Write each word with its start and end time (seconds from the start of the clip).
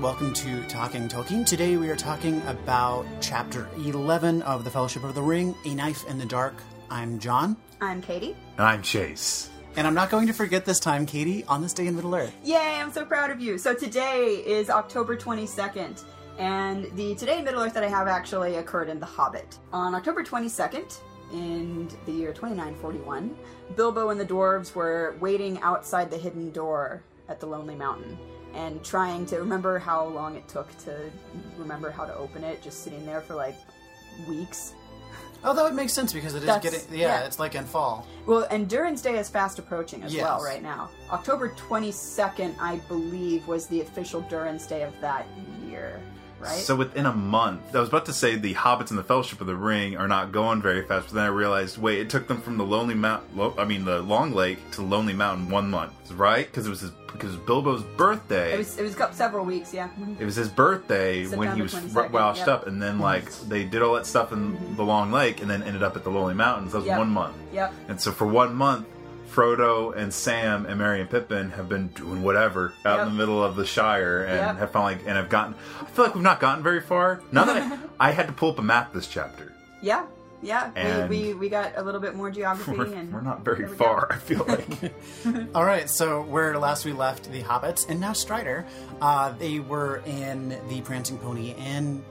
Hello, 0.00 0.12
everyone, 0.12 0.32
and 0.32 0.42
welcome 0.42 0.64
to 0.64 0.66
Talking 0.68 1.08
Tolkien. 1.08 1.44
Today 1.44 1.76
we 1.76 1.90
are 1.90 1.96
talking 1.96 2.40
about 2.46 3.04
Chapter 3.20 3.68
11 3.76 4.40
of 4.42 4.64
The 4.64 4.70
Fellowship 4.70 5.04
of 5.04 5.14
the 5.14 5.20
Ring 5.20 5.54
A 5.66 5.74
Knife 5.74 6.08
in 6.08 6.16
the 6.16 6.24
Dark. 6.24 6.54
I'm 6.90 7.18
John, 7.18 7.54
I'm 7.82 8.00
Katie. 8.00 8.34
I'm 8.56 8.80
Chase. 8.80 9.50
and 9.76 9.86
I'm 9.86 9.92
not 9.92 10.08
going 10.08 10.26
to 10.26 10.32
forget 10.32 10.64
this 10.64 10.80
time, 10.80 11.04
Katie, 11.04 11.44
on 11.44 11.60
this 11.60 11.74
day 11.74 11.86
in 11.86 11.96
Middle 11.96 12.14
Earth. 12.14 12.34
Yay, 12.42 12.56
I'm 12.80 12.90
so 12.90 13.04
proud 13.04 13.30
of 13.30 13.42
you. 13.42 13.58
So 13.58 13.74
today 13.74 14.36
is 14.46 14.70
October 14.70 15.18
22nd, 15.18 16.02
and 16.38 16.84
the 16.96 17.14
Today 17.16 17.38
in 17.38 17.44
Middle 17.44 17.60
Earth 17.60 17.74
that 17.74 17.84
I 17.84 17.88
have 17.88 18.08
actually 18.08 18.56
occurred 18.56 18.88
in 18.88 19.00
The 19.00 19.06
Hobbit. 19.06 19.58
On 19.70 19.94
October 19.94 20.24
22nd, 20.24 20.98
in 21.34 21.88
the 22.06 22.12
year 22.12 22.32
2941, 22.32 23.36
Bilbo 23.76 24.08
and 24.08 24.18
the 24.18 24.24
dwarves 24.24 24.74
were 24.74 25.16
waiting 25.20 25.60
outside 25.60 26.10
the 26.10 26.16
hidden 26.16 26.50
door 26.52 27.02
at 27.28 27.38
the 27.38 27.46
Lonely 27.46 27.74
Mountain 27.74 28.18
and 28.54 28.82
trying 28.84 29.26
to 29.26 29.36
remember 29.38 29.78
how 29.78 30.06
long 30.06 30.36
it 30.36 30.46
took 30.48 30.76
to 30.84 31.10
remember 31.58 31.90
how 31.90 32.04
to 32.04 32.14
open 32.16 32.44
it, 32.44 32.62
just 32.62 32.82
sitting 32.84 33.04
there 33.06 33.20
for 33.20 33.34
like 33.34 33.56
weeks. 34.28 34.74
Although 35.42 35.66
it 35.66 35.72
makes 35.74 35.94
sense 35.94 36.12
because 36.12 36.34
it 36.34 36.38
is 36.42 36.46
That's- 36.46 36.62
getting, 36.84 36.98
yeah, 36.98 37.20
yeah. 37.20 37.24
it's 37.26 37.38
like 37.38 37.54
in 37.54 37.64
fall. 37.64 38.06
Well, 38.26 38.46
Durin's 38.66 39.00
Day 39.00 39.16
is 39.18 39.30
fast 39.30 39.58
approaching 39.58 40.02
as 40.02 40.12
Yes. 40.12 40.22
well 40.24 40.42
right 40.44 40.62
now. 40.62 40.90
October 41.10 41.48
22nd, 41.56 42.54
I 42.60 42.76
believe, 42.88 43.48
was 43.48 43.66
the 43.66 43.80
official 43.80 44.20
Durin's 44.22 44.66
Day 44.66 44.82
of 44.82 44.92
that 45.00 45.26
year, 45.66 45.98
right? 46.40 46.58
So 46.58 46.74
within 46.74 47.06
a 47.06 47.12
month, 47.12 47.74
I 47.74 47.80
was 47.80 47.88
about 47.88 48.06
to 48.06 48.12
say 48.12 48.36
the 48.36 48.54
Hobbits 48.54 48.90
and 48.90 48.98
the 48.98 49.04
Fellowship 49.04 49.40
of 49.40 49.46
the 49.46 49.56
Ring 49.56 49.96
are 49.96 50.08
not 50.08 50.32
going 50.32 50.62
very 50.62 50.82
fast, 50.82 51.08
but 51.08 51.14
then 51.14 51.24
I 51.24 51.28
realized, 51.28 51.78
wait, 51.78 52.00
it 52.00 52.10
took 52.10 52.26
them 52.26 52.40
from 52.40 52.56
the 52.56 52.64
Lonely 52.64 52.94
Mount, 52.94 53.36
Lo- 53.36 53.54
I 53.58 53.64
mean 53.64 53.84
the 53.84 54.00
Long 54.00 54.32
Lake 54.32 54.58
to 54.72 54.82
Lonely 54.82 55.12
Mountain 55.12 55.50
one 55.50 55.70
month, 55.70 55.92
right? 56.12 56.46
Because 56.46 56.66
it 56.66 56.70
was 56.70 56.80
his, 56.80 56.90
because 57.12 57.36
Bilbo's 57.36 57.82
birthday. 57.96 58.54
it 58.54 58.58
was 58.58 58.78
it 58.78 58.82
was 58.82 58.96
several 59.12 59.44
weeks, 59.44 59.74
yeah. 59.74 59.90
It 60.18 60.24
was 60.24 60.36
his 60.36 60.48
birthday 60.48 61.26
when 61.26 61.54
he 61.54 61.62
was 61.62 61.74
22nd, 61.74 62.10
washed 62.10 62.38
yep. 62.40 62.48
up, 62.48 62.66
and 62.66 62.80
then 62.80 62.94
mm-hmm. 62.94 63.02
like 63.02 63.30
they 63.48 63.64
did 63.64 63.82
all 63.82 63.94
that 63.94 64.06
stuff 64.06 64.32
in 64.32 64.52
mm-hmm. 64.52 64.76
the 64.76 64.84
Long 64.84 65.12
Lake, 65.12 65.40
and 65.42 65.50
then 65.50 65.62
ended 65.62 65.82
up 65.82 65.96
at 65.96 66.04
the 66.04 66.10
Lonely 66.10 66.34
Mountains. 66.34 66.72
That 66.72 66.78
was 66.78 66.86
Yep. 66.86 66.98
one 66.98 67.10
month, 67.10 67.36
Yep. 67.52 67.74
and 67.88 68.00
so 68.00 68.12
for 68.12 68.26
one 68.26 68.54
month, 68.54 68.86
Frodo 69.34 69.94
and 69.96 70.12
Sam 70.12 70.66
and 70.66 70.78
Merry 70.78 71.00
and 71.00 71.08
Pippin 71.10 71.50
have 71.50 71.68
been 71.68 71.88
doing 71.88 72.22
whatever 72.22 72.72
out 72.84 72.98
Yep. 72.98 73.06
in 73.08 73.12
the 73.12 73.18
middle 73.18 73.42
of 73.42 73.56
the 73.56 73.64
Shire, 73.66 74.24
and 74.24 74.36
Yep. 74.36 74.58
have 74.58 74.70
finally 74.72 74.94
and 75.06 75.16
have 75.16 75.28
gotten. 75.28 75.54
I 75.80 75.84
feel 75.86 76.04
like 76.06 76.14
we've 76.14 76.24
not 76.24 76.40
gotten 76.40 76.62
very 76.62 76.80
far. 76.80 77.20
Now 77.32 77.44
that 77.44 77.56
I, 77.62 77.78
I 78.08 78.10
had 78.12 78.26
to 78.26 78.32
pull 78.32 78.50
up 78.50 78.58
a 78.58 78.62
map 78.62 78.92
this 78.92 79.06
chapter. 79.06 79.52
Yeah. 79.82 80.04
Yeah. 80.42 80.70
And- 80.74 81.08
we, 81.10 81.28
we 81.28 81.34
we 81.34 81.48
got 81.50 81.72
a 81.76 81.82
little 81.82 82.00
bit 82.00 82.14
more 82.14 82.30
geography 82.30 82.72
We're, 82.72 82.86
and 82.94 83.12
we're 83.12 83.20
not 83.20 83.44
very 83.44 83.58
there 83.58 83.66
we 83.68 83.72
go. 83.76 83.84
far. 83.84 84.08
I 84.10 84.16
feel 84.16 84.44
like. 84.48 84.92
All 85.54 85.64
right, 85.64 85.88
so 85.88 86.22
where 86.22 86.58
last 86.58 86.84
we 86.84 86.92
left 86.92 87.30
the 87.30 87.42
Hobbits, 87.42 87.88
and 87.88 88.00
now 88.00 88.12
Strider, 88.14 88.64
uh, 89.02 89.32
they 89.38 89.60
were 89.60 90.02
in 90.06 90.58
the 90.68 90.80
Prancing 90.80 91.18
Pony 91.18 91.50
Inn, 91.52 92.02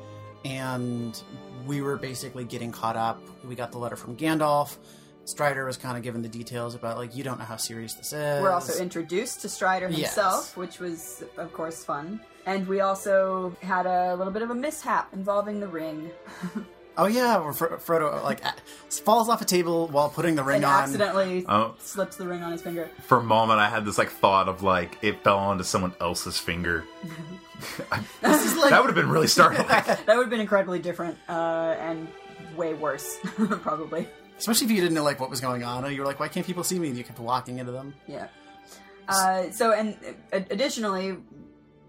and 0.46 1.22
we 1.66 1.82
were 1.82 1.98
basically 1.98 2.44
getting 2.46 2.72
caught 2.72 2.96
up. 2.96 3.22
We 3.48 3.56
got 3.56 3.72
the 3.72 3.78
letter 3.80 3.96
from 3.96 4.16
Gandalf. 4.16 4.78
Strider 5.26 5.64
was 5.66 5.78
kind 5.78 5.96
of 5.96 6.04
given 6.04 6.22
the 6.24 6.30
details 6.30 6.74
about 6.76 6.98
like 6.98 7.16
you 7.16 7.24
don't 7.24 7.38
know 7.38 7.46
how 7.46 7.58
serious 7.58 7.94
this 7.94 8.14
is. 8.14 8.42
We're 8.42 8.52
also 8.52 8.82
introduced 8.82 9.42
to 9.42 9.50
Strider 9.50 9.88
Yes. 9.90 10.16
himself, 10.16 10.58
which 10.58 10.80
was 10.80 11.24
of 11.38 11.54
course 11.54 11.84
fun. 11.86 12.20
And 12.46 12.68
we 12.68 12.82
also 12.82 13.56
had 13.62 13.86
a 13.86 14.16
little 14.16 14.34
bit 14.34 14.42
of 14.42 14.50
a 14.50 14.56
mishap 14.56 15.14
involving 15.14 15.60
the 15.60 15.68
ring. 15.68 16.10
oh 16.98 17.06
yeah, 17.06 17.38
where 17.38 17.54
Fro- 17.54 17.78
Frodo 17.78 18.24
like 18.24 18.42
falls 18.90 19.30
off 19.30 19.40
a 19.42 19.46
table 19.46 19.88
while 19.90 20.10
putting 20.10 20.34
the 20.34 20.44
ring 20.44 20.58
and 20.58 20.66
on. 20.66 20.84
accidentally 20.84 21.46
Oh. 21.48 21.76
slips 21.78 22.16
the 22.16 22.28
ring 22.28 22.42
on 22.42 22.52
his 22.52 22.64
finger. 22.64 22.90
For 23.06 23.20
a 23.20 23.24
moment, 23.24 23.60
I 23.60 23.70
had 23.70 23.86
this 23.86 24.00
like 24.00 24.10
thought 24.10 24.50
of 24.50 24.64
like 24.64 24.98
it 25.04 25.24
fell 25.24 25.38
onto 25.38 25.64
someone 25.64 25.94
else's 26.02 26.40
finger. 26.40 26.86
This 28.22 28.46
is 28.46 28.58
like 28.58 28.70
That 28.70 28.82
would 28.82 28.88
have 28.88 28.96
been 28.96 29.10
really 29.10 29.28
startling. 29.28 29.68
That 29.68 30.00
would 30.08 30.22
have 30.22 30.30
been 30.30 30.40
incredibly 30.40 30.80
different 30.80 31.18
uh, 31.28 31.76
and 31.80 32.08
way 32.56 32.74
worse, 32.74 33.18
probably. 33.62 34.08
Especially 34.40 34.66
if 34.66 34.72
you 34.72 34.82
didn't 34.82 34.96
know 34.96 35.04
like 35.04 35.20
what 35.20 35.30
was 35.30 35.40
going 35.42 35.64
on, 35.64 35.86
and 35.86 35.94
you 35.94 36.02
were 36.02 36.08
like, 36.08 36.20
why 36.20 36.28
can't 36.28 36.46
people 36.46 36.64
see 36.64 36.80
me? 36.80 36.90
And 36.90 36.98
you 36.98 37.04
kept 37.04 37.20
walking 37.20 37.60
into 37.60 37.72
them. 37.72 37.94
Yeah. 38.08 38.28
Uh, 39.08 39.50
so, 39.52 39.72
and 39.72 39.98
uh, 40.34 40.40
additionally, 40.50 41.18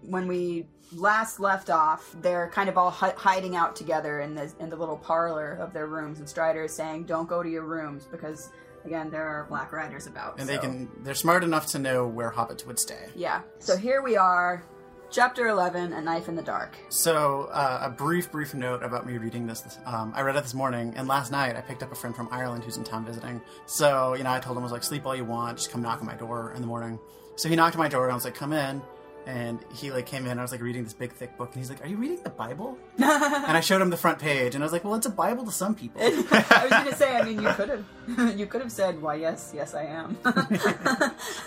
when 0.01 0.27
we 0.27 0.65
last 0.91 1.39
left 1.39 1.69
off, 1.69 2.15
they're 2.21 2.49
kind 2.49 2.67
of 2.69 2.77
all 2.77 2.89
hi- 2.89 3.13
hiding 3.15 3.55
out 3.55 3.75
together 3.75 4.21
in 4.21 4.35
the 4.35 4.51
in 4.59 4.69
the 4.69 4.75
little 4.75 4.97
parlor 4.97 5.53
of 5.53 5.73
their 5.73 5.87
rooms, 5.87 6.19
and 6.19 6.27
Strider 6.27 6.63
is 6.63 6.75
saying, 6.75 7.05
"Don't 7.05 7.27
go 7.29 7.41
to 7.43 7.49
your 7.49 7.63
rooms 7.63 8.05
because." 8.05 8.49
Again, 8.83 9.11
there 9.11 9.27
are 9.27 9.45
Black 9.47 9.71
Riders 9.71 10.07
about, 10.07 10.39
And 10.39 10.49
they 10.49 10.57
can 10.57 10.89
they're 11.03 11.13
smart 11.13 11.43
enough 11.43 11.67
to 11.67 11.77
know 11.77 12.07
where 12.07 12.31
hobbits 12.31 12.65
would 12.65 12.79
stay. 12.79 13.09
Yeah. 13.15 13.41
So 13.59 13.77
here 13.77 14.01
we 14.01 14.17
are, 14.17 14.63
chapter 15.11 15.47
eleven, 15.47 15.93
"A 15.93 16.01
Knife 16.01 16.27
in 16.27 16.35
the 16.35 16.41
Dark." 16.41 16.75
So, 16.89 17.49
uh, 17.51 17.81
a 17.83 17.89
brief, 17.89 18.31
brief 18.31 18.53
note 18.53 18.81
about 18.81 19.05
me 19.05 19.17
reading 19.17 19.45
this. 19.45 19.77
Um, 19.85 20.13
I 20.15 20.21
read 20.21 20.35
it 20.35 20.43
this 20.43 20.53
morning, 20.53 20.93
and 20.95 21.07
last 21.07 21.31
night 21.31 21.55
I 21.55 21.61
picked 21.61 21.83
up 21.83 21.91
a 21.91 21.95
friend 21.95 22.15
from 22.15 22.29
Ireland 22.31 22.63
who's 22.63 22.77
in 22.77 22.83
town 22.83 23.05
visiting. 23.05 23.41
So, 23.65 24.13
you 24.13 24.23
know, 24.23 24.31
I 24.31 24.39
told 24.39 24.57
him, 24.57 24.63
I 24.63 24.63
was 24.63 24.71
like, 24.71 24.83
sleep 24.83 25.05
all 25.05 25.15
you 25.15 25.25
want, 25.25 25.57
just 25.57 25.71
come 25.71 25.81
knock 25.81 25.99
on 25.99 26.07
my 26.07 26.15
door 26.15 26.53
in 26.55 26.61
the 26.61 26.67
morning. 26.67 26.99
So 27.35 27.49
he 27.49 27.55
knocked 27.55 27.75
on 27.75 27.79
my 27.79 27.89
door, 27.89 28.05
and 28.05 28.11
I 28.11 28.15
was 28.15 28.25
like, 28.25 28.35
come 28.35 28.53
in. 28.53 28.81
And 29.25 29.59
he 29.73 29.91
like 29.91 30.05
came 30.05 30.25
in, 30.25 30.39
I 30.39 30.41
was 30.41 30.51
like 30.51 30.61
reading 30.61 30.83
this 30.83 30.93
big, 30.93 31.13
thick 31.13 31.37
book, 31.37 31.49
and 31.53 31.57
he's 31.57 31.69
like, 31.69 31.83
are 31.83 31.87
you 31.87 31.97
reading 31.97 32.21
the 32.23 32.29
Bible? 32.29 32.77
and 32.97 33.05
I 33.05 33.59
showed 33.59 33.81
him 33.81 33.89
the 33.89 33.97
front 33.97 34.19
page, 34.19 34.55
and 34.55 34.63
I 34.63 34.65
was 34.65 34.73
like, 34.73 34.83
well, 34.83 34.95
it's 34.95 35.05
a 35.05 35.11
Bible 35.11 35.45
to 35.45 35.51
some 35.51 35.75
people. 35.75 36.01
I 36.03 36.07
was 36.09 36.69
going 36.69 36.85
to 36.89 36.95
say, 36.95 37.15
I 37.15 37.23
mean, 37.23 37.41
you 37.41 37.49
could 37.49 37.69
have, 37.69 38.39
you 38.39 38.45
could 38.47 38.61
have 38.61 38.71
said, 38.71 39.01
"Why, 39.01 39.15
yes, 39.15 39.51
yes, 39.55 39.73
I 39.73 39.83
am." 39.83 40.17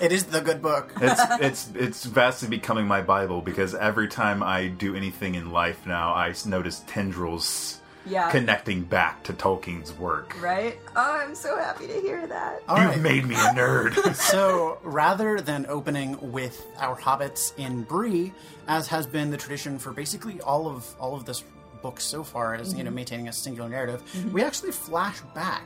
it 0.00 0.12
is 0.12 0.24
the 0.24 0.40
good 0.40 0.62
book. 0.62 0.92
it's 1.00 1.20
it's 1.40 1.70
it's 1.74 2.04
vastly 2.04 2.48
becoming 2.48 2.86
my 2.86 3.02
bible 3.02 3.40
because 3.40 3.74
every 3.74 4.08
time 4.08 4.42
I 4.42 4.68
do 4.68 4.94
anything 4.94 5.34
in 5.34 5.50
life 5.50 5.86
now, 5.86 6.14
I 6.14 6.32
notice 6.46 6.84
tendrils 6.86 7.80
yeah. 8.06 8.30
connecting 8.30 8.82
back 8.82 9.22
to 9.24 9.32
Tolkien's 9.32 9.92
work. 9.92 10.40
right? 10.40 10.78
Oh, 10.96 11.20
I'm 11.22 11.34
so 11.34 11.56
happy 11.56 11.86
to 11.86 12.00
hear 12.00 12.26
that. 12.26 12.62
All 12.68 12.78
You've 12.78 12.90
right. 12.90 13.00
made 13.00 13.26
me 13.26 13.34
a 13.34 13.38
nerd. 13.38 14.14
so 14.30 14.78
rather 14.82 15.40
than 15.40 15.66
opening 15.68 16.32
with 16.32 16.66
our 16.78 16.96
hobbits 16.96 17.56
in 17.56 17.82
Bree, 17.82 18.32
as 18.68 18.86
has 18.88 19.06
been 19.06 19.30
the 19.30 19.36
tradition 19.36 19.78
for 19.78 19.92
basically 19.92 20.40
all 20.40 20.66
of 20.66 20.94
all 20.98 21.14
of 21.14 21.24
this 21.24 21.44
book 21.82 22.00
so 22.00 22.24
far, 22.24 22.54
as 22.54 22.72
you 22.72 22.82
know, 22.82 22.88
mm-hmm. 22.88 22.96
maintaining 22.96 23.28
a 23.28 23.32
singular 23.32 23.68
narrative, 23.68 24.02
mm-hmm. 24.12 24.32
we 24.32 24.42
actually 24.42 24.72
flash 24.72 25.20
back 25.34 25.64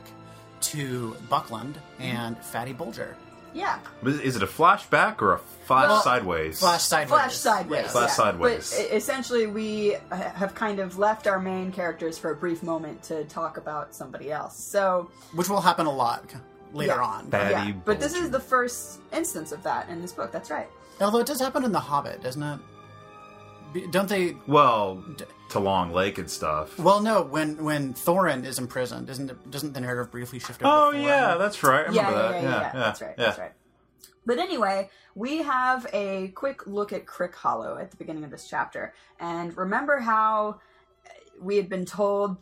to 0.61 1.15
Buckland 1.29 1.79
and 1.99 2.37
Fatty 2.37 2.73
Bulger. 2.73 3.15
Yeah. 3.53 3.79
But 4.03 4.13
is 4.13 4.35
it 4.35 4.43
a 4.43 4.47
flashback 4.47 5.21
or 5.21 5.33
a 5.33 5.39
flash 5.65 5.89
Well, 5.89 6.01
sideways? 6.01 6.59
Flash 6.59 6.83
sideways. 6.83 7.09
Flash 7.19 7.35
sideways. 7.35 7.81
Yes. 7.83 7.91
Flash 7.91 8.09
yeah. 8.09 8.13
sideways. 8.13 8.75
But 8.75 8.95
essentially, 8.95 9.47
we 9.47 9.95
uh, 9.95 10.15
have 10.15 10.55
kind 10.55 10.79
of 10.79 10.97
left 10.97 11.27
our 11.27 11.39
main 11.39 11.71
characters 11.71 12.17
for 12.17 12.31
a 12.31 12.35
brief 12.35 12.63
moment 12.63 13.03
to 13.03 13.23
talk 13.25 13.57
about 13.57 13.95
somebody 13.95 14.31
else. 14.31 14.57
So, 14.57 15.09
Which 15.33 15.49
will 15.49 15.61
happen 15.61 15.85
a 15.85 15.91
lot 15.93 16.25
later 16.73 16.93
Yeah. 16.95 17.01
on. 17.03 17.29
Bad. 17.29 17.53
Fatty 17.53 17.69
yeah. 17.71 17.77
But 17.85 17.99
this 17.99 18.13
is 18.15 18.29
the 18.29 18.39
first 18.39 18.99
instance 19.11 19.51
of 19.51 19.63
that 19.63 19.89
in 19.89 20.01
this 20.01 20.11
book. 20.11 20.31
That's 20.31 20.49
right. 20.49 20.69
Although 21.01 21.19
it 21.19 21.27
does 21.27 21.39
happen 21.39 21.63
in 21.63 21.71
The 21.71 21.79
Hobbit, 21.79 22.21
doesn't 22.21 22.43
it? 22.43 22.59
Be- 23.73 23.87
Don't 23.87 24.09
they? 24.09 24.35
well, 24.47 25.03
to 25.49 25.59
Long 25.59 25.91
Lake 25.91 26.17
and 26.17 26.29
stuff. 26.29 26.77
Well, 26.79 27.01
no. 27.01 27.21
When 27.23 27.63
when 27.63 27.93
Thorin 27.93 28.45
is 28.45 28.59
imprisoned, 28.59 29.09
isn't 29.09 29.29
it, 29.31 29.51
doesn't 29.51 29.73
the 29.73 29.81
narrative 29.81 30.11
briefly 30.11 30.39
shift 30.39 30.61
over? 30.63 30.71
Oh 30.71 30.91
to 30.91 30.97
Thorin? 30.97 31.03
yeah, 31.03 31.35
that's 31.37 31.63
right. 31.63 31.87
I 31.89 31.91
Yeah, 31.91 32.07
remember 32.09 32.17
yeah, 32.17 32.31
that. 32.31 32.43
yeah, 32.43 32.49
yeah, 32.49 32.61
yeah. 32.61 32.71
That's 32.73 33.01
right. 33.01 33.15
yeah. 33.17 33.25
That's 33.25 33.39
right. 33.39 33.51
But 34.25 34.37
anyway, 34.37 34.89
we 35.15 35.37
have 35.39 35.87
a 35.93 36.27
quick 36.29 36.67
look 36.67 36.93
at 36.93 37.05
Crickhollow 37.05 37.81
at 37.81 37.89
the 37.91 37.97
beginning 37.97 38.23
of 38.23 38.31
this 38.31 38.47
chapter. 38.47 38.93
And 39.19 39.55
remember 39.57 39.99
how 39.99 40.59
we 41.41 41.55
had 41.57 41.69
been 41.69 41.85
told 41.85 42.37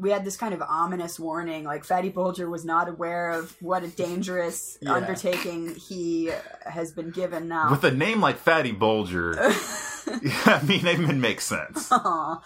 we 0.00 0.10
had 0.10 0.24
this 0.24 0.36
kind 0.36 0.54
of 0.54 0.62
ominous 0.62 1.18
warning 1.18 1.64
like 1.64 1.84
Fatty 1.84 2.08
Bulger 2.08 2.48
was 2.48 2.64
not 2.64 2.88
aware 2.88 3.30
of 3.30 3.54
what 3.60 3.82
a 3.82 3.88
dangerous 3.88 4.78
Yeah. 4.82 4.92
undertaking 4.94 5.74
he 5.74 6.30
has 6.66 6.92
been 6.92 7.10
given 7.10 7.48
now. 7.48 7.70
With 7.70 7.84
a 7.84 7.90
name 7.90 8.20
like 8.20 8.36
Fatty 8.38 8.72
Bulger, 8.72 9.34
I 9.40 10.60
mean, 10.66 10.86
it 10.86 10.98
even 11.00 11.20
makes 11.20 11.44
sense. 11.44 11.88
Aw. 11.92 12.42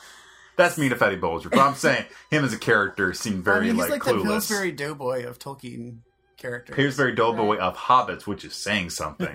That's 0.56 0.76
me 0.76 0.88
to 0.90 0.96
Fatty 0.96 1.16
Bulger, 1.16 1.48
but 1.48 1.60
I'm 1.60 1.74
saying 1.74 2.04
him 2.30 2.44
as 2.44 2.52
a 2.52 2.58
character 2.58 3.14
seemed 3.14 3.44
very 3.44 3.56
I 3.56 3.60
mean, 3.60 3.70
he's 3.76 3.80
like, 3.88 3.90
like, 3.90 4.02
the 4.04 4.12
clueless. 4.12 4.24
Pillsbury 4.48 4.72
Doughboy 4.72 5.26
of 5.26 5.38
Tolkien 5.38 5.98
characters. 6.36 6.76
Pillsbury 6.76 7.14
Doughboy 7.14 7.52
Right. 7.56 7.60
of 7.60 7.76
Hobbits, 7.76 8.26
which 8.26 8.44
is 8.44 8.54
saying 8.54 8.90
something. 8.90 9.28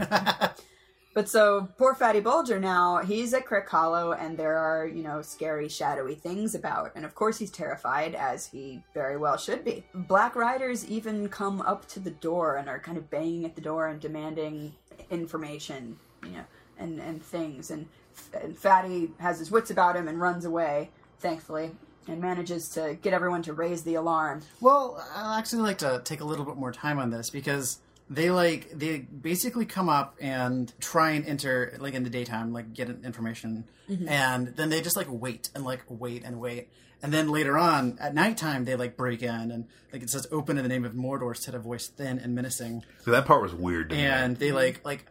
But 1.18 1.28
so 1.28 1.68
poor 1.80 1.96
Fatty 1.96 2.20
Bulger 2.20 2.60
now, 2.60 2.98
he's 2.98 3.34
at 3.34 3.48
Crickhollow 3.48 4.16
and 4.22 4.38
there 4.38 4.56
are, 4.56 4.86
you 4.86 5.02
know, 5.02 5.24
scary, 5.24 5.68
shadowy 5.68 6.14
things 6.14 6.54
about. 6.54 6.92
And 6.94 7.04
of 7.04 7.16
course 7.16 7.40
he's 7.40 7.50
terrified, 7.50 8.14
as 8.14 8.46
he 8.46 8.84
very 8.94 9.18
well 9.18 9.36
should 9.36 9.66
be. 9.66 9.84
Black 9.96 10.36
Riders 10.36 10.88
even 10.88 11.28
come 11.28 11.60
up 11.62 11.88
to 11.88 12.00
the 12.00 12.12
door 12.12 12.58
and 12.58 12.70
are 12.70 12.78
kind 12.78 13.00
of 13.00 13.10
banging 13.10 13.46
at 13.46 13.56
the 13.56 13.62
door 13.62 13.88
and 13.88 14.00
demanding 14.00 14.76
information, 15.10 15.98
you 16.24 16.34
know, 16.34 16.44
and, 16.78 17.00
and 17.00 17.24
things. 17.24 17.72
And, 17.72 17.88
and 18.40 18.56
Fatty 18.56 19.10
has 19.20 19.40
his 19.40 19.50
wits 19.50 19.72
about 19.72 19.96
him 19.96 20.08
and 20.08 20.22
runs 20.22 20.46
away, 20.46 20.92
thankfully, 21.18 21.72
and 22.08 22.22
manages 22.22 22.70
to 22.70 22.96
get 23.02 23.14
everyone 23.14 23.42
to 23.42 23.54
raise 23.54 23.82
the 23.82 23.96
alarm. 23.96 24.44
Well, 24.62 25.04
I'd 25.16 25.40
actually 25.40 25.64
like 25.64 25.80
to 25.80 26.00
take 26.04 26.22
a 26.22 26.26
little 26.26 26.46
bit 26.46 26.58
more 26.58 26.72
time 26.72 27.00
on 27.00 27.10
this 27.10 27.32
because 27.32 27.80
they 28.10 28.32
like 28.32 28.70
they 28.72 29.00
basically 29.00 29.66
come 29.66 29.90
up 29.90 30.16
and 30.20 30.72
try 30.80 31.12
and 31.12 31.26
enter 31.26 31.78
like 31.80 31.94
in 31.94 32.04
the 32.04 32.10
daytime, 32.10 32.54
like 32.54 32.74
get 32.74 32.90
information, 33.04 33.66
mm-hmm. 33.90 34.08
and 34.08 34.56
then 34.56 34.70
they 34.70 34.82
just 34.82 34.96
like 34.96 35.08
wait 35.10 35.50
and 35.54 35.64
like 35.64 35.84
wait 35.90 36.24
and 36.24 36.40
wait. 36.40 36.70
And 37.04 37.14
then 37.14 37.30
later 37.30 37.58
on 37.58 37.98
at 38.00 38.16
nighttime, 38.16 38.66
they 38.66 38.76
like 38.76 38.98
break 38.98 39.22
in 39.22 39.52
and 39.52 39.66
like 39.92 40.04
it 40.04 40.10
says 40.10 40.26
"Open 40.32 40.58
in 40.58 40.64
the 40.64 40.70
name 40.70 40.86
of 40.86 40.94
Mordor," 40.94 41.36
said 41.36 41.54
a 41.54 41.60
voice 41.60 41.88
thin 41.88 42.18
and 42.18 42.34
menacing, 42.34 42.84
So 43.04 43.12
that 43.12 43.26
part 43.26 43.42
was 43.42 43.54
weird. 43.54 43.90
To 43.90 43.96
me. 43.96 44.06
and 44.06 44.38
they 44.38 44.52
like 44.52 44.84
like 44.86 45.06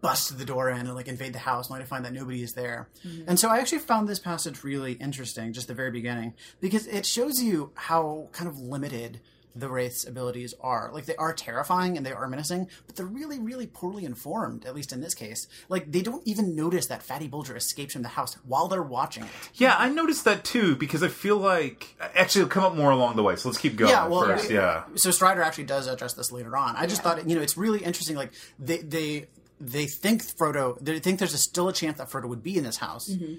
bust 0.00 0.38
the 0.38 0.44
door 0.44 0.70
in 0.70 0.78
and 0.78 0.94
like 0.94 1.08
invade 1.08 1.32
the 1.32 1.40
house 1.40 1.70
only 1.70 1.82
to 1.82 1.88
find 1.88 2.04
that 2.04 2.12
nobody 2.12 2.42
is 2.42 2.52
there. 2.52 2.88
Mm-hmm. 3.06 3.24
And 3.28 3.40
so 3.40 3.48
I 3.48 3.58
actually 3.58 3.80
found 3.80 4.08
this 4.08 4.18
passage 4.18 4.62
really 4.62 4.92
interesting, 4.92 5.52
just 5.52 5.68
the 5.68 5.74
very 5.74 5.90
beginning, 5.90 6.34
because 6.60 6.86
it 6.86 7.06
shows 7.06 7.42
you 7.42 7.72
how 7.74 8.28
kind 8.32 8.48
of 8.48 8.58
limited 8.58 9.20
the 9.54 9.68
Wraith's 9.68 10.06
abilities 10.06 10.54
are. 10.60 10.90
Like 10.92 11.06
they 11.06 11.16
are 11.16 11.32
terrifying 11.32 11.96
and 11.96 12.04
they 12.04 12.12
are 12.12 12.26
menacing, 12.28 12.68
but 12.86 12.96
they're 12.96 13.06
really, 13.06 13.38
really 13.38 13.66
poorly 13.66 14.04
informed, 14.04 14.64
at 14.64 14.74
least 14.74 14.92
in 14.92 15.00
this 15.00 15.14
case. 15.14 15.46
Like 15.68 15.90
they 15.92 16.02
don't 16.02 16.26
even 16.26 16.56
notice 16.56 16.86
that 16.86 17.02
Fatty 17.02 17.28
Bulger 17.28 17.56
escapes 17.56 17.92
from 17.92 18.02
the 18.02 18.08
house 18.08 18.34
while 18.46 18.68
they're 18.68 18.82
watching 18.82 19.24
it. 19.24 19.30
Yeah, 19.54 19.76
I 19.78 19.88
noticed 19.88 20.24
that 20.24 20.44
too 20.44 20.76
because 20.76 21.02
I 21.02 21.08
feel 21.08 21.36
like 21.36 21.96
actually 22.14 22.42
it'll 22.42 22.50
come 22.50 22.64
up 22.64 22.74
more 22.74 22.90
along 22.90 23.16
the 23.16 23.22
way. 23.22 23.36
So 23.36 23.48
let's 23.48 23.58
keep 23.58 23.76
going 23.76 23.90
Yeah, 23.90 24.06
well, 24.06 24.26
first. 24.26 24.50
Yeah. 24.50 24.84
So 24.94 25.10
Strider 25.10 25.42
actually 25.42 25.64
does 25.64 25.86
address 25.86 26.14
this 26.14 26.32
later 26.32 26.56
on. 26.56 26.76
I 26.76 26.86
just 26.86 27.02
thought, 27.02 27.28
you 27.28 27.36
know, 27.36 27.42
it's 27.42 27.56
really 27.56 27.82
interesting. 27.82 28.16
Like 28.16 28.32
they 28.58 28.78
they 28.78 29.26
they 29.60 29.86
think 29.86 30.22
Frodo, 30.22 30.76
they 30.80 30.98
think 30.98 31.18
there's 31.18 31.34
a, 31.34 31.38
still 31.38 31.68
a 31.68 31.72
chance 31.72 31.98
that 31.98 32.10
Frodo 32.10 32.28
would 32.28 32.42
be 32.42 32.56
in 32.56 32.64
this 32.64 32.78
house, 32.78 33.08
mm-hmm. 33.08 33.34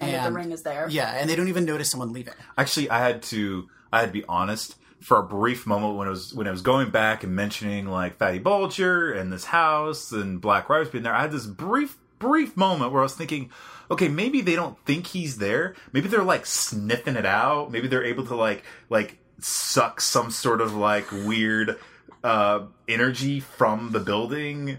and, 0.00 0.14
that 0.14 0.24
the 0.24 0.32
ring 0.32 0.50
is 0.50 0.62
there. 0.62 0.88
Yeah, 0.90 1.12
and 1.12 1.30
they 1.30 1.36
don't 1.36 1.48
even 1.48 1.64
notice 1.64 1.90
someone 1.90 2.12
leaving. 2.12 2.34
Actually, 2.58 2.90
I 2.90 2.98
had 2.98 3.22
to 3.24 3.68
I 3.92 4.00
had 4.00 4.06
to 4.06 4.12
be 4.12 4.24
honest 4.28 4.76
for 5.02 5.18
a 5.18 5.22
brief 5.22 5.66
moment 5.66 5.96
when 5.96 6.06
it 6.06 6.10
was 6.10 6.32
when 6.32 6.46
I 6.46 6.50
was 6.50 6.62
going 6.62 6.90
back 6.90 7.24
and 7.24 7.34
mentioning 7.34 7.86
like 7.86 8.18
Fatty 8.18 8.38
Bulger 8.38 9.12
and 9.12 9.32
this 9.32 9.44
house 9.44 10.12
and 10.12 10.40
Black 10.40 10.68
Riders 10.68 10.88
being 10.88 11.04
there. 11.04 11.14
I 11.14 11.22
had 11.22 11.32
this 11.32 11.46
brief 11.46 11.98
brief 12.18 12.56
moment 12.56 12.92
where 12.92 13.00
I 13.00 13.04
was 13.04 13.14
thinking, 13.14 13.50
okay, 13.90 14.08
maybe 14.08 14.40
they 14.40 14.54
don't 14.54 14.78
think 14.84 15.08
he's 15.08 15.38
there. 15.38 15.74
Maybe 15.92 16.08
they're 16.08 16.22
like 16.22 16.46
sniffing 16.46 17.16
it 17.16 17.26
out. 17.26 17.70
Maybe 17.70 17.88
they're 17.88 18.04
able 18.04 18.24
to 18.26 18.36
like 18.36 18.64
like 18.88 19.18
suck 19.40 20.00
some 20.00 20.30
sort 20.30 20.60
of 20.60 20.74
like 20.74 21.10
weird 21.10 21.78
uh 22.22 22.66
energy 22.88 23.40
from 23.40 23.90
the 23.90 24.00
building. 24.00 24.78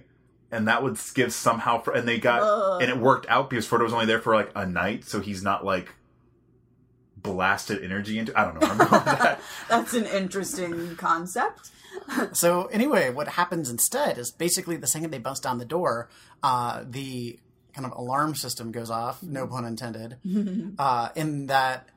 And 0.51 0.67
that 0.67 0.83
would 0.83 0.99
give 1.15 1.33
somehow, 1.33 1.83
and 1.95 2.07
they 2.07 2.19
got, 2.19 2.79
and 2.79 2.87
it 2.87 2.97
worked 2.97 3.25
out 3.27 3.49
because 3.49 3.67
Frodo 3.67 3.85
was 3.85 3.93
only 3.93 4.05
there 4.05 4.19
for 4.19 4.35
like 4.35 4.51
a 4.55 4.67
night, 4.67 5.03
so 5.03 5.19
he's 5.19 5.41
not 5.41 5.65
like 5.65 5.89
blasted 7.23 7.83
energy 7.83 8.19
into. 8.19 8.37
I 8.39 8.45
don't 8.45 8.61
know. 8.61 8.67
I'm 8.67 8.77
that. 9.05 9.39
That's 9.69 9.93
an 9.93 10.05
interesting 10.05 10.95
concept. 10.95 11.71
So 12.33 12.65
anyway, 12.65 13.09
what 13.09 13.29
happens 13.29 13.69
instead 13.69 14.17
is 14.17 14.31
basically 14.31 14.77
the 14.77 14.87
second 14.87 15.11
they 15.11 15.19
bust 15.19 15.43
down 15.43 15.57
the 15.57 15.65
door, 15.65 16.09
uh, 16.41 16.83
the 16.87 17.39
kind 17.73 17.85
of 17.85 17.97
alarm 17.97 18.35
system 18.35 18.71
goes 18.71 18.89
off. 18.89 19.23
No 19.23 19.47
pun 19.47 19.65
intended. 19.65 20.17
uh, 20.79 21.09
in 21.15 21.47
that 21.47 21.87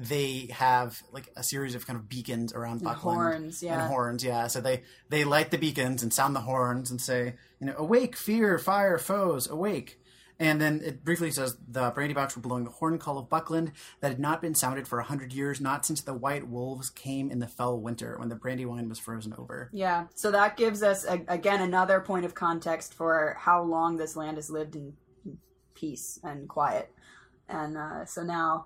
they 0.00 0.48
have 0.52 1.02
like 1.12 1.30
a 1.36 1.42
series 1.42 1.74
of 1.74 1.86
kind 1.86 1.98
of 1.98 2.08
beacons 2.08 2.54
around 2.54 2.82
Buckland 2.82 3.18
horns, 3.18 3.62
yeah. 3.62 3.74
and 3.74 3.82
horns, 3.82 4.24
yeah. 4.24 4.46
So 4.46 4.60
they 4.60 4.82
they 5.10 5.24
light 5.24 5.50
the 5.50 5.58
beacons 5.58 6.02
and 6.02 6.12
sound 6.12 6.34
the 6.34 6.40
horns 6.40 6.90
and 6.90 7.00
say, 7.00 7.34
you 7.60 7.66
know, 7.66 7.74
awake, 7.76 8.16
fear, 8.16 8.58
fire, 8.58 8.98
foes, 8.98 9.46
awake. 9.48 9.99
And 10.40 10.58
then 10.58 10.80
it 10.82 11.04
briefly 11.04 11.30
says 11.30 11.58
the 11.68 11.92
Brandybucks 11.92 12.34
were 12.34 12.40
blowing 12.40 12.64
the 12.64 12.70
horn 12.70 12.98
call 12.98 13.18
of 13.18 13.28
Buckland 13.28 13.72
that 14.00 14.08
had 14.08 14.18
not 14.18 14.40
been 14.40 14.54
sounded 14.54 14.88
for 14.88 14.98
a 14.98 15.04
hundred 15.04 15.34
years, 15.34 15.60
not 15.60 15.84
since 15.84 16.00
the 16.00 16.14
White 16.14 16.48
Wolves 16.48 16.88
came 16.88 17.30
in 17.30 17.40
the 17.40 17.46
fell 17.46 17.78
winter 17.78 18.16
when 18.18 18.30
the 18.30 18.36
Brandywine 18.36 18.88
was 18.88 18.98
frozen 18.98 19.34
over. 19.36 19.68
Yeah, 19.70 20.06
so 20.14 20.30
that 20.30 20.56
gives 20.56 20.82
us 20.82 21.04
a, 21.04 21.20
again 21.28 21.60
another 21.60 22.00
point 22.00 22.24
of 22.24 22.34
context 22.34 22.94
for 22.94 23.36
how 23.38 23.62
long 23.62 23.98
this 23.98 24.16
land 24.16 24.38
has 24.38 24.48
lived 24.48 24.74
in 24.74 24.94
peace 25.74 26.18
and 26.24 26.48
quiet, 26.48 26.90
and 27.46 27.76
uh, 27.76 28.06
so 28.06 28.22
now, 28.22 28.64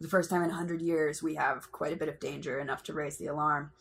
the 0.00 0.08
first 0.08 0.30
time 0.30 0.42
in 0.42 0.50
a 0.50 0.54
hundred 0.54 0.80
years, 0.80 1.22
we 1.22 1.34
have 1.34 1.70
quite 1.70 1.92
a 1.92 1.96
bit 1.96 2.08
of 2.08 2.18
danger 2.18 2.58
enough 2.58 2.82
to 2.84 2.94
raise 2.94 3.18
the 3.18 3.26
alarm. 3.26 3.72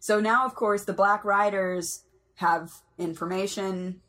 So 0.00 0.18
now, 0.18 0.44
of 0.44 0.56
course, 0.56 0.84
the 0.84 0.92
Black 0.92 1.24
Riders 1.24 2.02
have 2.36 2.72
information, 2.98 4.00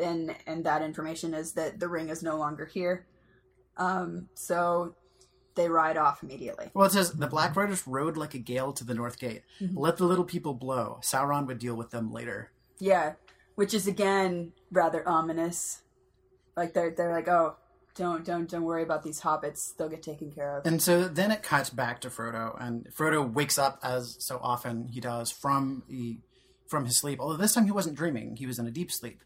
and 0.00 0.34
and 0.46 0.64
that 0.64 0.82
information 0.82 1.34
is 1.34 1.52
that 1.52 1.80
the 1.80 1.88
ring 1.88 2.08
is 2.08 2.22
no 2.22 2.36
longer 2.36 2.66
here. 2.66 3.06
Um, 3.76 4.28
so 4.34 4.94
they 5.54 5.68
ride 5.68 5.96
off 5.96 6.22
immediately. 6.22 6.70
Well, 6.74 6.86
it 6.86 6.92
says 6.92 7.12
the 7.12 7.26
Black 7.26 7.56
Riders 7.56 7.86
rode 7.86 8.16
like 8.16 8.34
a 8.34 8.38
gale 8.38 8.72
to 8.72 8.84
the 8.84 8.94
North 8.94 9.18
Gate. 9.18 9.42
Let 9.60 9.96
the 9.96 10.04
little 10.04 10.24
people 10.24 10.54
blow. 10.54 11.00
Sauron 11.02 11.46
would 11.46 11.58
deal 11.58 11.74
with 11.74 11.90
them 11.90 12.12
later. 12.12 12.52
Yeah, 12.78 13.14
which 13.56 13.74
is 13.74 13.86
again 13.86 14.52
rather 14.70 15.06
ominous. 15.06 15.82
Like 16.56 16.74
they're 16.74 16.90
they're 16.90 17.12
like, 17.12 17.28
oh, 17.28 17.56
don't 17.96 18.24
don't 18.24 18.48
don't 18.48 18.62
worry 18.62 18.84
about 18.84 19.02
these 19.02 19.20
hobbits; 19.20 19.76
they'll 19.76 19.88
get 19.88 20.02
taken 20.02 20.30
care 20.30 20.56
of. 20.56 20.66
And 20.66 20.80
so 20.80 21.08
then 21.08 21.32
it 21.32 21.42
cuts 21.42 21.70
back 21.70 22.00
to 22.02 22.08
Frodo, 22.08 22.56
and 22.60 22.88
Frodo 22.94 23.30
wakes 23.30 23.58
up 23.58 23.80
as 23.82 24.16
so 24.20 24.38
often 24.40 24.88
he 24.88 25.00
does 25.00 25.30
from 25.32 25.82
the 25.88 26.18
from 26.68 26.84
his 26.84 26.98
sleep. 26.98 27.18
Although 27.20 27.36
this 27.36 27.54
time 27.54 27.64
he 27.64 27.72
wasn't 27.72 27.96
dreaming; 27.96 28.36
he 28.36 28.46
was 28.46 28.58
in 28.58 28.66
a 28.66 28.70
deep 28.70 28.92
sleep. 28.92 29.22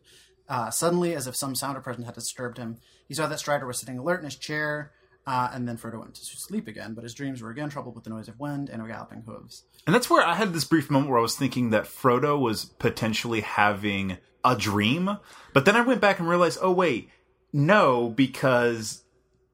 Uh, 0.48 0.70
suddenly, 0.70 1.14
as 1.14 1.26
if 1.26 1.36
some 1.36 1.54
sound 1.54 1.76
or 1.76 1.80
presence 1.80 2.06
had 2.06 2.14
disturbed 2.14 2.58
him, 2.58 2.78
he 3.06 3.14
saw 3.14 3.26
that 3.26 3.38
Strider 3.38 3.66
was 3.66 3.78
sitting 3.78 3.98
alert 3.98 4.18
in 4.20 4.24
his 4.24 4.36
chair. 4.36 4.92
Uh, 5.24 5.48
and 5.52 5.68
then 5.68 5.76
Frodo 5.76 6.00
went 6.00 6.14
to 6.16 6.24
sleep 6.24 6.66
again, 6.66 6.94
but 6.94 7.04
his 7.04 7.14
dreams 7.14 7.40
were 7.40 7.50
again 7.50 7.70
troubled 7.70 7.94
with 7.94 8.02
the 8.02 8.10
noise 8.10 8.26
of 8.26 8.40
wind 8.40 8.68
and 8.68 8.84
galloping 8.88 9.22
hooves. 9.22 9.64
And 9.86 9.94
that's 9.94 10.10
where 10.10 10.26
I 10.26 10.34
had 10.34 10.52
this 10.52 10.64
brief 10.64 10.90
moment 10.90 11.10
where 11.10 11.18
I 11.20 11.22
was 11.22 11.36
thinking 11.36 11.70
that 11.70 11.84
Frodo 11.84 12.38
was 12.38 12.64
potentially 12.64 13.40
having 13.40 14.18
a 14.44 14.56
dream. 14.56 15.18
But 15.52 15.64
then 15.64 15.76
I 15.76 15.82
went 15.82 16.00
back 16.00 16.18
and 16.18 16.28
realized, 16.28 16.58
oh, 16.60 16.72
wait, 16.72 17.08
no, 17.52 18.08
because 18.10 19.04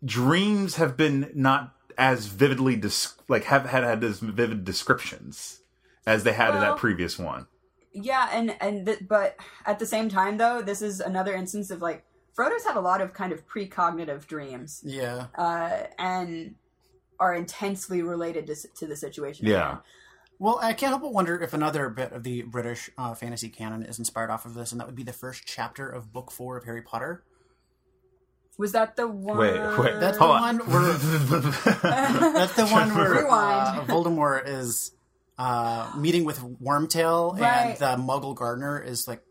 dreams 0.02 0.76
have 0.76 0.96
been 0.96 1.30
not 1.34 1.74
as 1.98 2.26
vividly, 2.26 2.76
dis- 2.76 3.14
like, 3.28 3.44
have 3.44 3.66
had, 3.66 3.84
had 3.84 4.02
as 4.02 4.20
vivid 4.20 4.64
descriptions 4.64 5.60
as 6.06 6.24
they 6.24 6.32
had 6.32 6.54
in 6.54 6.60
that 6.60 6.78
previous 6.78 7.18
one. 7.18 7.46
Yeah, 7.92 8.28
and 8.32 8.54
and 8.60 8.86
th- 8.86 9.00
but 9.08 9.36
at 9.66 9.78
the 9.78 9.86
same 9.86 10.08
time, 10.08 10.36
though, 10.36 10.62
this 10.62 10.82
is 10.82 11.00
another 11.00 11.34
instance 11.34 11.70
of 11.70 11.80
like 11.82 12.04
Frodo's 12.34 12.64
had 12.64 12.76
a 12.76 12.80
lot 12.80 13.00
of 13.00 13.14
kind 13.14 13.32
of 13.32 13.46
precognitive 13.46 14.26
dreams, 14.26 14.82
Yeah, 14.84 15.26
uh, 15.36 15.84
and 15.98 16.54
are 17.18 17.34
intensely 17.34 18.02
related 18.02 18.46
to, 18.46 18.54
to 18.76 18.86
the 18.86 18.94
situation. 18.96 19.46
Yeah. 19.46 19.66
hand. 19.68 19.78
Well, 20.38 20.60
I 20.62 20.72
can't 20.72 20.90
help 20.90 21.02
but 21.02 21.12
wonder 21.12 21.40
if 21.42 21.52
another 21.52 21.88
bit 21.88 22.12
of 22.12 22.22
the 22.22 22.42
British 22.42 22.90
uh, 22.96 23.14
fantasy 23.14 23.48
canon 23.48 23.82
is 23.82 23.98
inspired 23.98 24.30
off 24.30 24.44
of 24.46 24.54
this, 24.54 24.70
and 24.70 24.80
that 24.80 24.86
would 24.86 24.94
be 24.94 25.02
the 25.02 25.12
first 25.12 25.42
chapter 25.46 25.88
of 25.88 26.12
Book 26.12 26.30
Four 26.30 26.56
of 26.56 26.64
Harry 26.64 26.82
Potter. 26.82 27.24
Was 28.56 28.72
that 28.72 28.94
the 28.96 29.08
one? 29.08 29.36
Wait, 29.38 29.52
wait. 29.78 29.98
That's 30.00 30.18
the 30.18 30.24
Hold 30.24 30.40
one 30.40 30.58
where 30.58 30.82
that's 30.92 32.54
the 32.54 32.66
one 32.66 32.94
where 32.94 33.28
uh, 33.28 33.84
Voldemort 33.86 34.48
is 34.48 34.92
uh, 35.38 35.92
meeting 35.96 36.24
with 36.24 36.38
Wormtail, 36.60 37.38
and 37.40 37.76
the 37.78 37.96
Muggle 38.02 38.34
gardener 38.34 38.80
is 38.80 39.06
like, 39.06 39.22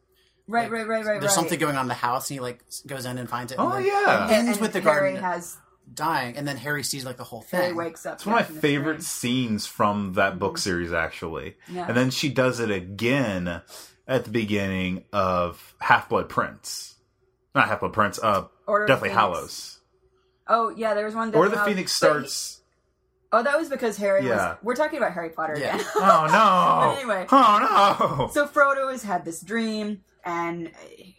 Right, 0.49 0.71
right, 0.71 0.87
right, 0.87 0.87
right. 0.87 1.05
Right. 1.05 1.19
There's 1.19 1.31
right. 1.31 1.35
something 1.35 1.59
going 1.59 1.75
on 1.75 1.81
in 1.83 1.87
the 1.89 1.93
house, 1.93 2.29
and 2.29 2.35
he 2.35 2.39
like 2.39 2.63
goes 2.85 3.05
in 3.05 3.17
and 3.17 3.29
finds 3.29 3.51
it. 3.51 3.59
and 3.59 3.67
Oh, 3.67 3.75
then 3.75 3.85
yeah. 3.85 4.27
ends 4.31 4.51
and 4.53 4.61
with 4.61 4.71
the 4.73 4.79
Harry 4.79 5.11
gardener 5.13 5.19
has 5.21 5.57
dying, 5.93 6.37
and 6.37 6.47
then 6.47 6.55
Harry 6.57 6.83
sees 6.83 7.03
like 7.03 7.17
the 7.17 7.25
whole 7.25 7.41
thing. 7.41 7.59
Harry 7.61 7.73
wakes 7.73 8.05
up. 8.05 8.13
It's 8.15 8.25
one 8.25 8.39
of 8.41 8.49
my 8.53 8.59
favorite 8.61 8.93
dream. 8.93 9.01
scenes 9.01 9.65
from 9.65 10.13
that 10.13 10.39
book 10.39 10.57
series, 10.57 10.93
actually. 10.93 11.55
Yeah. 11.69 11.85
And 11.87 11.97
then 11.97 12.11
she 12.11 12.29
does 12.29 12.61
it 12.61 12.71
again 12.71 13.61
at 14.07 14.23
the 14.23 14.31
beginning 14.31 15.03
of 15.11 15.75
Half 15.81 16.07
Blood 16.07 16.29
Prince. 16.29 16.95
Not 17.53 17.67
Half 17.67 17.81
Blood 17.81 17.91
Prince, 17.93 18.17
uh, 18.23 18.45
Order 18.67 18.85
Deathly 18.85 19.09
Hallows. 19.09 19.79
Oh 20.47 20.69
yeah, 20.69 20.93
there 20.93 21.03
was 21.05 21.15
one. 21.15 21.35
Or 21.35 21.49
the 21.49 21.57
had- 21.57 21.65
Phoenix 21.65 21.99
but- 21.99 22.05
starts. 22.07 22.56
Oh, 23.31 23.43
that 23.43 23.57
was 23.57 23.69
because 23.69 23.97
Harry 23.97 24.25
Yeah. 24.25 24.51
was. 24.51 24.57
We're 24.63 24.75
talking 24.75 24.97
about 24.97 25.13
Harry 25.13 25.29
Potter 25.29 25.57
Yeah. 25.57 25.75
again. 25.75 25.85
Oh 25.95 26.27
no! 26.31 26.93
Anyway. 26.97 27.25
oh 27.31 28.17
no! 28.19 28.29
so 28.33 28.47
Frodo 28.47 28.91
has 28.91 29.03
had 29.03 29.25
this 29.25 29.41
dream 29.41 30.01
and 30.23 30.67
uh, 30.67 30.71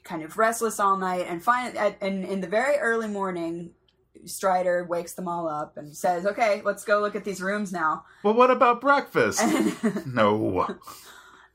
kind 0.04 0.22
of 0.22 0.36
restless 0.38 0.80
all 0.80 0.96
night, 0.96 1.26
and 1.28 1.42
finally, 1.42 1.76
at, 1.78 1.96
and 2.02 2.24
in 2.24 2.40
the 2.40 2.46
very 2.46 2.76
early 2.78 3.08
morning, 3.08 3.70
Strider 4.24 4.84
wakes 4.84 5.12
them 5.14 5.28
all 5.28 5.48
up 5.48 5.76
and 5.76 5.96
says, 5.96 6.26
"Okay, 6.26 6.60
let's 6.64 6.84
go 6.84 7.00
look 7.00 7.14
at 7.16 7.24
these 7.24 7.40
rooms 7.42 7.72
now." 7.72 8.04
Well, 8.22 8.34
what 8.34 8.50
about 8.50 8.80
breakfast? 8.80 9.40
And, 9.42 10.06
no. 10.14 10.76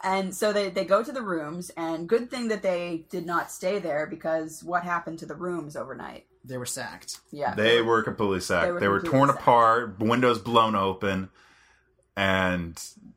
and 0.04 0.34
so 0.34 0.54
they 0.54 0.70
they 0.70 0.86
go 0.86 1.04
to 1.04 1.12
the 1.12 1.22
rooms, 1.22 1.72
and 1.78 2.08
good 2.10 2.30
thing 2.32 2.48
that 2.48 2.62
they 2.64 3.06
did 3.10 3.26
not 3.26 3.52
stay 3.52 3.80
there 3.80 4.08
because 4.08 4.64
what 4.64 4.84
happened 4.84 5.20
to 5.20 5.26
the 5.26 5.36
rooms 5.36 5.76
overnight? 5.76 6.26
They 6.46 6.58
were 6.58 6.66
sacked. 6.66 7.20
Yeah, 7.32 7.56
They 7.56 7.82
were 7.82 8.04
completely 8.04 8.42
sacked. 8.42 8.74
They 8.74 8.80
They 8.82 8.88
were 8.88 8.96
were, 8.96 9.02
torn 9.02 9.30
sacked. 9.30 9.42
apart, 9.42 10.00
windows 10.00 10.40
blown 10.40 10.76
open, 10.76 11.30
and 12.16 12.76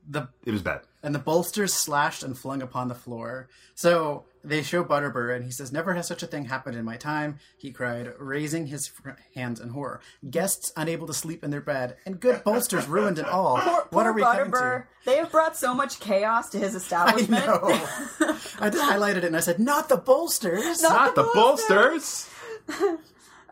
The 0.08 0.28
it 0.44 0.52
was 0.52 0.62
bad. 0.62 0.82
and 1.02 1.14
the 1.14 1.18
bolsters 1.18 1.74
slashed 1.74 2.22
and 2.22 2.38
flung 2.38 2.62
upon 2.62 2.88
the 2.88 2.94
floor. 2.94 3.48
So 3.74 4.24
they 4.44 4.62
show 4.62 4.84
Butterbur, 4.84 5.34
and 5.34 5.44
he 5.44 5.50
says, 5.50 5.72
"Never 5.72 5.94
has 5.94 6.06
such 6.06 6.22
a 6.22 6.26
thing 6.26 6.44
happened 6.46 6.76
in 6.76 6.84
my 6.84 6.96
time." 6.96 7.38
He 7.58 7.72
cried, 7.72 8.12
raising 8.18 8.68
his 8.68 8.86
fr- 8.86 9.10
hands 9.34 9.60
in 9.60 9.70
horror. 9.70 10.00
Guests 10.30 10.72
unable 10.76 11.06
to 11.08 11.12
sleep 11.14 11.42
in 11.44 11.50
their 11.50 11.60
bed, 11.60 11.96
and 12.06 12.20
good 12.20 12.42
bolsters 12.44 12.86
ruined 12.86 13.18
and 13.18 13.26
all. 13.26 13.58
Poor, 13.58 13.72
what 13.74 13.90
poor 13.90 14.04
are 14.04 14.12
we 14.12 14.22
coming 14.22 14.52
to? 14.52 14.84
They 15.04 15.16
have 15.16 15.30
brought 15.32 15.56
so 15.56 15.74
much 15.74 15.98
chaos 16.00 16.48
to 16.50 16.58
his 16.58 16.74
I 16.74 16.78
establishment. 16.78 17.44
know. 17.46 17.60
I 18.60 18.70
just 18.70 18.88
highlighted 18.90 19.18
it 19.18 19.24
and 19.24 19.36
I 19.36 19.40
said, 19.40 19.58
"Not 19.58 19.88
the 19.88 19.96
bolsters." 19.98 20.80
Not 20.82 21.16
the 21.16 21.28
bolsters. 21.34 22.30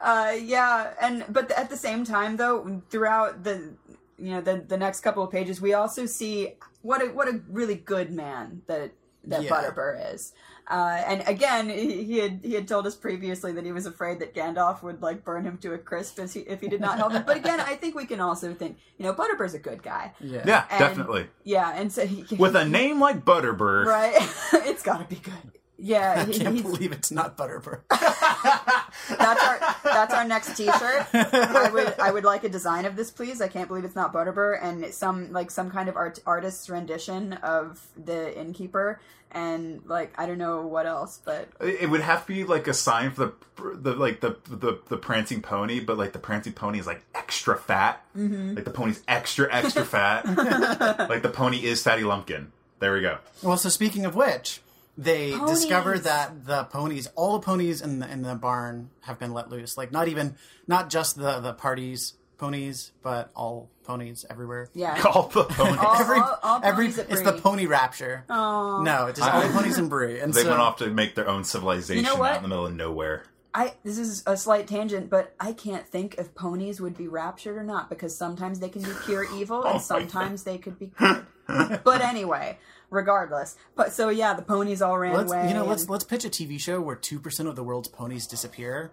Uh, 0.05 0.33
yeah, 0.39 0.93
and 1.01 1.25
but 1.31 1.51
at 1.53 1.71
the 1.71 1.77
same 1.79 2.05
time, 2.05 2.37
though, 2.37 2.83
throughout 2.91 3.43
the 3.43 3.73
you 4.19 4.31
know 4.33 4.41
the 4.43 4.63
the 4.69 4.77
next 4.77 5.01
couple 5.01 5.23
of 5.25 5.31
pages, 5.31 5.61
we 5.63 5.73
also 5.73 6.05
see 6.05 6.53
what 6.83 7.03
a 7.03 7.07
what 7.07 7.27
a 7.27 7.41
really 7.49 7.75
good 7.75 8.13
man 8.13 8.61
that 8.67 8.93
that 9.25 9.43
Yeah. 9.43 9.51
Butterbur 9.51 10.15
is. 10.15 10.35
Uh, 10.67 11.03
and 11.07 11.23
again, 11.27 11.69
he, 11.69 12.05
he 12.05 12.19
had 12.19 12.41
he 12.43 12.53
had 12.55 12.69
told 12.69 12.87
us 12.87 12.95
previously 12.95 13.53
that 13.53 13.65
he 13.65 13.73
was 13.73 13.87
afraid 13.87 14.19
that 14.21 14.35
Gandalf 14.35 14.83
would 14.83 15.01
like 15.03 15.25
burn 15.25 15.45
him 15.45 15.57
to 15.59 15.73
a 15.73 15.79
crisp 15.79 16.19
if 16.19 16.33
he, 16.35 16.41
if 16.41 16.61
he 16.61 16.69
did 16.69 16.81
not 16.81 16.99
help 16.99 17.13
him. 17.13 17.23
But 17.27 17.37
again, 17.37 17.61
I 17.61 17.75
think 17.77 17.95
we 17.95 18.07
can 18.07 18.21
also 18.21 18.53
think, 18.55 18.79
you 18.99 19.05
know, 19.05 19.13
Butterbur's 19.15 19.53
a 19.55 19.59
good 19.59 19.83
guy. 19.83 20.13
Yeah. 20.21 20.43
Yeah, 20.47 20.65
And- 20.71 20.79
definitely. 20.79 21.27
Yeah, 21.45 21.73
and 21.75 21.93
so 21.93 22.07
he 22.07 22.35
With 22.37 22.57
a 22.57 22.65
name 22.67 22.99
like 23.01 23.25
Butterbur, 23.25 23.85
right, 23.87 24.15
it's 24.69 24.83
got 24.83 24.99
to 24.99 25.05
be 25.15 25.21
good. 25.21 25.59
Yeah, 25.77 26.23
I 26.23 26.25
he, 26.31 26.39
can't 26.39 26.55
he's, 26.55 26.63
believe 26.63 26.93
it's 26.93 27.11
not 27.11 27.37
Butterbur. 27.37 27.81
That's 27.91 29.43
our 29.43 29.77
that's 29.83 30.15
our 30.15 30.25
next 30.25 30.57
T-shirt. 30.57 31.07
I 31.13 31.71
would 31.73 31.99
I 31.99 32.11
would 32.13 32.25
like 32.25 32.45
a 32.45 32.49
design 32.49 32.85
of 32.85 32.97
this, 32.97 33.11
please. 33.11 33.41
I 33.41 33.49
can't 33.49 33.67
believe 33.69 33.85
it's 33.85 33.97
not 33.97 34.13
Butterbur, 34.13 34.63
and 34.63 34.95
some 34.95 35.33
like 35.33 35.51
some 35.51 35.71
kind 35.71 35.89
of 35.89 35.97
art, 35.97 36.21
artist's 36.27 36.71
rendition 36.71 37.35
of 37.35 37.85
the 37.97 38.39
innkeeper, 38.39 39.01
and 39.33 39.83
like 39.87 40.15
I 40.17 40.27
don't 40.27 40.39
know 40.39 40.63
what 40.67 40.87
else, 40.87 41.21
but 41.25 41.49
It 41.61 41.91
would 41.91 42.01
have 42.01 42.25
to 42.27 42.33
be 42.33 42.45
like 42.45 42.69
a 42.69 42.75
sign 42.75 43.11
for 43.11 43.33
the 43.57 43.75
the 43.75 43.95
like 43.95 44.21
the 44.21 44.37
the, 44.49 44.79
the 44.89 44.97
prancing 44.97 45.43
pony, 45.43 45.81
but 45.81 45.99
like 45.99 46.13
the 46.13 46.19
prancing 46.19 46.53
pony 46.53 46.79
is 46.79 46.87
like 46.87 47.03
extra 47.15 47.59
fat. 47.59 48.05
Mm-hmm. 48.17 48.55
Like 48.55 48.65
the 48.65 48.71
pony's 48.71 49.03
extra 49.09 49.53
extra 49.53 49.85
fat. 49.85 50.25
like 51.09 51.23
the 51.23 51.31
pony 51.31 51.65
is 51.65 51.83
Fatty 51.83 52.03
Lumpkin. 52.03 52.47
There 52.79 52.93
we 52.93 53.01
go. 53.01 53.19
Well, 53.43 53.57
so 53.57 53.69
speaking 53.69 54.05
of 54.05 54.15
which, 54.15 54.61
they 54.97 55.33
Ponies. 55.33 55.61
discover 55.61 55.99
that 55.99 56.45
the 56.47 56.65
ponies, 56.65 57.09
all 57.17 57.35
the 57.35 57.45
ponies 57.45 57.81
in 57.81 57.99
the 57.99 58.11
in 58.11 58.23
the 58.23 58.35
barn, 58.35 58.91
have 59.03 59.19
been 59.19 59.33
let 59.33 59.51
loose. 59.51 59.77
Like 59.77 59.91
not 59.93 60.09
even, 60.09 60.37
not 60.67 60.91
just 60.91 61.17
the 61.17 61.41
the 61.41 61.53
parties 61.53 62.15
ponies, 62.39 62.93
but 63.03 63.31
all 63.35 63.69
ponies 63.85 64.25
everywhere. 64.31 64.69
yeah. 64.75 65.01
All 65.15 65.29
the 65.29 65.45
ponies. 65.45 65.79
All- 65.79 66.01
Every, 66.01 66.19
all- 66.19 66.39
all 66.43 66.61
every, 66.65 66.87
ponies 66.89 66.99
it's 66.99 67.23
the 67.23 67.33
pony 67.33 67.67
rapture. 67.67 68.25
Aw. 68.31 68.83
No, 68.83 69.07
it's 69.07 69.19
just 69.21 69.31
all 69.33 69.43
the 69.43 69.49
ponies 69.53 69.79
in 69.79 69.89
Bree. 69.89 70.19
And 70.21 70.33
they 70.35 70.43
so, 70.43 70.49
went 70.49 70.61
off 70.61 70.77
to 70.79 70.89
make 70.91 71.15
their 71.15 71.29
own 71.29 71.45
civilization 71.45 72.03
You 72.05 72.11
know 72.11 72.17
what? 72.17 72.31
out 72.33 72.37
in 72.39 72.43
the 72.43 72.49
middle 72.49 72.67
of 72.67 72.75
nowhere. 72.75 73.25
I 73.55 73.75
this 73.85 73.99
is 73.99 74.25
a 74.27 74.37
slight 74.37 74.67
tangent, 74.67 75.11
but 75.11 75.33
I 75.39 75.53
can't 75.53 75.87
think 75.87 76.17
if 76.19 76.35
ponies 76.35 76.81
would 76.81 76.97
be 76.97 77.07
raptured 77.07 77.57
or 77.57 77.63
not 77.63 77.89
because 77.89 78.17
sometimes 78.17 78.59
they 78.59 78.69
can 78.69 78.83
be 78.83 78.91
pure 79.05 79.25
evil 79.37 79.59
Oh 79.59 79.65
my 79.65 79.71
and 79.73 79.81
sometimes 79.83 80.43
they 80.43 80.59
could 80.59 80.77
be 80.79 80.87
good. 80.99 81.25
but 81.47 82.01
anyway, 82.01 82.59
regardless. 82.95 83.57
But 83.77 83.93
so 83.93 84.09
yeah, 84.09 84.35
the 84.35 84.43
ponies 84.43 84.81
all 84.81 84.97
ran 84.99 85.15
let's 85.15 85.33
away. 85.33 85.49
you 85.49 85.55
know 85.55 85.65
let's 85.67 85.89
let's 85.89 86.05
pitch 86.05 86.25
a 86.25 86.31
TV 86.31 86.59
show 86.61 86.81
where 86.81 86.97
two 86.97 87.19
percent 87.21 87.49
of 87.49 87.57
the 87.57 87.63
world's 87.65 87.89
ponies 87.89 88.27
disappear, 88.27 88.93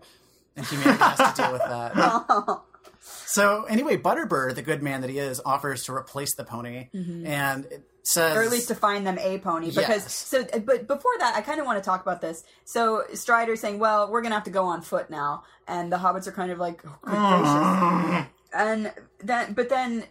and 0.55 0.65
humanity 0.65 1.03
has 1.03 1.33
to 1.35 1.41
deal 1.41 1.51
with 1.53 1.61
that. 1.61 2.61
So 3.03 3.63
anyway, 3.63 3.97
Butterbur, 3.97 4.53
the 4.53 4.61
good 4.61 4.83
man 4.83 5.01
that 5.01 5.09
he 5.09 5.17
is, 5.17 5.41
offers 5.43 5.83
to 5.85 5.93
replace 5.93 6.35
the 6.35 6.43
pony, 6.43 6.89
and 6.93 7.65
it 7.65 7.83
says, 8.03 8.31
Mm-hmm. 8.31 8.37
or 8.37 8.43
at 8.43 8.51
least 8.51 8.67
to 8.67 8.75
find 8.75 9.07
them 9.07 9.17
a 9.19 9.39
pony 9.39 9.67
because 9.71 9.87
Yes. 10.03 10.13
so 10.13 10.43
but 10.59 10.87
before 10.87 11.11
that 11.19 11.35
i 11.35 11.41
kind 11.41 11.59
of 11.59 11.65
want 11.67 11.77
to 11.77 11.85
talk 11.87 12.01
about 12.01 12.19
this 12.19 12.43
so 12.65 13.03
strider's 13.13 13.59
saying 13.59 13.77
well 13.79 14.09
we're 14.11 14.21
gonna 14.23 14.33
have 14.35 14.43
to 14.45 14.49
go 14.51 14.65
on 14.65 14.81
foot 14.81 15.09
now 15.11 15.43
and 15.67 15.91
the 15.91 15.97
hobbits 15.97 16.25
are 16.27 16.31
kind 16.31 16.51
of 16.51 16.57
like 16.57 16.81
oh, 17.05 18.27
and 18.55 18.91
then 19.23 19.53
but 19.53 19.69
then 19.69 20.03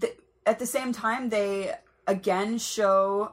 th- 0.00 0.16
at 0.44 0.58
the 0.58 0.66
same 0.66 0.92
time 0.92 1.28
they 1.28 1.72
again 2.08 2.58
show 2.58 3.32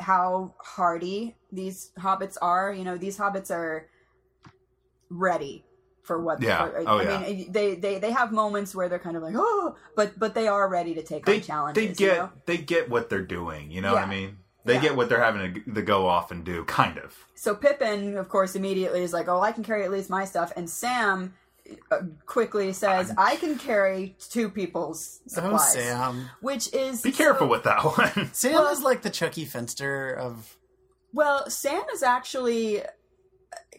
how 0.00 0.54
hardy 0.58 1.36
these 1.52 1.90
hobbits 1.98 2.36
are 2.40 2.72
you 2.72 2.84
know 2.84 2.96
these 2.96 3.18
hobbits 3.18 3.50
are 3.50 3.86
ready 5.10 5.64
for 6.02 6.20
what 6.20 6.40
Yeah. 6.42 6.66
for- 6.68 6.82
Oh, 6.86 6.98
i 6.98 7.02
yeah. 7.02 7.20
mean 7.20 7.52
they, 7.52 7.74
they 7.74 7.98
they 7.98 8.10
have 8.10 8.32
moments 8.32 8.74
where 8.74 8.88
they're 8.88 8.98
kind 8.98 9.16
of 9.16 9.22
like 9.22 9.34
oh 9.36 9.76
but 9.96 10.18
but 10.18 10.34
they 10.34 10.48
are 10.48 10.68
ready 10.68 10.94
to 10.94 11.02
take 11.02 11.24
They 11.26 11.36
on 11.36 11.40
challenges 11.42 11.82
they 11.98 12.04
you 12.04 12.10
get 12.10 12.16
know? 12.18 12.30
they 12.46 12.56
get 12.58 12.88
what 12.88 13.10
they're 13.10 13.22
doing. 13.24 13.70
You 13.70 13.80
know 13.82 13.92
what 13.92 14.04
I 14.04 14.06
mean? 14.06 14.38
They 14.64 14.74
Yeah. 14.74 14.80
get 14.82 14.96
what 14.96 15.08
they're 15.08 15.22
having 15.22 15.54
to, 15.64 15.72
to 15.74 15.82
go 15.82 16.06
off 16.06 16.30
and 16.30 16.44
do. 16.44 16.64
Kind 16.64 16.98
of. 16.98 17.16
So 17.34 17.54
Pippin, 17.54 18.16
of 18.18 18.28
course, 18.28 18.54
immediately 18.54 19.02
is 19.02 19.12
like, 19.12 19.26
"Oh, 19.28 19.40
I 19.40 19.52
can 19.52 19.64
carry 19.64 19.84
at 19.84 19.90
least 19.90 20.10
my 20.10 20.24
stuff," 20.26 20.52
and 20.54 20.68
Sam 20.68 21.32
quickly 22.26 22.72
says, 22.72 23.12
"I 23.16 23.36
can 23.36 23.58
carry 23.58 24.16
two 24.30 24.48
people's 24.50 25.20
"Oh, 25.26 25.34
supplies," 25.34 25.72
Sam." 25.72 26.30
which 26.40 26.72
is 26.74 27.02
Be 27.02 27.12
careful 27.12 27.48
with 27.48 27.64
that 27.64 27.82
one. 27.84 28.30
Sam 28.32 28.54
Well- 28.54 28.72
is 28.72 28.82
like 28.82 29.02
the 29.02 29.10
Chuckie 29.10 29.44
Finster 29.44 30.12
of 30.12 30.56
Well, 31.12 31.48
Sam 31.50 31.82
is 31.92 32.02
actually 32.02 32.82
uh, 32.82 32.86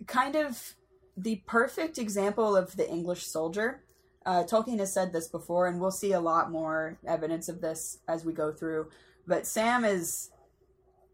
kind 0.07 0.35
of 0.35 0.75
the 1.17 1.41
perfect 1.45 1.97
example 1.97 2.55
of 2.55 2.75
the 2.75 2.89
English 2.89 3.25
soldier. 3.25 3.83
Uh, 4.25 4.43
Tolkien 4.43 4.79
has 4.79 4.93
said 4.93 5.13
this 5.13 5.27
before, 5.27 5.67
and 5.67 5.79
we'll 5.79 5.91
see 5.91 6.11
a 6.13 6.19
lot 6.19 6.51
more 6.51 6.97
evidence 7.07 7.49
of 7.49 7.61
this 7.61 7.99
as 8.07 8.23
we 8.23 8.33
go 8.33 8.51
through. 8.51 8.89
But 9.27 9.47
Sam 9.47 9.83
is 9.83 10.29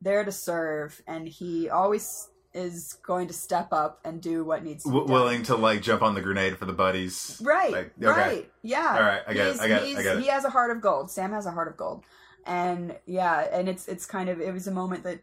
there 0.02 0.24
to 0.24 0.32
serve, 0.32 1.02
and 1.08 1.28
he 1.28 1.70
always 1.70 2.30
is 2.54 2.94
going 3.04 3.28
to 3.28 3.34
step 3.34 3.68
up 3.72 4.00
and 4.04 4.22
do 4.22 4.44
what 4.44 4.64
needs 4.64 4.84
to 4.84 4.90
be 4.92 4.98
done. 4.98 5.08
willing 5.08 5.44
to 5.44 5.56
like 5.56 5.82
jump 5.82 6.02
on 6.02 6.16
the 6.16 6.22
grenade 6.22 6.58
for 6.58 6.66
the 6.66 6.74
buddies. 6.74 7.40
Right, 7.44 7.72
Like, 7.72 7.92
okay. 8.02 8.08
right, 8.08 8.52
yeah. 8.64 8.96
All 8.98 9.04
right, 9.04 9.22
I 9.28 9.34
get 9.34 9.48
it, 9.48 9.60
I 9.62 9.68
get 9.68 9.82
it, 9.82 9.84
I 9.84 9.86
he's- 9.88 10.04
get 10.04 10.18
it. 10.18 10.22
He 10.24 10.28
has 10.30 10.44
a 10.46 10.50
heart 10.50 10.72
of 10.72 10.82
gold. 10.82 11.12
Sam 11.12 11.32
has 11.32 11.46
a 11.46 11.52
heart 11.52 11.68
of 11.68 11.78
gold, 11.78 12.04
and 12.46 12.96
yeah, 13.06 13.42
and 13.52 13.68
it's 13.70 13.88
it's 13.88 14.06
kind 14.06 14.30
of 14.30 14.40
it 14.42 14.54
was 14.54 14.68
a 14.68 14.72
moment 14.72 15.04
that 15.04 15.20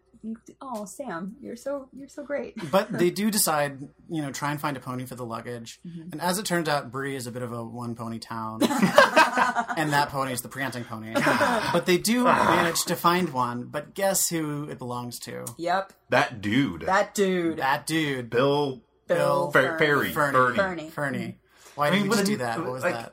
oh 0.61 0.85
Sam, 0.85 1.37
you're 1.41 1.57
so 1.57 1.89
you're 1.93 2.09
so 2.09 2.23
great. 2.25 2.55
But 2.71 2.93
they 2.93 3.11
do 3.23 3.31
decide, 3.31 3.81
you 4.09 4.23
know, 4.23 4.31
try 4.33 4.51
and 4.51 4.61
find 4.61 4.77
a 4.77 4.81
pony 4.81 5.05
for 5.07 5.15
the 5.15 5.25
luggage. 5.27 5.81
Mm-hmm. 5.87 6.13
And 6.13 6.21
as 6.21 6.39
it 6.39 6.45
turns 6.47 6.69
out, 6.69 6.91
Bree 6.91 7.17
is 7.17 7.27
a 7.27 7.31
bit 7.33 7.43
of 7.43 7.53
a 7.53 7.65
one 7.65 7.95
pony 7.95 8.19
town. 8.19 8.61
and 9.77 9.93
that 9.93 10.09
pony 10.11 10.33
is 10.33 10.43
the 10.43 10.49
prancing 10.49 10.85
pony. 10.85 11.13
but 11.15 11.87
they 11.87 11.99
do 11.99 12.25
manage 12.25 12.85
to 12.85 12.97
find 12.97 13.33
one. 13.33 13.65
But 13.65 13.95
guess 13.95 14.29
who 14.29 14.69
it 14.69 14.79
belongs 14.79 15.19
to? 15.21 15.45
Yep, 15.59 15.93
That 16.11 16.41
dude, 16.41 16.83
that 16.83 17.15
dude, 17.15 17.59
That 17.59 17.87
dude, 17.87 18.31
Bill 18.31 18.83
Bill 19.07 19.51
Fer- 19.51 19.79
Ferry, 19.79 20.11
Fernie. 20.11 20.35
Fernie. 20.35 20.57
Fernie. 20.57 20.91
Fernie. 20.91 21.39
Why 21.75 21.89
I 21.89 21.91
did 21.91 22.01
mean, 22.03 22.09
we 22.11 22.17
just 22.17 22.27
do 22.27 22.37
that? 22.39 22.59
What 22.61 22.73
was 22.73 22.83
like- 22.83 22.95
that? 22.95 23.13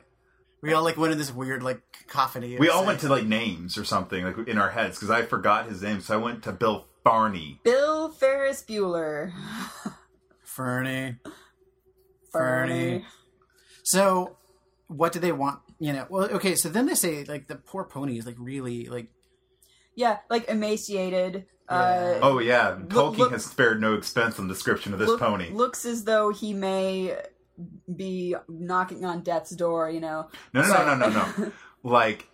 We 0.62 0.72
all 0.74 0.84
like 0.84 0.96
went 0.96 1.10
in 1.12 1.18
this 1.18 1.34
weird 1.34 1.64
like 1.64 1.80
cacophony. 2.06 2.56
We 2.56 2.68
all 2.68 2.76
saying- 2.78 2.86
went 2.86 3.00
to 3.00 3.08
like 3.08 3.24
names 3.26 3.76
or 3.76 3.84
something 3.84 4.24
like 4.24 4.46
in 4.48 4.58
our 4.58 4.70
heads 4.70 4.96
because 4.96 5.10
I 5.10 5.22
forgot 5.22 5.66
his 5.68 5.82
name, 5.82 6.00
so 6.00 6.14
I 6.14 6.18
went 6.18 6.44
to 6.44 6.52
Bill 6.52 6.86
Farney. 7.04 7.60
Bill 7.64 8.10
Ferris 8.10 8.62
Bueller. 8.68 9.32
Fernie. 10.44 11.16
Fernie. 12.32 13.04
So, 13.84 14.36
what 14.88 15.12
do 15.12 15.18
they 15.20 15.32
want? 15.32 15.60
You 15.78 15.92
know, 15.92 16.06
well, 16.08 16.24
okay. 16.30 16.54
So 16.54 16.68
then 16.68 16.86
they 16.86 16.94
say 16.94 17.24
like 17.24 17.48
the 17.48 17.56
poor 17.56 17.84
pony 17.84 18.18
is 18.18 18.26
like 18.26 18.36
really 18.38 18.86
like 18.86 19.08
Yeah, 19.96 20.18
like 20.30 20.48
emaciated. 20.48 21.46
Uh, 21.68 22.18
Oh 22.22 22.38
yeah, 22.38 22.76
Tolkien 22.86 23.18
look- 23.18 23.32
has 23.32 23.44
spared 23.46 23.80
no 23.80 23.94
expense 23.94 24.38
on 24.38 24.46
the 24.48 24.54
description 24.54 24.92
of 24.92 24.98
this 24.98 25.08
look- 25.08 25.20
pony. 25.20 25.50
looks 25.50 25.84
as 25.84 26.04
though 26.04 26.30
he 26.30 26.52
may 26.54 27.16
be 27.94 28.34
knocking 28.48 29.04
on 29.04 29.22
death's 29.22 29.54
door. 29.54 29.90
You 29.90 30.00
know, 30.00 30.28
No, 30.52 30.62
no, 30.62 30.68
no, 30.68 30.74
But- 30.74 30.94
no, 30.96 31.08
no, 31.08 31.32
no. 31.46 31.52
like 31.82 32.18
w- 32.18 32.31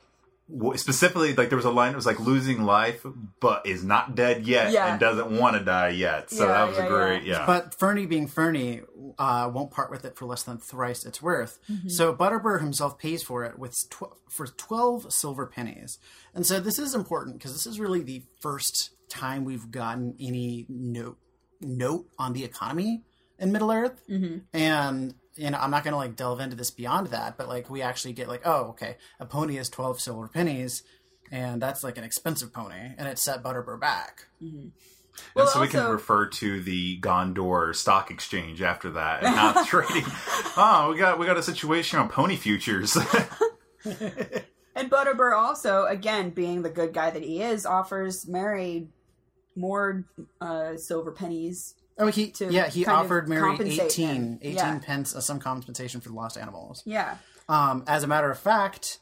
specifically, 0.76 1.34
like 1.34 1.50
there 1.50 1.56
was 1.56 1.64
a 1.64 1.70
line 1.70 1.92
that 1.92 1.96
was 1.96 2.06
like 2.06 2.18
losing 2.20 2.62
life, 2.62 3.04
but 3.40 3.66
is 3.66 3.84
not 3.84 4.14
dead 4.14 4.46
yet 4.46 4.72
Yeah. 4.72 4.90
and 4.90 5.00
doesn't 5.00 5.30
want 5.38 5.56
to 5.58 5.64
die 5.64 5.90
yet. 5.90 6.30
So 6.30 6.46
Yeah, 6.46 6.52
that 6.52 6.68
was 6.68 6.78
yeah, 6.78 6.84
a 6.86 6.88
great, 6.88 7.22
yeah. 7.24 7.46
But 7.46 7.74
Fernie, 7.74 8.06
being 8.06 8.26
Fernie, 8.26 8.80
uh, 9.18 9.50
won't 9.52 9.70
part 9.70 9.90
with 9.90 10.04
it 10.04 10.16
for 10.16 10.26
less 10.26 10.42
than 10.44 10.58
thrice 10.58 11.04
its 11.04 11.20
worth. 11.20 11.58
Mm-hmm. 11.70 11.88
So 11.88 12.14
Butterbur 12.14 12.60
himself 12.60 12.98
pays 12.98 13.22
for 13.22 13.44
it 13.44 13.58
with 13.58 13.74
tw- 13.90 14.16
for 14.30 14.46
twelve 14.46 15.12
silver 15.12 15.46
pennies. 15.46 15.98
And 16.34 16.46
so 16.46 16.60
this 16.60 16.78
is 16.78 16.94
important 16.94 17.38
because 17.38 17.52
this 17.52 17.66
is 17.66 17.78
really 17.78 18.02
the 18.02 18.22
first 18.40 18.90
time 19.08 19.44
we've 19.44 19.70
gotten 19.70 20.14
any 20.20 20.66
note 20.68 21.18
note 21.60 22.06
on 22.18 22.32
the 22.32 22.44
economy 22.44 23.02
in 23.38 23.52
Middle 23.52 23.70
Earth. 23.72 24.02
Mm-hmm. 24.08 24.38
And 24.52 25.14
you 25.38 25.50
know, 25.50 25.58
I'm 25.58 25.70
not 25.70 25.84
going 25.84 25.92
to 25.92 25.98
like 25.98 26.16
delve 26.16 26.40
into 26.40 26.56
this 26.56 26.70
beyond 26.70 27.08
that, 27.08 27.36
but 27.38 27.48
like 27.48 27.70
we 27.70 27.82
actually 27.82 28.12
get 28.12 28.28
like, 28.28 28.42
oh, 28.44 28.70
okay, 28.70 28.96
a 29.20 29.26
pony 29.26 29.56
is 29.56 29.68
twelve 29.68 30.00
silver 30.00 30.28
pennies. 30.28 30.82
And 31.30 31.60
that's 31.60 31.84
like 31.84 31.98
an 31.98 32.04
expensive 32.04 32.54
pony, 32.54 32.94
and 32.96 33.06
it 33.06 33.18
set 33.18 33.42
Butterbur 33.42 33.78
back. 33.78 34.28
Well, 34.40 35.44
and 35.44 35.48
so 35.48 35.60
we 35.60 35.68
can 35.68 35.90
refer 35.90 36.26
to 36.26 36.62
the 36.62 36.98
Gondor 37.00 37.76
Stock 37.76 38.10
Exchange 38.10 38.62
after 38.62 38.90
that, 38.92 39.22
and 39.22 39.36
not 39.36 39.66
trading. 39.66 40.04
Oh, 40.56 40.90
we 40.90 40.98
got 40.98 41.18
we 41.18 41.26
got 41.26 41.36
a 41.36 41.42
situation 41.42 41.98
on 41.98 42.08
pony 42.08 42.36
futures. 42.36 42.96
And 44.78 44.88
Butterbur 44.88 45.36
also, 45.36 45.86
again, 45.86 46.30
being 46.30 46.62
the 46.62 46.70
good 46.70 46.92
guy 46.94 47.10
that 47.10 47.24
he 47.24 47.42
is, 47.42 47.66
offers 47.66 48.28
Merry 48.28 48.86
more 49.56 50.04
uh, 50.40 50.76
silver 50.76 51.10
pennies 51.10 51.74
Oh, 51.98 52.06
he 52.06 52.32
yeah 52.38 52.68
he 52.68 52.86
offered 52.86 53.28
Merry 53.28 53.42
compensate 53.42 53.86
18, 53.86 54.38
18 54.42 54.54
Yeah. 54.56 54.78
pence 54.78 55.14
as 55.14 55.26
some 55.26 55.40
compensation 55.40 56.00
for 56.00 56.10
the 56.10 56.14
lost 56.14 56.36
animals. 56.38 56.82
Yeah. 56.86 57.16
Um, 57.48 57.84
as 57.86 58.02
a 58.02 58.06
matter 58.06 58.30
of 58.30 58.38
fact, 58.38 59.00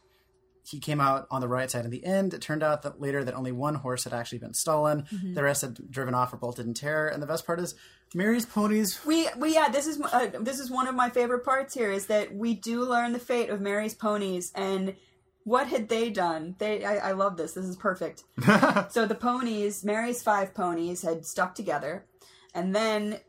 he 0.64 0.80
came 0.80 1.00
out 1.00 1.26
on 1.30 1.40
the 1.40 1.48
right 1.48 1.70
side 1.70 1.84
in 1.84 1.90
the 1.90 2.04
end. 2.04 2.34
It 2.34 2.40
turned 2.40 2.62
out 2.62 2.82
that 2.82 3.00
later 3.00 3.22
that 3.22 3.34
only 3.34 3.52
one 3.52 3.76
horse 3.76 4.04
had 4.04 4.12
actually 4.12 4.38
been 4.38 4.54
stolen. 4.54 5.02
Mm-hmm. 5.02 5.34
The 5.34 5.42
rest 5.42 5.62
had 5.62 5.90
driven 5.90 6.14
off 6.14 6.32
or 6.32 6.38
bolted 6.38 6.66
in 6.66 6.74
terror. 6.74 7.08
And 7.08 7.22
the 7.22 7.26
best 7.26 7.46
part 7.46 7.60
is, 7.60 7.74
Merry's 8.14 8.46
ponies. 8.46 9.04
We, 9.04 9.28
we 9.36 9.54
yeah 9.54 9.68
this 9.68 9.86
is 9.86 10.00
uh, 10.00 10.28
this 10.40 10.58
is 10.58 10.70
one 10.70 10.86
of 10.86 10.94
my 10.94 11.10
favorite 11.10 11.44
parts 11.44 11.74
here 11.74 11.90
is 11.90 12.06
that 12.06 12.34
we 12.34 12.54
do 12.54 12.82
learn 12.82 13.12
the 13.12 13.18
fate 13.18 13.50
of 13.50 13.60
Merry's 13.60 13.94
ponies 13.94 14.52
and 14.54 14.94
what 15.42 15.66
had 15.68 15.88
they 15.88 16.10
done 16.10 16.54
they 16.58 16.84
I, 16.84 17.10
I 17.10 17.12
love 17.12 17.36
this 17.36 17.52
this 17.52 17.64
is 17.64 17.76
perfect 17.76 18.22
so 18.90 19.06
the 19.06 19.16
ponies 19.16 19.84
Merry's 19.84 20.22
five 20.22 20.54
ponies 20.54 21.02
had 21.02 21.24
stuck 21.26 21.54
together 21.56 22.04
and 22.56 22.74
then 22.74 23.20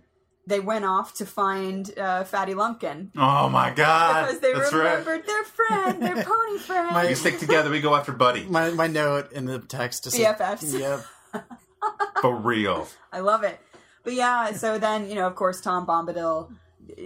they 0.47 0.59
went 0.61 0.85
off 0.85 1.13
to 1.15 1.25
find 1.25 1.91
uh, 1.99 2.23
Fatty 2.23 2.53
Lumpkin 2.53 3.11
Oh 3.15 3.49
my 3.49 3.69
god, 3.71 4.25
because 4.27 4.39
they 4.39 4.53
that's 4.53 4.71
remembered 4.73 5.07
right. 5.19 5.25
their 5.27 5.43
friend 5.43 6.01
their 6.01 6.23
pony 6.23 6.57
friend 6.57 7.07
We 7.07 7.15
stick 7.15 7.37
together. 7.39 7.69
We 7.69 7.81
go 7.81 7.93
after 7.95 8.13
Buddy 8.13 8.45
My, 8.45 8.69
my 8.71 8.87
note 8.87 9.31
in 9.33 9.45
the 9.45 9.59
text 9.59 10.05
just 10.05 10.15
BFFs. 10.17 10.79
Yep. 10.79 11.43
for 12.21 12.35
real. 12.35 12.87
I 13.11 13.19
love 13.19 13.43
it 13.43 13.59
but 14.03 14.13
yeah 14.13 14.51
so 14.53 14.77
then 14.79 15.09
you 15.09 15.15
know 15.15 15.27
of 15.27 15.35
course 15.35 15.59
Tom 15.61 15.85
Bombadil 15.85 16.49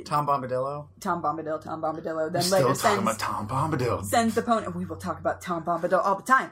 Tom 0.06 0.28
Bombadillo. 0.28 0.90
Tom 1.00 1.24
Bombadil 1.24 1.60
Tom 1.60 1.82
Bombadillo 1.82 2.32
then 2.32 2.44
Still 2.44 2.68
later 2.68 2.68
talking 2.68 2.76
sends 2.76 3.02
about 3.02 3.20
Tom 3.20 3.48
Bombadil. 3.48 4.06
sends 4.06 4.36
the 4.36 4.44
pony. 4.44 4.68
We 4.68 4.86
will 4.86 4.98
talk 4.98 5.20
about 5.20 5.42
Tom 5.42 5.64
Bombadil 5.66 6.00
all 6.06 6.16
the 6.16 6.24
time. 6.24 6.52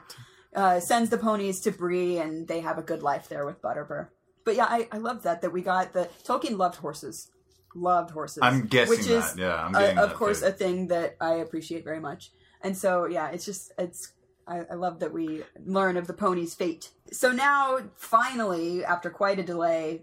Uh, 0.54 0.80
sends 0.80 1.10
the 1.10 1.16
ponies 1.16 1.60
to 1.60 1.70
Bree, 1.70 2.18
and 2.18 2.48
they 2.48 2.58
have 2.58 2.76
a 2.76 2.82
good 2.82 3.04
life 3.04 3.28
there 3.28 3.46
with 3.46 3.62
Butterbur. 3.62 4.08
But 4.44 4.56
yeah, 4.56 4.66
I, 4.66 4.88
I 4.92 4.98
love 4.98 5.22
that 5.24 5.42
that 5.42 5.52
we 5.52 5.62
got 5.62 5.92
the 5.92 6.08
Tolkien 6.24 6.56
loved 6.56 6.76
horses, 6.76 7.30
loved 7.74 8.10
horses. 8.10 8.38
I'm 8.42 8.66
guessing 8.66 8.90
which 8.90 9.06
is 9.06 9.34
that. 9.34 9.38
Yeah, 9.38 9.54
I'm 9.64 9.72
getting 9.72 9.98
of 9.98 10.14
course 10.14 10.40
too. 10.40 10.46
a 10.46 10.52
thing 10.52 10.88
that 10.88 11.16
I 11.20 11.34
appreciate 11.34 11.84
very 11.84 12.00
much. 12.00 12.32
And 12.62 12.76
so 12.76 13.06
yeah, 13.06 13.28
it's 13.30 13.44
just 13.44 13.72
it's 13.78 14.12
I, 14.46 14.60
I 14.70 14.74
love 14.74 15.00
that 15.00 15.12
we 15.12 15.42
learn 15.64 15.96
of 15.96 16.06
the 16.06 16.12
pony's 16.14 16.54
fate. 16.54 16.90
So 17.12 17.32
now 17.32 17.78
finally, 17.96 18.84
after 18.84 19.10
quite 19.10 19.38
a 19.38 19.42
delay, 19.42 20.02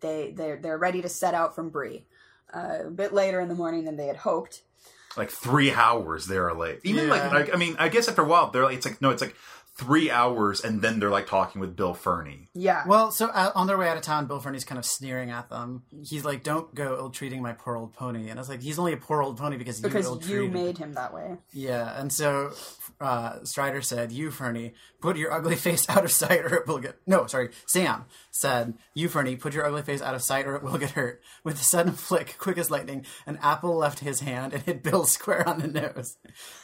they 0.00 0.32
they're 0.36 0.56
they're 0.56 0.78
ready 0.78 1.02
to 1.02 1.08
set 1.08 1.34
out 1.34 1.54
from 1.54 1.70
Bree. 1.70 2.06
Uh, 2.52 2.86
a 2.86 2.90
bit 2.90 3.12
later 3.12 3.40
in 3.40 3.48
the 3.48 3.54
morning 3.54 3.84
than 3.84 3.96
they 3.96 4.06
had 4.06 4.16
hoped. 4.18 4.62
like 5.16 5.30
three 5.30 5.72
hours 5.72 6.26
they 6.26 6.36
are 6.36 6.54
late. 6.54 6.80
Even 6.84 7.04
Yeah. 7.06 7.10
like, 7.10 7.32
like 7.32 7.54
I 7.54 7.56
mean, 7.58 7.76
I 7.78 7.88
guess 7.88 8.08
after 8.08 8.22
a 8.22 8.26
while 8.26 8.50
they're 8.50 8.64
like 8.64 8.76
it's 8.76 8.86
like 8.86 9.00
no, 9.02 9.10
it's 9.10 9.22
like 9.22 9.34
three 9.76 10.10
hours, 10.10 10.62
and 10.62 10.80
then 10.82 11.00
they're 11.00 11.10
like 11.10 11.26
talking 11.26 11.60
with 11.60 11.74
Bill 11.74 11.94
Fernie. 11.94 12.48
Yeah. 12.54 12.84
Well, 12.86 13.10
so 13.10 13.26
uh, 13.26 13.50
on 13.54 13.66
their 13.66 13.76
way 13.76 13.88
out 13.88 13.96
of 13.96 14.02
town, 14.02 14.26
Bill 14.26 14.38
Fernie's 14.38 14.64
kind 14.64 14.78
of 14.78 14.84
sneering 14.84 15.30
at 15.30 15.50
them. 15.50 15.82
He's 16.04 16.24
like, 16.24 16.42
"Don't 16.42 16.72
go 16.74 16.96
ill-treating 16.96 17.42
my 17.42 17.52
poor 17.52 17.76
old 17.76 17.92
pony." 17.92 18.28
And 18.30 18.38
I 18.38 18.40
was 18.40 18.48
like, 18.48 18.62
"He's 18.62 18.78
only 18.78 18.92
a 18.92 18.96
poor 18.96 19.22
old 19.22 19.36
pony 19.36 19.56
because, 19.56 19.80
because 19.80 20.06
you 20.06 20.10
you 20.10 20.14
ill-treated 20.14 20.52
made 20.52 20.78
him 20.78 20.94
that 20.94 21.12
way. 21.12 21.38
Yeah, 21.52 22.00
and 22.00 22.12
so 22.12 22.52
uh, 23.00 23.44
Strider 23.44 23.82
said, 23.82 24.12
"You, 24.12 24.30
Fernie, 24.30 24.74
put 25.00 25.16
your 25.16 25.32
ugly 25.32 25.56
face 25.66 25.88
out 25.88 26.04
of 26.04 26.12
sight, 26.12 26.44
or 26.44 26.54
it 26.54 26.66
will 26.66 26.78
get." 26.78 26.96
No, 27.06 27.26
sorry, 27.26 27.50
Sam 27.66 28.04
said, 28.30 28.74
"You, 28.94 29.08
Fernie, 29.08 29.36
put 29.36 29.54
your 29.54 29.66
ugly 29.66 29.82
face 29.82 30.02
out 30.02 30.14
of 30.14 30.22
sight, 30.22 30.46
or 30.46 30.54
it 30.54 30.62
will 30.62 30.78
get 30.78 30.90
hurt." 30.90 31.20
With 31.42 31.60
a 31.60 31.64
sudden 31.64 31.92
flick, 31.94 32.36
quick 32.38 32.58
as 32.58 32.70
lightning, 32.70 33.04
an 33.26 33.38
apple 33.42 33.74
left 33.76 33.98
his 34.00 34.20
hand 34.20 34.52
and 34.52 34.62
hit 34.62 34.82
Bill 34.84 35.04
square 35.04 35.48
on 35.48 35.58
the 35.58 35.66
nose. 35.66 36.16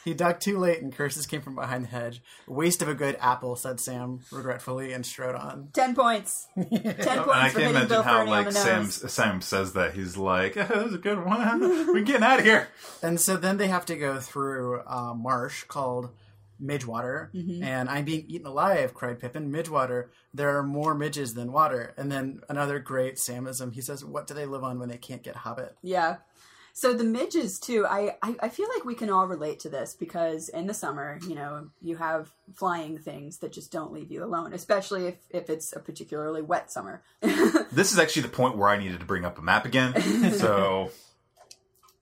He 0.05 0.13
ducked 0.13 0.43
too 0.43 0.57
late, 0.57 0.81
and 0.81 0.95
curses 0.95 1.25
came 1.25 1.41
from 1.41 1.55
behind 1.55 1.83
the 1.83 1.89
hedge. 1.89 2.21
Waste 2.47 2.81
of 2.81 2.87
a 2.87 2.95
good 3.03 3.17
apple," 3.19 3.55
said 3.55 3.79
Sam 3.79 4.19
regretfully, 4.31 4.93
and 4.93 5.05
strode 5.05 5.35
on. 5.35 5.69
Ten 5.73 5.95
points. 5.95 6.47
Ten 6.55 6.67
points 6.69 7.07
And 7.07 7.31
I 7.31 7.49
for 7.49 7.59
can't 7.59 7.71
imagine 7.71 7.89
Bill 7.89 8.03
how 8.03 8.17
Fernie 8.19 8.31
like 8.31 8.51
Sam. 8.51 8.85
Sam 8.85 9.41
says 9.41 9.73
that 9.73 9.93
he's 9.93 10.17
like, 10.17 10.55
"Eh, 10.57 10.63
"That 10.67 10.83
was 10.83 10.93
a 10.93 10.97
good 10.97 11.23
one. 11.25 11.59
We're 11.87 12.01
getting 12.01 12.23
out 12.23 12.39
of 12.39 12.45
here." 12.45 12.67
And 13.01 13.19
so 13.19 13.37
then 13.37 13.57
they 13.57 13.67
have 13.67 13.85
to 13.87 13.95
go 13.95 14.19
through 14.19 14.81
a 14.81 15.13
marsh 15.15 15.63
called 15.63 16.09
Midgewater, 16.61 17.31
Mm-hmm. 17.33 17.63
and 17.63 17.89
I'm 17.89 18.05
being 18.05 18.25
eaten 18.27 18.45
alive, 18.45 18.93
cried 18.93 19.19
Pippin. 19.19 19.51
Midgewater, 19.51 20.09
there 20.33 20.55
are 20.57 20.63
more 20.63 20.93
midges 20.93 21.33
than 21.33 21.51
water. 21.51 21.93
And 21.97 22.11
then 22.11 22.41
another 22.49 22.77
great 22.77 23.15
Samism, 23.15 23.73
he 23.73 23.81
says, 23.81 24.05
What 24.05 24.27
do 24.27 24.35
they 24.35 24.45
live 24.45 24.63
on 24.63 24.77
when 24.79 24.89
they 24.89 24.97
can't 24.97 25.23
get 25.23 25.37
Hobbit? 25.37 25.75
Yeah. 25.81 26.17
So 26.73 26.93
the 26.93 27.03
midges 27.03 27.59
too. 27.59 27.85
I, 27.85 28.15
I 28.21 28.35
I 28.43 28.49
feel 28.49 28.67
like 28.73 28.85
we 28.85 28.95
can 28.95 29.09
all 29.09 29.27
relate 29.27 29.59
to 29.61 29.69
this 29.69 29.93
because 29.93 30.49
in 30.49 30.67
the 30.67 30.73
summer, 30.73 31.19
you 31.27 31.35
know, 31.35 31.69
you 31.81 31.97
have 31.97 32.31
flying 32.55 32.97
things 32.97 33.39
that 33.39 33.51
just 33.51 33.71
don't 33.71 33.91
leave 33.91 34.11
you 34.11 34.23
alone, 34.23 34.53
especially 34.53 35.07
if 35.07 35.15
if 35.29 35.49
it's 35.49 35.73
a 35.75 35.79
particularly 35.79 36.41
wet 36.41 36.71
summer. 36.71 37.03
This 37.71 37.93
is 37.93 37.99
actually 37.99 38.23
the 38.23 38.27
point 38.27 38.57
where 38.57 38.67
I 38.67 38.77
needed 38.77 38.99
to 38.99 39.05
bring 39.05 39.23
up 39.23 39.39
a 39.39 39.41
map 39.41 39.65
again. 39.65 39.93
So 40.33 40.91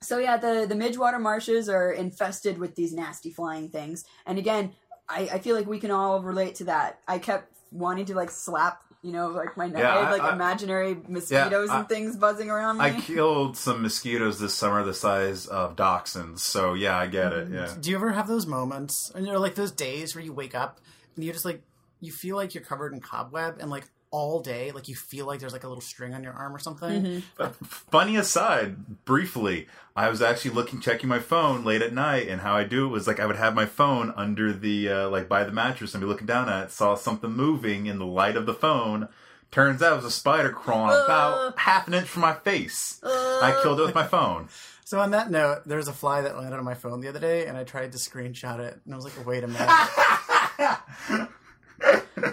So 0.01 0.17
yeah, 0.17 0.37
the 0.37 0.65
the 0.67 0.75
Midgewater 0.75 1.19
marshes 1.19 1.67
are 1.67 1.91
infested 1.91 2.57
with 2.57 2.75
these 2.75 2.93
nasty 2.93 3.31
flying 3.31 3.69
things. 3.69 4.05
And 4.25 4.37
again, 4.37 4.73
I, 5.09 5.29
I 5.33 5.39
feel 5.39 5.55
like 5.55 5.67
we 5.67 5.79
can 5.79 5.91
all 5.91 6.21
relate 6.21 6.55
to 6.55 6.65
that. 6.65 6.99
I 7.07 7.19
kept 7.19 7.51
wanting 7.71 8.05
to 8.05 8.15
like 8.15 8.31
slap, 8.31 8.81
you 9.01 9.11
know, 9.13 9.29
like 9.29 9.55
my 9.55 9.67
neck. 9.67 9.81
Yeah, 9.81 9.95
I 9.97 10.03
had 10.03 10.11
like 10.11 10.21
I- 10.21 10.29
I- 10.29 10.33
imaginary 10.33 10.97
mosquitoes 11.07 11.69
I- 11.69 11.79
and 11.79 11.89
things 11.89 12.15
buzzing 12.17 12.49
around 12.49 12.77
me. 12.79 12.85
I 12.85 12.99
killed 12.99 13.55
some 13.57 13.81
mosquitoes 13.81 14.39
this 14.39 14.53
summer 14.53 14.83
the 14.83 14.93
size 14.93 15.45
of 15.47 15.75
dachshunds. 15.75 16.39
So 16.39 16.73
yeah, 16.73 16.97
I 16.97 17.07
get 17.07 17.31
it. 17.33 17.49
Yeah. 17.49 17.73
Do 17.79 17.89
you 17.89 17.95
ever 17.95 18.11
have 18.11 18.27
those 18.27 18.45
moments, 18.45 19.11
and 19.15 19.25
you 19.25 19.31
know, 19.33 19.39
like 19.39 19.55
those 19.55 19.71
days 19.71 20.15
where 20.15 20.23
you 20.23 20.33
wake 20.33 20.53
up 20.55 20.79
and 21.15 21.23
you 21.23 21.31
just 21.31 21.45
like, 21.45 21.61
you 22.01 22.11
feel 22.11 22.35
like 22.35 22.53
you're 22.53 22.63
covered 22.63 22.93
in 22.93 22.99
cobweb 22.99 23.57
and 23.59 23.69
like 23.69 23.85
all 24.11 24.39
day, 24.41 24.71
like 24.71 24.87
you 24.87 24.95
feel 24.95 25.25
like 25.25 25.39
there's 25.39 25.53
like 25.53 25.63
a 25.63 25.67
little 25.67 25.81
string 25.81 26.13
on 26.13 26.23
your 26.23 26.33
arm 26.33 26.55
or 26.55 26.59
something? 26.59 27.03
Mm-hmm. 27.03 27.63
Funny 27.63 28.15
aside, 28.15 29.05
briefly, 29.05 29.67
I 29.95 30.09
was 30.09 30.21
actually 30.21 30.51
looking, 30.51 30.81
checking 30.81 31.09
my 31.09 31.19
phone 31.19 31.63
late 31.63 31.81
at 31.81 31.93
night, 31.93 32.27
and 32.27 32.41
how 32.41 32.55
I 32.55 32.63
do 32.63 32.85
it 32.85 32.89
was 32.89 33.07
like 33.07 33.19
I 33.19 33.25
would 33.25 33.35
have 33.35 33.53
my 33.53 33.65
phone 33.65 34.13
under 34.15 34.51
the 34.53 34.89
uh, 34.89 35.09
like 35.09 35.29
by 35.29 35.43
the 35.43 35.51
mattress 35.51 35.93
and 35.93 36.01
be 36.01 36.07
looking 36.07 36.27
down 36.27 36.49
at 36.49 36.65
it, 36.65 36.71
saw 36.71 36.95
something 36.95 37.31
moving 37.31 37.85
in 37.85 37.99
the 37.99 38.05
light 38.05 38.35
of 38.35 38.45
the 38.45 38.53
phone. 38.53 39.09
Turns 39.51 39.81
out 39.81 39.93
it 39.93 39.97
was 39.97 40.05
a 40.05 40.11
spider 40.11 40.51
crawling 40.51 40.95
about 41.03 41.57
half 41.57 41.87
an 41.87 41.95
inch 41.95 42.07
from 42.07 42.21
my 42.21 42.35
face. 42.35 43.01
I 43.03 43.59
killed 43.63 43.79
it 43.79 43.83
with 43.83 43.95
my 43.95 44.05
phone. 44.05 44.47
So 44.85 44.99
on 44.99 45.11
that 45.11 45.29
note, 45.29 45.67
there 45.67 45.77
was 45.77 45.87
a 45.87 45.93
fly 45.93 46.21
that 46.21 46.35
landed 46.35 46.57
on 46.57 46.65
my 46.65 46.73
phone 46.73 46.99
the 46.99 47.09
other 47.09 47.19
day, 47.19 47.45
and 47.45 47.57
I 47.57 47.63
tried 47.63 47.91
to 47.91 47.97
screenshot 47.97 48.59
it, 48.59 48.79
and 48.85 48.93
I 48.93 48.97
was 48.97 49.05
like, 49.05 49.25
"Wait 49.25 49.43
a 49.43 49.47
minute." 49.47 51.29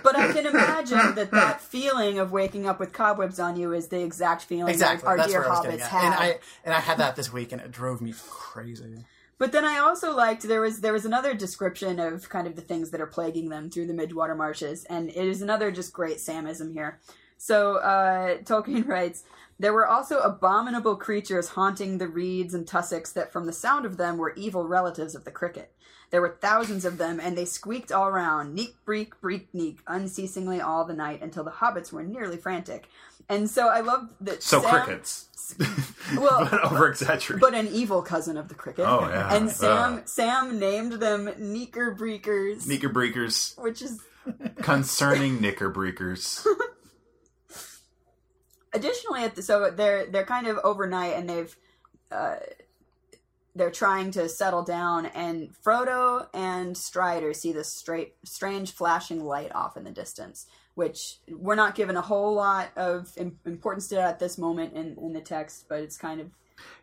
But 0.02 0.16
I 0.16 0.32
can 0.32 0.46
imagine 0.46 1.14
that 1.14 1.30
that 1.30 1.60
feeling 1.60 2.18
of 2.18 2.32
waking 2.32 2.66
up 2.66 2.80
with 2.80 2.92
cobwebs 2.92 3.38
on 3.38 3.56
you 3.56 3.72
is 3.72 3.88
the 3.88 4.02
exact 4.02 4.42
feeling 4.42 4.72
exactly, 4.72 5.04
that 5.04 5.08
our 5.08 5.16
that's 5.16 5.28
dear 5.28 5.40
what 5.40 5.48
I 5.48 5.50
was 5.50 5.60
getting 5.62 5.80
hobbits 5.80 5.88
have. 5.88 6.04
And 6.04 6.14
I 6.14 6.38
and 6.64 6.74
I 6.74 6.80
had 6.80 6.98
that 6.98 7.16
this 7.16 7.32
week, 7.32 7.52
and 7.52 7.60
it 7.60 7.70
drove 7.70 8.00
me 8.00 8.14
crazy. 8.28 9.04
But 9.38 9.52
then 9.52 9.64
I 9.64 9.78
also 9.78 10.16
liked 10.16 10.42
there 10.42 10.60
was 10.60 10.80
there 10.80 10.92
was 10.92 11.04
another 11.04 11.34
description 11.34 11.98
of 12.00 12.28
kind 12.28 12.46
of 12.46 12.56
the 12.56 12.62
things 12.62 12.90
that 12.90 13.00
are 13.00 13.06
plaguing 13.06 13.48
them 13.48 13.70
through 13.70 13.86
the 13.86 13.92
Midgewater 13.92 14.36
marshes, 14.36 14.84
and 14.84 15.10
it 15.10 15.16
is 15.16 15.42
another 15.42 15.70
just 15.70 15.92
great 15.92 16.18
Samism 16.18 16.72
here. 16.72 16.98
So 17.38 17.76
uh, 17.76 18.38
Tolkien 18.38 18.86
writes. 18.88 19.24
There 19.58 19.72
were 19.72 19.86
also 19.86 20.18
abominable 20.20 20.96
creatures 20.96 21.48
haunting 21.50 21.98
the 21.98 22.08
reeds 22.08 22.52
and 22.54 22.66
tussocks 22.66 23.12
that, 23.12 23.32
from 23.32 23.46
the 23.46 23.52
sound 23.52 23.86
of 23.86 23.96
them, 23.96 24.18
were 24.18 24.34
evil 24.34 24.66
relatives 24.66 25.14
of 25.14 25.24
the 25.24 25.30
cricket. 25.30 25.72
There 26.10 26.20
were 26.20 26.36
thousands 26.40 26.84
of 26.84 26.98
them, 26.98 27.18
and 27.18 27.36
they 27.36 27.44
squeaked 27.46 27.90
all 27.90 28.12
round, 28.12 28.54
neek, 28.54 28.76
breek, 28.86 29.12
breek, 29.20 29.46
neek, 29.52 29.80
unceasingly 29.88 30.60
all 30.60 30.84
the 30.84 30.94
night 30.94 31.20
until 31.22 31.42
the 31.42 31.50
hobbits 31.50 31.90
were 31.92 32.02
nearly 32.04 32.36
frantic. 32.36 32.88
And 33.28 33.50
so 33.50 33.68
I 33.68 33.80
love 33.80 34.10
that. 34.20 34.40
So 34.42 34.60
Sam- 34.62 34.70
crickets, 34.84 35.28
Well, 36.16 36.46
but 36.50 36.62
over 36.64 36.86
exaggerated. 36.88 37.40
but 37.40 37.54
an 37.54 37.66
evil 37.68 38.02
cousin 38.02 38.36
of 38.36 38.48
the 38.48 38.54
cricket. 38.54 38.84
Oh, 38.86 39.08
yeah. 39.08 39.34
And 39.34 39.50
Sam 39.50 39.94
Uh. 39.94 40.00
Sam 40.04 40.58
named 40.60 40.92
them 40.92 41.26
Neekerbreekers, 41.26 42.66
Neekerbreekers, 42.68 43.58
which 43.60 43.82
is 43.82 44.00
concerning 44.62 45.38
neekerbreekers. 45.38 46.44
additionally 48.72 49.22
at 49.24 49.34
the, 49.36 49.42
so 49.42 49.70
they're 49.70 50.06
they're 50.06 50.24
kind 50.26 50.46
of 50.46 50.58
overnight 50.64 51.14
and 51.16 51.28
they've 51.28 51.56
uh, 52.10 52.36
they're 53.54 53.70
trying 53.70 54.10
to 54.12 54.28
settle 54.28 54.62
down 54.62 55.06
and 55.06 55.50
Frodo 55.64 56.28
and 56.34 56.76
Strider 56.76 57.32
see 57.32 57.52
this 57.52 57.72
straight 57.74 58.14
strange 58.24 58.72
flashing 58.72 59.24
light 59.24 59.54
off 59.54 59.76
in 59.76 59.84
the 59.84 59.90
distance 59.90 60.46
which 60.74 61.16
we're 61.30 61.54
not 61.54 61.74
given 61.74 61.96
a 61.96 62.02
whole 62.02 62.34
lot 62.34 62.68
of 62.76 63.08
importance 63.46 63.88
to 63.88 64.00
at 64.00 64.18
this 64.18 64.36
moment 64.36 64.74
in, 64.74 64.96
in 65.02 65.12
the 65.14 65.20
text 65.22 65.64
but 65.68 65.80
it's 65.80 65.96
kind 65.96 66.20
of 66.20 66.30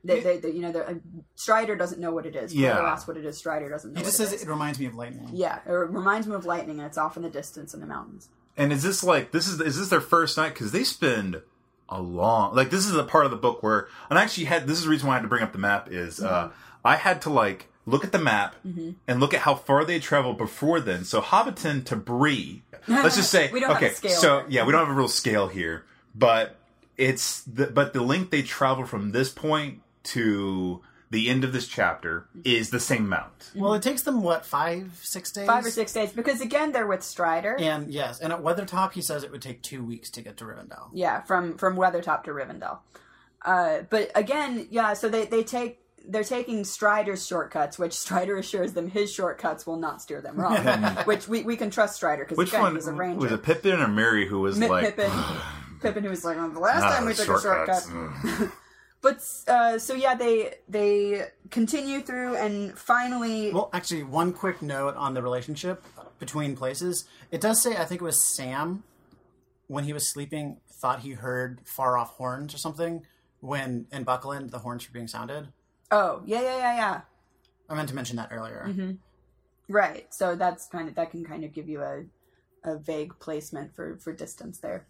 they, 0.04 0.20
they, 0.20 0.38
they 0.38 0.50
you 0.52 0.62
know 0.62 1.00
Strider 1.36 1.76
doesn't 1.76 2.00
know 2.02 2.12
what 2.12 2.26
it 2.26 2.36
is 2.36 2.54
Yeah. 2.56 2.76
Frodo 2.78 2.84
asks 2.92 3.08
what 3.08 3.18
it 3.18 3.26
is 3.26 3.38
Strider 3.38 3.70
doesn't 3.70 3.94
know 3.94 4.00
He 4.00 4.04
just 4.04 4.16
it 4.20 4.24
says 4.24 4.34
is. 4.34 4.44
it 4.44 4.50
reminds 4.50 4.80
me 4.80 4.88
of 4.88 4.96
lightning. 4.96 5.30
yeah 5.32 5.60
it 5.66 5.72
reminds 5.72 6.26
me 6.28 6.34
of 6.36 6.46
lightning 6.46 6.80
and 6.80 6.88
it's 6.88 6.98
off 6.98 7.18
in 7.18 7.24
the 7.24 7.30
distance 7.30 7.74
in 7.76 7.80
the 7.82 7.88
mountains 7.88 8.30
And 8.58 8.74
is 8.74 8.82
this 8.84 9.04
like 9.04 9.32
this 9.32 9.48
is 9.48 9.62
is 9.62 9.78
this 9.80 9.90
their 9.90 10.02
first 10.02 10.38
night? 10.38 10.54
Because 10.54 10.72
they 10.72 10.84
spend 10.84 11.42
a 11.90 12.02
long 12.02 12.56
like 12.56 12.70
this 12.70 12.88
is 12.88 12.96
a 12.96 13.04
part 13.04 13.26
of 13.26 13.32
the 13.32 13.38
book 13.38 13.62
where 13.62 13.88
and 14.10 14.18
I 14.18 14.24
actually 14.24 14.46
had 14.46 14.68
this 14.68 14.78
is 14.78 14.86
the 14.86 14.90
reason 14.90 15.08
why 15.08 15.14
I 15.14 15.18
had 15.18 15.24
to 15.24 15.28
bring 15.28 15.44
up 15.44 15.52
the 15.52 15.60
map 15.60 15.92
is 15.92 16.22
uh 16.22 16.50
I 16.84 16.96
had 16.96 17.22
to 17.24 17.30
like 17.30 17.68
look 17.86 18.04
at 18.04 18.12
the 18.12 18.20
map 18.20 18.56
and 19.08 19.20
look 19.20 19.34
at 19.34 19.42
how 19.42 19.56
far 19.56 19.84
they 19.86 20.00
traveled 20.00 20.38
before 20.38 20.80
then. 20.80 21.04
So 21.04 21.22
Hobbiton 21.22 21.84
to 21.86 21.96
Bree, 21.96 22.62
let's 22.88 23.16
just 23.18 23.30
say 23.30 23.52
We 23.54 23.60
don't 23.60 23.70
have 23.74 23.78
okay. 23.78 24.10
so 24.10 24.46
yeah, 24.48 24.66
we 24.66 24.72
don't 24.72 24.86
have 24.88 24.96
a 24.96 24.98
real 24.98 25.08
scale 25.10 25.48
here, 25.50 25.86
but 26.16 26.56
it's 26.98 27.42
the, 27.42 27.68
but 27.68 27.94
the 27.94 28.02
length 28.02 28.32
they 28.32 28.42
travel 28.42 28.86
from 28.86 29.12
this 29.12 29.30
point 29.30 29.82
to 30.04 30.82
the 31.14 31.30
end 31.30 31.44
of 31.44 31.54
this 31.54 31.68
chapter 31.68 32.28
is 32.44 32.72
the 32.72 32.80
same 32.80 33.06
amount. 33.06 33.52
Well, 33.56 33.76
it 33.76 33.84
takes 33.84 34.02
them 34.02 34.24
what 34.24 34.46
five, 34.46 35.00
six 35.02 35.32
days? 35.32 35.46
Five 35.46 35.64
or 35.64 35.70
six 35.70 35.94
days 35.94 36.12
because 36.12 36.42
again 36.42 36.72
they're 36.72 36.88
with 36.88 37.04
Strider. 37.04 37.56
And 37.60 37.94
yes, 37.94 38.20
and 38.20 38.34
at 38.34 38.42
Weathertop, 38.42 38.94
he 38.94 39.02
says 39.02 39.24
it 39.24 39.32
would 39.32 39.42
take 39.44 39.62
two 39.62 39.84
weeks 39.86 40.10
to 40.12 40.22
get 40.22 40.38
to 40.38 40.46
Rivendell. 40.46 40.90
Yeah, 40.92 41.22
from 41.22 41.58
from 41.58 41.78
Weathertop 41.78 42.24
to 42.24 42.32
Rivendell. 42.32 42.80
Uh, 43.46 43.82
but 43.90 44.10
again, 44.16 44.68
yeah, 44.72 44.94
so 44.94 45.08
they 45.08 45.26
they 45.26 45.44
take 45.44 45.80
they're 46.06 46.24
taking 46.24 46.64
Strider's 46.66 47.26
shortcuts, 47.26 47.78
which 47.78 47.94
Strider 48.04 48.36
assures 48.38 48.74
them 48.74 48.90
his 48.90 49.14
shortcuts 49.14 49.68
will 49.68 49.78
not 49.78 50.02
steer 50.02 50.20
them 50.20 50.36
wrong. 50.38 50.58
which 51.06 51.28
we, 51.28 51.44
we 51.44 51.56
can 51.56 51.70
trust 51.70 51.96
Strider 51.96 52.24
because 52.24 52.38
Which 52.40 52.50
again, 52.50 52.62
one 52.62 52.76
he's 52.76 52.88
a 52.88 52.94
ranger. 52.94 53.20
was 53.20 53.32
it? 53.32 53.44
Pippin 53.44 53.80
or 53.80 53.88
Merry 53.88 54.28
who 54.28 54.40
was 54.42 54.58
Mi- 54.58 54.68
like 54.68 54.96
Pippin, 54.96 55.12
Pippin, 55.82 56.04
who 56.04 56.10
was 56.10 56.26
like, 56.26 56.38
"Oh, 56.38 56.50
the 56.50 56.60
last 56.60 56.84
"Ah, 56.84 56.96
time 56.98 57.06
we 57.06 57.14
took 57.14 57.30
a 57.30 57.40
shortcut. 57.40 57.84
But 59.04 59.20
uh, 59.50 59.78
so 59.80 59.94
yeah, 59.94 60.16
they 60.16 60.56
they 60.68 61.26
continue 61.52 62.00
through 62.00 62.38
and 62.38 62.76
finally, 62.80 63.52
Well, 63.52 63.70
actually, 63.74 64.04
one 64.04 64.32
quick 64.32 64.62
note 64.62 64.96
on 64.96 65.14
the 65.14 65.22
relationship 65.22 65.84
between 66.20 66.56
places. 66.56 67.06
It 67.30 67.42
does 67.42 67.62
say, 67.62 67.76
I 67.76 67.84
think 67.84 68.00
it 68.00 68.06
was 68.06 68.36
Sam, 68.36 68.84
when 69.68 69.84
he 69.84 69.92
was 69.92 70.10
sleeping, 70.14 70.62
thought 70.82 71.02
he 71.02 71.12
heard 71.12 71.60
far 71.66 71.98
off 71.98 72.12
horns 72.12 72.56
or 72.56 72.58
something. 72.58 73.06
When 73.42 73.88
in 73.92 74.04
Buckland, 74.06 74.52
the 74.52 74.60
horns 74.60 74.88
were 74.88 74.94
being 74.94 75.10
sounded. 75.10 75.50
oh 75.92 76.22
yeah 76.26 76.40
yeah 76.42 76.58
yeah 76.58 76.76
yeah, 76.76 77.02
I 77.70 77.76
meant 77.76 77.90
to 77.90 77.96
mention 77.96 78.16
that 78.16 78.30
earlier. 78.32 78.66
Mm-hmm. 78.70 78.92
right. 79.68 80.08
So 80.14 80.36
that's 80.36 80.66
kind 80.68 80.88
of 80.88 80.96
that 80.96 81.12
can 81.12 81.26
kind 81.26 81.44
of 81.44 81.52
give 81.52 81.68
you 81.68 81.82
a 81.82 82.06
a 82.64 82.78
vague 82.78 83.20
placement 83.20 83.76
for 83.76 83.98
for 83.98 84.14
distance 84.14 84.60
there. 84.60 84.88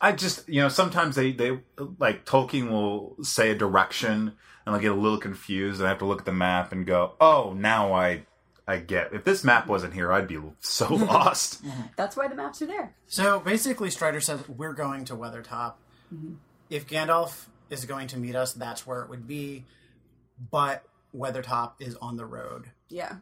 I 0.00 0.12
just 0.12 0.48
you 0.48 0.60
know 0.60 0.68
sometimes 0.68 1.16
they 1.16 1.32
they 1.32 1.58
like 1.98 2.24
Tolkien 2.24 2.70
will 2.70 3.16
say 3.22 3.50
a 3.50 3.54
direction 3.54 4.32
and 4.66 4.74
I'll 4.74 4.80
get 4.80 4.92
a 4.92 4.94
little 4.94 5.18
confused 5.18 5.80
and 5.80 5.86
I 5.86 5.90
have 5.90 5.98
to 5.98 6.04
look 6.04 6.20
at 6.20 6.26
the 6.26 6.32
map 6.32 6.72
and 6.72 6.86
go 6.86 7.14
oh 7.20 7.54
now 7.56 7.92
I 7.92 8.26
I 8.66 8.78
get 8.78 9.12
if 9.12 9.24
this 9.24 9.44
map 9.44 9.66
wasn't 9.66 9.94
here 9.94 10.12
I'd 10.12 10.28
be 10.28 10.38
so 10.60 10.94
lost. 10.94 11.62
That's 11.96 12.16
why 12.16 12.28
the 12.28 12.34
maps 12.34 12.62
are 12.62 12.66
there. 12.66 12.94
So 13.06 13.40
basically, 13.40 13.90
Strider 13.90 14.20
says 14.20 14.48
we're 14.48 14.72
going 14.72 15.04
to 15.06 15.14
Weathertop. 15.14 15.74
Mm-hmm. 16.14 16.34
If 16.70 16.86
Gandalf 16.86 17.46
is 17.70 17.84
going 17.84 18.08
to 18.08 18.18
meet 18.18 18.34
us, 18.34 18.52
that's 18.52 18.86
where 18.86 19.02
it 19.02 19.10
would 19.10 19.26
be. 19.26 19.64
But 20.50 20.84
Weathertop 21.14 21.74
is 21.80 21.96
on 21.96 22.16
the 22.16 22.26
road. 22.26 22.70
Yeah. 22.88 23.16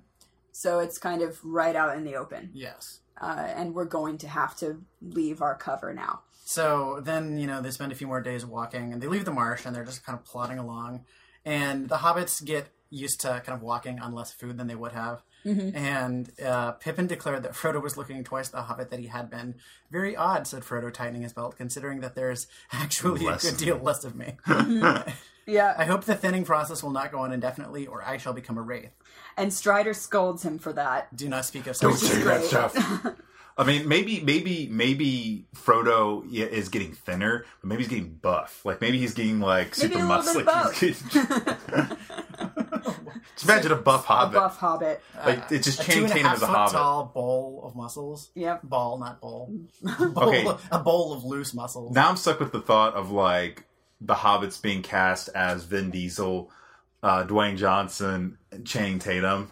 So 0.53 0.79
it's 0.79 0.99
kind 0.99 1.23
of 1.23 1.43
right 1.45 1.75
out 1.75 1.97
in 1.97 2.05
the 2.05 2.15
open, 2.17 2.51
Yes. 2.53 3.01
Uh, 3.21 3.49
and 3.57 3.75
we're 3.75 3.85
going 3.85 4.19
to 4.19 4.29
have 4.29 4.57
to 4.57 4.83
leave 5.01 5.43
our 5.43 5.55
cover 5.55 5.93
now. 5.93 6.21
So 6.45 7.01
then, 7.03 7.39
you 7.39 7.47
know, 7.47 7.63
they 7.63 7.71
spend 7.71 7.93
a 7.93 7.95
few 7.95 8.07
more 8.07 8.21
days 8.21 8.45
walking 8.45 8.93
and 8.93 9.01
they 9.01 9.07
leave 9.07 9.25
the 9.25 9.33
marsh 9.33 9.65
and 9.65 9.75
they're 9.75 9.85
just 9.85 10.05
kind 10.05 10.19
of 10.19 10.25
plodding 10.25 10.59
along. 10.59 11.05
And 11.45 11.89
the 11.89 11.97
hobbits 11.97 12.45
get 12.45 12.69
used 12.91 13.21
to 13.21 13.43
kind 13.45 13.57
of 13.57 13.63
walking 13.63 14.01
on 14.01 14.13
less 14.13 14.33
food 14.33 14.59
than 14.59 14.67
they 14.67 14.75
would 14.75 14.93
have. 14.93 15.23
And 15.45 16.31
uh, 16.41 16.73
Pippin 16.73 17.09
declared 17.09 17.43
that 17.43 17.53
Frodo 17.53 17.83
was 17.83 17.97
looking 17.97 18.23
twice 18.23 18.49
the 18.49 18.63
hobbit 18.63 18.91
that 18.91 19.01
he 19.01 19.07
had 19.07 19.29
been. 19.29 19.57
Very 19.91 20.15
odd, 20.15 20.47
said 20.47 20.63
Frodo, 20.63 20.93
tightening 20.93 21.23
his 21.23 21.33
belt, 21.33 21.57
considering 21.57 22.01
that 22.01 22.15
there's 22.15 22.47
actually 22.71 23.25
Less 23.25 23.45
a 23.45 23.51
good 23.51 23.59
deal 23.59 23.79
less 23.79 24.05
of 24.05 24.15
me. 24.15 24.37
Yeah. 25.45 25.75
I 25.79 25.87
hope 25.87 26.05
the 26.05 26.15
thinning 26.15 26.45
process 26.45 26.85
will 26.85 26.91
not 26.91 27.11
go 27.11 27.19
on 27.19 27.33
indefinitely, 27.33 27.89
or 27.89 28.05
I 28.05 28.17
shall 28.17 28.33
become 28.33 28.59
a 28.59 28.63
wraith. 28.63 28.93
And 29.37 29.53
Strider 29.53 29.95
scolds 29.95 30.45
him 30.45 30.59
for 30.59 30.73
that. 30.75 31.15
Do 31.17 31.29
not 31.29 31.45
speak 31.45 31.67
of 31.67 31.79
Don't 31.79 31.97
say 31.97 32.23
that 32.23 32.45
stuff. 32.45 32.77
I 33.59 33.65
mean, 33.65 33.87
maybe, 33.87 34.21
maybe, 34.21 34.67
maybe 34.71 35.45
Frodo 35.55 36.25
is 36.33 36.71
getting 36.71 36.93
thinner, 36.93 37.45
but 37.61 37.69
maybe 37.69 37.83
he's 37.83 37.91
getting 37.91 38.15
buff. 38.15 38.65
Like 38.65 38.81
maybe 38.81 38.99
he's 38.99 39.13
getting 39.15 39.41
like 39.41 39.77
Maybe 39.79 39.95
super 39.95 40.05
a 40.05 40.09
little 40.09 40.35
bit 40.35 40.47
muscle. 40.47 41.21
of 41.21 41.99
Just 43.37 43.45
imagine 43.45 43.73
a 43.73 43.77
buff 43.77 44.05
hobbit. 44.05 44.37
A 44.37 44.41
hobbit. 44.41 44.53
buff 44.53 44.57
hobbit. 44.59 45.03
Like 45.25 45.53
it's 45.53 45.67
just 45.67 45.81
a 45.81 45.85
two 45.85 45.93
Channing 45.93 46.05
and 46.05 46.13
a 46.13 46.15
Tatum 46.15 46.27
half 46.27 46.37
as 46.37 46.43
a 46.43 46.47
foot 46.47 46.57
hobbit. 46.57 46.73
tall 46.73 47.05
bowl 47.15 47.63
of 47.65 47.77
muscles. 47.77 48.31
Yep. 48.35 48.61
Ball, 48.65 48.99
not 48.99 49.21
bowl. 49.21 49.55
bowl 49.83 50.29
Okay. 50.29 50.47
A 50.71 50.79
bowl 50.79 51.13
of 51.13 51.25
loose 51.25 51.53
muscles. 51.55 51.95
Now 51.95 52.09
I'm 52.09 52.17
stuck 52.17 52.41
with 52.41 52.53
the 52.53 52.61
thought 52.61 52.95
of 52.95 53.11
like 53.11 53.65
the 54.01 54.15
hobbits 54.15 54.61
being 54.61 54.83
cast 54.83 55.29
as 55.35 55.65
Vin 55.65 55.91
Diesel, 55.91 56.51
uh, 57.03 57.25
Dwayne 57.25 57.57
Johnson, 57.57 58.39
Channing 58.65 58.99
Tatum. 58.99 59.51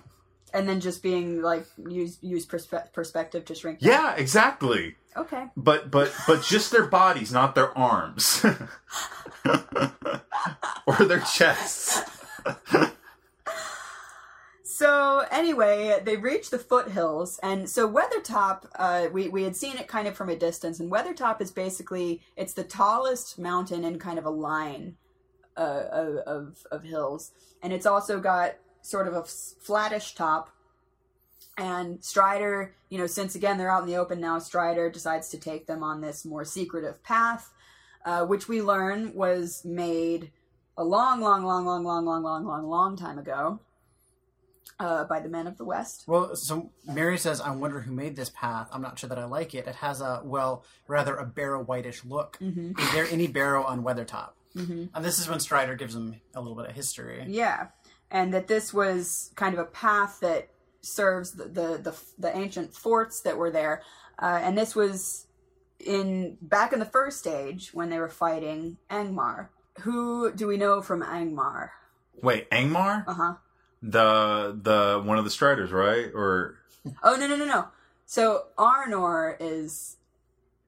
And 0.52 0.68
then 0.68 0.80
just 0.80 1.02
being 1.02 1.42
like 1.42 1.64
use 1.88 2.18
use 2.22 2.44
perspe- 2.44 2.92
perspective 2.92 3.44
to 3.46 3.54
shrink. 3.54 3.80
down. 3.80 3.90
Yeah, 3.90 4.14
exactly. 4.16 4.96
Okay. 5.16 5.44
But 5.56 5.90
but 5.92 6.12
but 6.26 6.42
just 6.42 6.72
their 6.72 6.86
bodies, 6.86 7.32
not 7.32 7.54
their 7.54 7.76
arms. 7.78 8.44
or 10.86 10.96
their 11.04 11.20
chests. 11.20 12.02
So 14.64 15.24
anyway, 15.30 16.00
they 16.02 16.16
reach 16.16 16.48
the 16.50 16.58
foothills, 16.58 17.38
and 17.42 17.68
so 17.68 17.86
Weathertop, 17.86 18.64
uh, 18.76 19.08
we 19.12 19.28
we 19.28 19.42
had 19.42 19.54
seen 19.54 19.76
it 19.76 19.88
kind 19.88 20.08
of 20.08 20.16
from 20.16 20.30
a 20.30 20.36
distance, 20.36 20.80
and 20.80 20.90
Weathertop 20.90 21.40
is 21.42 21.50
basically 21.50 22.22
it's 22.34 22.54
the 22.54 22.64
tallest 22.64 23.38
mountain 23.38 23.84
in 23.84 23.98
kind 23.98 24.18
of 24.18 24.24
a 24.24 24.30
line 24.30 24.96
uh, 25.61 26.23
of, 26.27 26.66
of 26.70 26.83
hills, 26.83 27.33
and 27.62 27.73
it's 27.73 27.87
also 27.87 28.18
got 28.18 28.55
sort 28.83 29.07
of 29.07 29.14
a 29.14 29.25
flattish 29.25 30.14
top. 30.14 30.51
And 31.59 32.03
Strider, 32.03 32.75
you 32.88 32.96
know, 32.96 33.07
since 33.07 33.35
again 33.35 33.59
they're 33.59 33.70
out 33.70 33.83
in 33.83 33.88
the 33.88 33.96
open 33.96 34.20
now, 34.20 34.38
Strider 34.38 34.88
decides 34.88 35.29
to 35.29 35.38
take 35.38 35.66
them 35.66 35.83
on 35.83 36.01
this 36.01 36.25
more 36.25 36.44
secretive 36.44 37.03
path, 37.03 37.53
uh, 38.07 38.25
which 38.25 38.49
we 38.49 38.62
learn 38.62 39.14
was 39.14 39.62
made 39.64 40.31
a 40.79 40.85
long, 40.85 41.20
long, 41.20 41.44
long, 41.44 41.66
long, 41.66 41.85
long, 41.85 42.07
long, 42.07 42.23
long, 42.23 42.46
long, 42.46 42.66
long 42.66 42.96
time 42.96 43.18
ago 43.18 43.61
uh, 44.79 45.05
by 45.05 45.20
the 45.20 45.29
men 45.29 45.46
of 45.46 45.59
the 45.59 45.64
West. 45.64 46.05
Well, 46.07 46.35
so 46.35 46.70
Merry 46.87 47.18
says, 47.18 47.42
I 47.42 47.51
wonder 47.51 47.81
who 47.81 47.92
made 47.92 48.16
this 48.16 48.31
path. 48.31 48.68
I'm 48.73 48.81
not 48.81 48.99
sure 48.99 49.09
that 49.11 49.18
I 49.18 49.27
like 49.27 49.55
it. 49.55 49.66
It 49.66 49.77
has 49.77 50.01
a, 50.01 50.23
well, 50.25 50.64
rather 50.88 51.14
a 51.16 51.27
barrow 51.27 51.62
whitish 51.62 52.05
look. 52.05 52.38
Is 52.40 52.92
there 52.92 53.07
any 53.11 53.27
barrow 53.27 53.62
on 53.64 53.83
Weathertop? 53.83 54.31
Mm-hmm. 54.56 54.86
And 54.94 55.04
this 55.04 55.18
is 55.18 55.28
when 55.28 55.40
Strider 55.40 55.76
gives 55.76 55.94
him 55.94 56.20
a 56.34 56.40
little 56.40 56.56
bit 56.56 56.68
of 56.68 56.74
history. 56.74 57.24
Yeah, 57.28 57.68
and 58.10 58.34
that 58.34 58.48
this 58.48 58.74
was 58.74 59.30
kind 59.36 59.54
of 59.54 59.60
a 59.60 59.64
path 59.64 60.18
that 60.20 60.48
serves 60.80 61.32
the 61.32 61.44
the 61.44 61.78
the, 61.78 61.94
the 62.18 62.36
ancient 62.36 62.74
forts 62.74 63.20
that 63.20 63.36
were 63.36 63.50
there, 63.50 63.82
uh, 64.18 64.40
and 64.42 64.58
this 64.58 64.74
was 64.74 65.26
in 65.78 66.36
back 66.42 66.72
in 66.72 66.78
the 66.78 66.84
first 66.84 67.26
age 67.26 67.70
when 67.72 67.90
they 67.90 67.98
were 67.98 68.08
fighting 68.08 68.76
Angmar. 68.90 69.48
Who 69.80 70.32
do 70.32 70.46
we 70.46 70.56
know 70.56 70.82
from 70.82 71.02
Angmar? 71.02 71.70
Wait, 72.22 72.50
Angmar? 72.50 73.04
Uh 73.06 73.14
huh. 73.14 73.34
The 73.82 74.58
the 74.60 75.02
one 75.02 75.18
of 75.18 75.24
the 75.24 75.30
Striders, 75.30 75.70
right? 75.70 76.10
Or 76.14 76.56
Oh 77.02 77.16
no 77.16 77.26
no 77.26 77.36
no 77.36 77.44
no. 77.44 77.68
So 78.06 78.46
Arnor 78.58 79.36
is. 79.40 79.96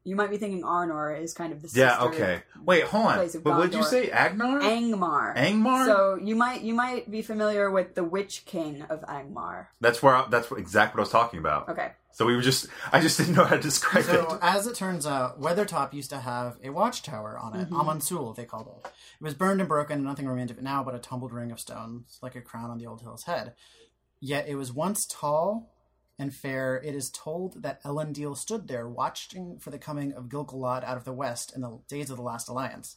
You 0.05 0.17
might 0.17 0.31
be 0.31 0.37
thinking 0.37 0.63
Arnor 0.63 1.21
is 1.21 1.33
kind 1.33 1.53
of 1.53 1.63
the 1.63 1.71
yeah, 1.79 2.03
okay. 2.03 2.43
Wait, 2.65 2.85
hold 2.85 3.07
on. 3.07 3.15
Place 3.15 3.35
of 3.37 3.45
But 3.45 3.57
what 3.57 3.71
did 3.71 3.75
you 3.75 3.85
Gondor. 3.85 3.91
say? 3.91 4.11
Agnar? 4.11 4.61
Angmar. 4.61 5.37
Angmar? 5.37 5.87
So 5.87 6.19
you 6.21 6.35
might 6.35 6.63
you 6.63 6.75
might 6.75 7.09
be 7.09 7.23
familiar 7.23 7.71
with 7.71 7.95
the 7.95 8.03
Witch 8.03 8.45
King 8.45 8.83
of 8.83 9.03
Angmar. 9.03 9.67
that's 9.81 10.03
where 10.03 10.17
I, 10.17 10.27
that's 10.29 10.51
what, 10.51 10.59
exactly 10.59 10.99
what 10.99 11.03
I 11.03 11.07
was 11.07 11.11
talking 11.11 11.39
about. 11.39 11.69
Okay. 11.69 11.93
So 12.11 12.27
we 12.27 12.35
were 12.35 12.43
just 12.43 12.67
I 12.93 13.01
just 13.01 13.17
didn't 13.17 13.37
know 13.37 13.45
how 13.45 13.55
to 13.57 13.63
describe 13.63 14.05
So, 14.05 14.35
it. 14.35 14.39
as 14.43 14.67
it 14.67 14.75
turns 14.75 15.07
out, 15.07 15.41
Weathertop 15.41 15.93
used 15.93 16.11
to 16.11 16.19
have 16.19 16.59
a 16.65 16.71
watchtower 16.71 17.39
on 17.39 17.55
it, 17.55 17.65
mm-hmm. 17.67 17.77
Amon 17.77 18.01
Sûl, 18.01 18.35
they 18.35 18.45
called 18.45 18.67
it. 18.67 18.87
It 18.87 19.25
was 19.25 19.35
burned 19.35 19.61
and 19.61 19.69
broken, 19.69 19.99
and 19.99 20.05
nothing 20.05 20.27
remained 20.27 20.51
of 20.51 20.59
it 20.59 20.65
now 20.65 20.83
but 20.83 20.97
a 20.97 20.99
tumbled 20.99 21.33
ring 21.33 21.53
of 21.53 21.61
stones, 21.61 22.19
like 22.21 22.35
a 22.35 22.41
crown 22.41 22.71
on 22.71 22.79
the 22.79 22.87
old 22.87 23.03
hill's 23.03 23.23
head. 23.25 23.55
Yet 24.21 24.49
it 24.49 24.57
was 24.57 24.73
once 24.73 25.07
tall 25.07 25.71
and 26.19 26.35
fair. 26.35 26.81
It 26.83 26.95
is 26.95 27.11
told 27.11 27.63
that 27.63 27.83
Elendil 27.85 28.37
stood 28.37 28.69
there, 28.69 28.89
watching 28.89 29.59
for 29.59 29.71
the 29.71 29.79
coming 29.79 30.13
of 30.13 30.29
Gil-galad 30.29 30.85
out 30.85 30.97
of 30.97 31.05
the 31.05 31.13
west 31.13 31.55
in 31.55 31.61
the 31.61 31.79
days 31.89 32.11
of 32.11 32.17
the 32.17 32.23
last 32.23 32.49
alliance. 32.49 32.97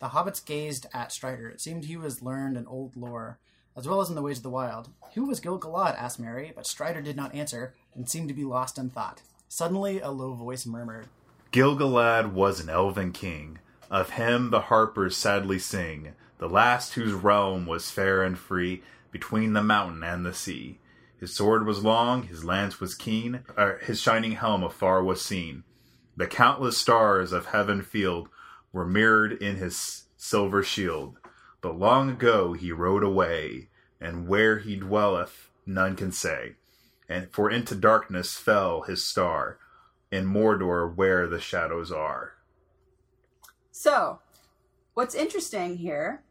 The 0.00 0.08
hobbits 0.08 0.44
gazed 0.44 0.86
at 0.92 1.12
Strider. 1.12 1.48
It 1.48 1.60
seemed 1.60 1.84
he 1.84 1.96
was 1.96 2.22
learned 2.22 2.56
in 2.56 2.66
old 2.66 2.96
lore, 2.96 3.38
as 3.76 3.88
well 3.88 4.00
as 4.00 4.08
in 4.08 4.14
the 4.14 4.22
ways 4.22 4.38
of 4.38 4.42
the 4.42 4.50
wild. 4.50 4.90
Who 5.14 5.26
was 5.26 5.40
Gil-galad? 5.40 5.96
asked 5.96 6.20
Merry, 6.20 6.52
but 6.54 6.66
Strider 6.66 7.00
did 7.00 7.16
not 7.16 7.34
answer, 7.34 7.74
and 7.94 8.08
seemed 8.08 8.28
to 8.28 8.34
be 8.34 8.44
lost 8.44 8.78
in 8.78 8.90
thought. 8.90 9.22
Suddenly, 9.48 10.00
a 10.00 10.10
low 10.10 10.34
voice 10.34 10.66
murmured, 10.66 11.08
Gil-galad 11.54 12.32
was 12.32 12.58
an 12.58 12.68
elven 12.68 13.12
king. 13.12 13.60
Of 13.88 14.10
him 14.10 14.50
the 14.50 14.62
harpers 14.62 15.16
sadly 15.16 15.60
sing, 15.60 16.14
the 16.38 16.48
last 16.48 16.94
whose 16.94 17.12
realm 17.12 17.64
was 17.64 17.92
fair 17.92 18.24
and 18.24 18.36
free 18.36 18.82
between 19.12 19.52
the 19.52 19.62
mountain 19.62 20.02
and 20.02 20.26
the 20.26 20.34
sea. 20.34 20.80
His 21.24 21.34
sword 21.34 21.64
was 21.64 21.82
long, 21.82 22.24
his 22.24 22.44
lance 22.44 22.80
was 22.80 22.94
keen, 22.94 23.44
his 23.80 23.98
shining 23.98 24.32
helm 24.32 24.62
afar 24.62 25.02
was 25.02 25.24
seen. 25.24 25.64
The 26.18 26.26
countless 26.26 26.76
stars 26.76 27.32
of 27.32 27.46
heaven 27.46 27.80
field 27.80 28.28
were 28.74 28.84
mirrored 28.84 29.32
in 29.32 29.56
his 29.56 30.04
silver 30.18 30.62
shield. 30.62 31.16
But 31.62 31.78
long 31.78 32.10
ago 32.10 32.52
he 32.52 32.72
rode 32.72 33.02
away, 33.02 33.70
and 33.98 34.28
where 34.28 34.58
he 34.58 34.76
dwelleth 34.76 35.48
none 35.64 35.96
can 35.96 36.12
say. 36.12 36.56
And 37.08 37.32
for 37.32 37.50
into 37.50 37.74
darkness 37.74 38.34
fell 38.34 38.82
his 38.82 39.02
star, 39.02 39.58
in 40.12 40.26
Mordor 40.26 40.94
where 40.94 41.26
the 41.26 41.40
shadows 41.40 41.90
are. 41.90 42.34
So, 43.70 44.20
what's 44.92 45.14
interesting 45.14 45.78
here 45.78 46.22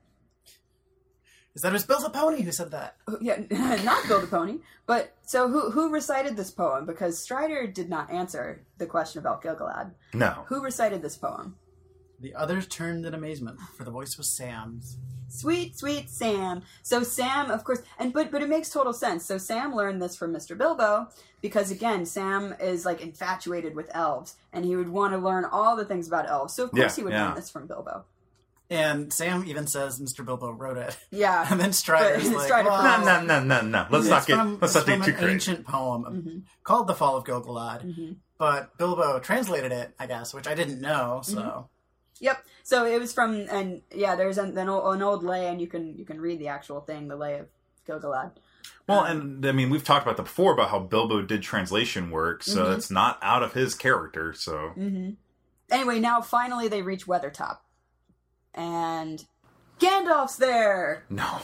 Is 1.55 1.61
that 1.61 1.69
it 1.69 1.73
was 1.73 1.85
Bill 1.85 1.99
the 2.01 2.09
Pony 2.09 2.41
who 2.41 2.51
said 2.51 2.71
that? 2.71 2.95
Oh, 3.07 3.17
yeah, 3.21 3.39
not 3.83 4.07
Bill 4.07 4.19
the 4.21 4.27
Pony. 4.27 4.57
But 4.87 5.15
so 5.21 5.47
who 5.49 5.69
who 5.71 5.89
recited 5.91 6.35
this 6.35 6.49
poem? 6.51 6.85
Because 6.85 7.19
Strider 7.19 7.67
did 7.67 7.89
not 7.89 8.09
answer 8.11 8.61
the 8.79 8.87
question 8.87 9.19
about 9.19 9.41
Gil-galad. 9.43 9.91
No. 10.13 10.45
Who 10.47 10.61
recited 10.63 11.01
this 11.03 11.15
poem? 11.15 11.55
The 12.19 12.33
others 12.35 12.65
turned 12.67 13.05
in 13.05 13.13
amazement, 13.13 13.59
for 13.77 13.83
the 13.83 13.91
voice 13.91 14.17
was 14.17 14.35
Sam's. 14.35 14.97
Sweet, 15.27 15.77
sweet 15.77 16.09
Sam. 16.09 16.61
So 16.81 17.03
Sam, 17.03 17.51
of 17.51 17.63
course, 17.63 17.81
and 17.99 18.13
but 18.13 18.31
but 18.31 18.41
it 18.41 18.49
makes 18.49 18.69
total 18.69 18.93
sense. 18.93 19.25
So 19.25 19.37
Sam 19.37 19.75
learned 19.75 20.01
this 20.01 20.15
from 20.15 20.33
Mr. 20.33 20.57
Bilbo 20.57 21.09
because 21.41 21.69
again, 21.71 22.05
Sam 22.05 22.55
is 22.59 22.85
like 22.85 23.01
infatuated 23.01 23.75
with 23.75 23.89
elves, 23.95 24.35
and 24.53 24.63
he 24.65 24.75
would 24.75 24.89
want 24.89 25.13
to 25.13 25.19
learn 25.19 25.43
all 25.45 25.75
the 25.75 25.85
things 25.85 26.07
about 26.07 26.29
elves. 26.29 26.53
So 26.55 26.63
of 26.65 26.71
course 26.71 26.81
Yeah, 26.83 26.95
he 26.95 27.03
would 27.03 27.13
yeah. 27.13 27.25
learn 27.27 27.35
this 27.35 27.49
from 27.49 27.67
Bilbo. 27.67 28.05
And 28.69 29.11
Sam 29.13 29.43
even 29.45 29.67
says 29.67 29.99
Mr. 29.99 30.25
Bilbo 30.25 30.51
wrote 30.51 30.77
it. 30.77 30.97
Yeah. 31.11 31.45
And 31.51 31.59
then 31.59 31.73
Strider's 31.73 32.23
But 32.27 32.37
like, 32.37 32.45
Strider- 32.45 32.69
well, 32.69 32.83
No, 33.05 33.21
no, 33.21 33.25
no, 33.25 33.43
no, 33.43 33.61
no. 33.61 33.87
Let's 33.91 34.07
not 34.07 34.25
get 34.25 34.37
from, 34.37 34.57
let's 34.61 34.73
not 34.75 34.85
get 34.85 34.97
from 34.97 35.05
too 35.05 35.11
an 35.11 35.17
crazy. 35.17 35.33
ancient 35.33 35.65
poem 35.67 36.03
Mm-hmm. 36.05 36.37
called 36.63 36.87
The 36.87 36.95
Fall 36.95 37.17
of 37.17 37.25
Gil-galad. 37.25 38.15
But 38.37 38.77
Bilbo 38.77 39.19
translated 39.19 39.71
it, 39.71 39.93
I 39.99 40.07
guess, 40.07 40.33
which 40.33 40.47
I 40.47 40.55
didn't 40.55 40.81
know, 40.81 41.21
so... 41.23 41.35
Mm-hmm. 41.41 41.59
Yep. 42.19 42.45
So 42.63 42.85
it 42.85 42.99
was 43.01 43.11
from, 43.11 43.47
and 43.51 43.81
yeah, 43.93 44.15
there's 44.15 44.37
an, 44.37 44.57
an, 44.57 44.69
old, 44.69 44.95
an 44.95 45.01
old 45.01 45.23
lay, 45.23 45.47
and 45.47 45.59
you 45.59 45.67
can 45.67 45.97
you 45.97 46.05
can 46.05 46.21
read 46.21 46.39
the 46.39 46.47
actual 46.47 46.79
thing, 46.79 47.09
the 47.09 47.17
lay 47.17 47.39
of 47.39 47.47
Gil-galad. 47.85 48.31
Well, 48.87 49.03
and 49.03 49.45
I 49.45 49.51
mean, 49.51 49.69
we've 49.69 49.83
talked 49.83 50.05
about 50.05 50.15
that 50.17 50.23
before 50.23 50.53
about 50.53 50.69
how 50.69 50.79
Bilbo 50.79 51.23
did 51.23 51.41
translation 51.43 52.11
work, 52.11 52.41
so 52.43 52.63
Mm-hmm. 52.63 52.73
it's 52.75 52.89
not 52.91 53.17
out 53.21 53.43
of 53.43 53.53
his 53.53 53.75
character. 53.75 54.31
So 54.33 54.71
Anyway, 55.69 55.99
now 55.99 56.21
finally 56.21 56.67
they 56.69 56.81
reach 56.81 57.07
Weathertop, 57.07 57.57
and 58.55 59.25
Gandalf's 59.79 60.35
there. 60.37 61.03
no, 61.09 61.39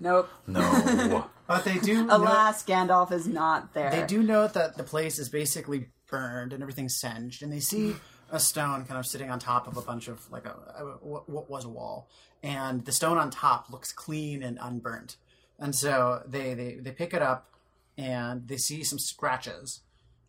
Nope. 0.00 0.28
no. 0.46 1.26
But 1.46 1.64
they 1.64 1.78
do 1.78 2.04
note, 2.04 2.12
Alas, 2.12 2.64
Gandalf 2.64 3.12
is 3.12 3.28
not 3.28 3.72
there. 3.72 3.88
they 3.92 4.04
do 4.04 4.20
note 4.20 4.54
that 4.54 4.76
the 4.76 4.82
place 4.82 5.16
is 5.20 5.28
basically 5.28 5.86
burned 6.10 6.52
and 6.52 6.60
everything's 6.60 6.96
singed, 6.96 7.40
and 7.40 7.52
they 7.52 7.60
see 7.60 7.94
a 8.32 8.40
stone 8.40 8.84
kind 8.84 8.98
of 8.98 9.06
sitting 9.06 9.30
on 9.30 9.38
top 9.38 9.68
of 9.68 9.76
a 9.76 9.80
bunch 9.82 10.08
of, 10.08 10.28
like, 10.32 10.44
a, 10.44 10.50
a 10.76 10.82
what, 11.06 11.28
what 11.28 11.48
was 11.48 11.64
a 11.64 11.68
wall. 11.68 12.08
And 12.42 12.84
the 12.84 12.90
stone 12.90 13.16
on 13.16 13.30
top 13.30 13.70
looks 13.70 13.92
clean 13.92 14.42
and 14.42 14.58
unburnt. 14.60 15.18
And 15.56 15.72
so 15.72 16.22
they, 16.26 16.54
they, 16.54 16.74
they 16.80 16.90
pick 16.90 17.14
it 17.14 17.22
up, 17.22 17.48
and 17.96 18.48
they 18.48 18.56
see 18.56 18.82
some 18.82 18.98
scratches. 18.98 19.82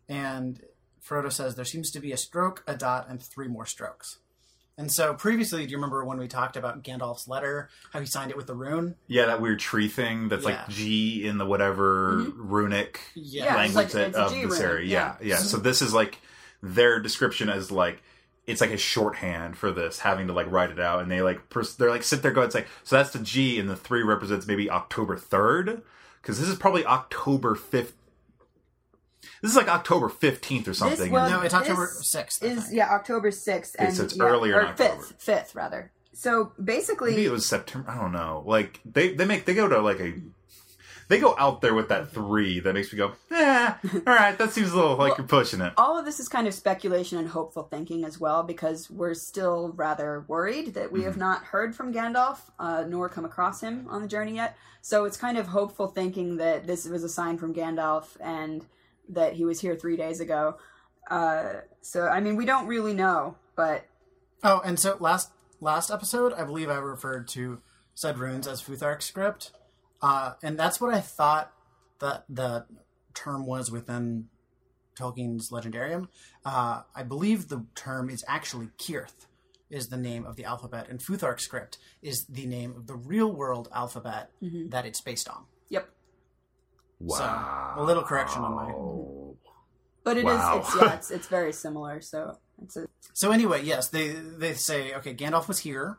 And 0.08 0.62
Frodo 1.04 1.32
says 1.32 1.56
there 1.56 1.64
seems 1.64 1.90
to 1.90 1.98
be 2.00 2.12
a 2.12 2.16
stroke, 2.16 2.62
a 2.68 2.76
dot, 2.76 3.06
and 3.08 3.20
three 3.20 3.48
more 3.48 3.66
strokes. 3.66 4.18
And 4.78 4.90
so 4.92 5.12
previously, 5.12 5.66
do 5.66 5.72
you 5.72 5.76
remember 5.76 6.04
when 6.04 6.18
we 6.18 6.28
talked 6.28 6.56
about 6.56 6.84
Gandalf's 6.84 7.26
letter, 7.26 7.68
how 7.92 7.98
he 7.98 8.06
signed 8.06 8.30
it 8.30 8.36
with 8.36 8.46
the 8.46 8.54
rune? 8.54 8.94
yeah, 9.08 9.26
that 9.26 9.40
weird 9.42 9.58
tree 9.58 9.88
thing 9.88 10.28
that's 10.28 10.44
Yeah. 10.44 10.50
like 10.50 10.68
G 10.68 11.26
in 11.26 11.36
the 11.36 11.44
whatever 11.44 12.12
mm-hmm. 12.18 12.48
runic 12.48 13.00
Yeah, 13.14 13.46
Yeah, 13.46 13.56
language 13.56 13.84
it's 13.86 13.94
like- 13.94 14.06
it's 14.08 14.16
of 14.16 14.32
G 14.32 14.44
this 14.44 14.60
area. 14.60 14.86
Yeah, 14.86 15.16
yeah. 15.20 15.26
yeah. 15.30 15.36
So 15.38 15.56
mm-hmm. 15.56 15.64
this 15.64 15.82
is 15.82 15.92
like 15.92 16.18
their 16.62 17.00
description 17.00 17.50
as 17.50 17.70
like 17.72 18.02
it's 18.46 18.60
like 18.62 18.70
a 18.70 18.78
shorthand 18.78 19.58
for 19.58 19.70
this, 19.70 19.98
having 19.98 20.28
to 20.28 20.32
like 20.32 20.50
write 20.50 20.70
it 20.70 20.80
out, 20.80 21.02
and 21.02 21.10
they 21.10 21.20
like 21.20 21.50
pers- 21.50 21.74
they're 21.74 21.90
like 21.90 22.02
sit 22.02 22.22
there 22.22 22.30
going, 22.30 22.46
it's 22.46 22.54
like 22.54 22.68
so 22.84 22.96
that's 22.96 23.10
the 23.10 23.18
G, 23.18 23.58
and 23.60 23.68
the 23.68 23.76
three 23.76 24.02
represents 24.02 24.46
maybe 24.46 24.70
October 24.70 25.16
third, 25.18 25.82
because 26.22 26.40
this 26.40 26.48
is 26.48 26.56
probably 26.56 26.86
October 26.86 27.54
fifth. 27.54 27.94
This 29.42 29.52
is 29.52 29.56
like 29.56 29.68
October 29.68 30.08
fifteenth 30.08 30.66
or 30.68 30.74
something. 30.74 31.10
well, 31.12 31.28
No, 31.30 31.40
it's 31.42 31.54
October 31.54 31.86
This 31.86 32.14
6th. 32.14 32.42
Is 32.42 32.72
yeah, 32.72 32.90
October 32.90 33.30
sixth, 33.30 33.76
and 33.78 33.94
so 33.94 34.04
it's 34.04 34.16
yeah, 34.16 34.24
earlier 34.24 34.60
in 34.60 34.66
or 34.66 34.68
October. 34.70 35.02
fifth, 35.02 35.14
fifth 35.22 35.54
rather. 35.54 35.90
So 36.12 36.52
basically, 36.62 37.10
Maybe 37.12 37.26
it 37.26 37.30
was 37.32 37.46
September. 37.46 37.88
I 37.90 37.96
don't 38.00 38.12
know. 38.12 38.42
Like 38.46 38.80
they 38.84 39.14
they 39.14 39.24
make 39.24 39.44
they 39.44 39.54
go 39.54 39.68
to 39.68 39.80
like 39.80 40.00
a 40.00 40.14
they 41.08 41.18
go 41.20 41.34
out 41.38 41.62
there 41.62 41.72
with 41.72 41.88
that 41.88 42.10
three 42.10 42.60
that 42.60 42.74
makes 42.74 42.92
me 42.92 42.98
go, 42.98 43.12
eh, 43.30 43.72
all 44.06 44.12
right, 44.12 44.36
that 44.36 44.52
seems 44.52 44.72
a 44.72 44.76
little 44.76 44.96
like 44.96 45.16
you're 45.16 45.26
pushing 45.26 45.60
it. 45.62 45.72
all 45.78 45.98
of 45.98 46.04
this 46.04 46.20
is 46.20 46.28
kind 46.28 46.46
of 46.46 46.52
speculation 46.52 47.16
and 47.16 47.28
hopeful 47.28 47.62
thinking 47.62 48.04
as 48.04 48.20
well 48.20 48.42
because 48.42 48.90
we're 48.90 49.14
still 49.14 49.72
rather 49.76 50.24
worried 50.28 50.74
that 50.74 50.92
we 50.92 51.04
have 51.04 51.16
not 51.16 51.44
heard 51.44 51.74
from 51.74 51.94
Gandalf 51.94 52.38
uh, 52.58 52.84
nor 52.86 53.08
come 53.08 53.24
across 53.24 53.62
him 53.62 53.86
on 53.88 54.02
the 54.02 54.08
journey 54.08 54.34
yet. 54.34 54.54
So 54.82 55.04
it's 55.06 55.16
kind 55.16 55.38
of 55.38 55.46
hopeful 55.46 55.86
thinking 55.88 56.36
that 56.38 56.66
this 56.66 56.86
was 56.86 57.02
a 57.04 57.08
sign 57.08 57.38
from 57.38 57.54
Gandalf 57.54 58.08
and 58.20 58.66
that 59.08 59.34
he 59.34 59.44
was 59.44 59.60
here 59.60 59.76
three 59.76 59.96
days 59.96 60.20
ago. 60.20 60.56
Uh, 61.10 61.60
so 61.80 62.06
I 62.06 62.20
mean, 62.20 62.36
we 62.36 62.44
don't 62.44 62.66
really 62.66 62.94
know, 62.94 63.36
but 63.56 63.84
Oh, 64.42 64.60
and 64.64 64.78
so 64.78 64.96
last 65.00 65.30
last 65.60 65.90
episode, 65.90 66.32
I 66.32 66.44
believe 66.44 66.70
I 66.70 66.76
referred 66.76 67.28
to 67.28 67.60
said 67.94 68.18
runes 68.18 68.46
as 68.46 68.62
Futhark 68.62 69.02
script, 69.02 69.50
uh, 70.00 70.34
and 70.42 70.58
that's 70.58 70.80
what 70.80 70.94
I 70.94 71.00
thought 71.00 71.52
that 71.98 72.24
the 72.28 72.66
term 73.14 73.46
was 73.46 73.70
within 73.70 74.28
Tolkien's 74.96 75.50
Legendarium. 75.50 76.08
Uh, 76.44 76.82
I 76.94 77.02
believe 77.02 77.48
the 77.48 77.66
term 77.74 78.08
is 78.08 78.24
actually 78.28 78.68
Cirth, 78.78 79.26
is 79.70 79.88
the 79.88 79.96
name 79.96 80.24
of 80.24 80.36
the 80.36 80.44
alphabet, 80.44 80.86
and 80.88 81.00
Futhark 81.00 81.40
script 81.40 81.78
is 82.00 82.24
the 82.28 82.46
name 82.46 82.76
of 82.76 82.86
the 82.86 82.94
real 82.94 83.32
world 83.32 83.68
alphabet 83.74 84.30
that 84.70 84.86
it's 84.86 85.00
based 85.00 85.28
on. 85.28 85.46
Yep. 87.00 87.20
Wow. 87.20 87.74
So 87.76 87.82
a 87.82 87.84
little 87.84 88.02
correction 88.02 88.42
on 88.42 88.54
my. 88.54 88.72
But 90.04 90.16
it 90.16 90.20
is 90.20 90.24
Wow. 90.24 90.58
it's 90.64 90.74
yeah, 90.74 90.94
it's 90.94 91.10
it's 91.10 91.26
very 91.26 91.52
similar. 91.52 92.00
So 92.00 92.38
it's 92.62 92.76
a 92.78 92.86
So 93.12 93.30
anyway, 93.30 93.62
yes, 93.62 93.88
they 93.88 94.08
they 94.12 94.54
say 94.54 94.94
okay, 94.94 95.14
Gandalf 95.14 95.48
was 95.48 95.58
here, 95.58 95.98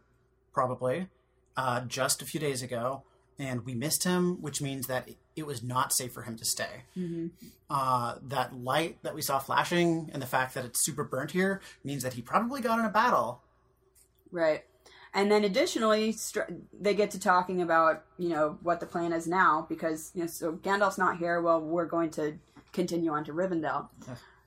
probably, 0.52 1.10
uh, 1.56 1.82
just 1.82 2.22
a 2.24 2.26
few 2.26 2.40
days 2.40 2.64
ago, 2.64 3.04
and 3.38 3.66
we 3.66 3.76
missed 3.76 4.06
him, 4.06 4.42
which 4.42 4.64
means 4.64 4.88
that 4.88 5.08
it, 5.10 5.18
it 5.36 5.46
was 5.46 5.62
not 5.62 5.94
safe 5.94 6.12
for 6.12 6.24
him 6.24 6.38
to 6.38 6.46
stay. 6.46 6.86
Uh, 7.70 8.16
that 8.24 8.56
light 8.58 8.98
that 9.04 9.14
we 9.14 9.22
saw 9.22 9.38
flashing 9.38 10.10
and 10.12 10.24
the 10.24 10.26
fact 10.28 10.56
that 10.56 10.66
it's 10.66 10.84
super 10.84 11.04
burnt 11.04 11.32
here 11.32 11.62
means 11.84 12.02
that 12.02 12.14
he 12.14 12.22
probably 12.24 12.62
got 12.62 12.80
in 12.80 12.86
a 12.86 12.90
battle. 12.90 13.44
Right. 14.32 14.64
And 15.14 15.32
then 15.32 15.44
additionally, 15.44 16.12
str- 16.12 16.52
they 16.80 16.94
get 16.94 17.12
to 17.12 17.20
talking 17.20 17.62
about, 17.62 18.04
you 18.18 18.30
know, 18.30 18.58
what 18.62 18.80
the 18.80 18.86
plan 18.86 19.12
is 19.12 19.28
now 19.28 19.66
because, 19.68 20.12
you 20.14 20.22
know, 20.22 20.28
so 20.28 20.54
Gandalf's 20.54 20.98
not 20.98 21.18
here. 21.18 21.42
Well, 21.42 21.62
we're 21.62 21.86
going 21.86 22.12
to 22.12 22.38
continue 22.74 23.12
on 23.12 23.24
to 23.26 23.34
Rivendell. 23.34 23.90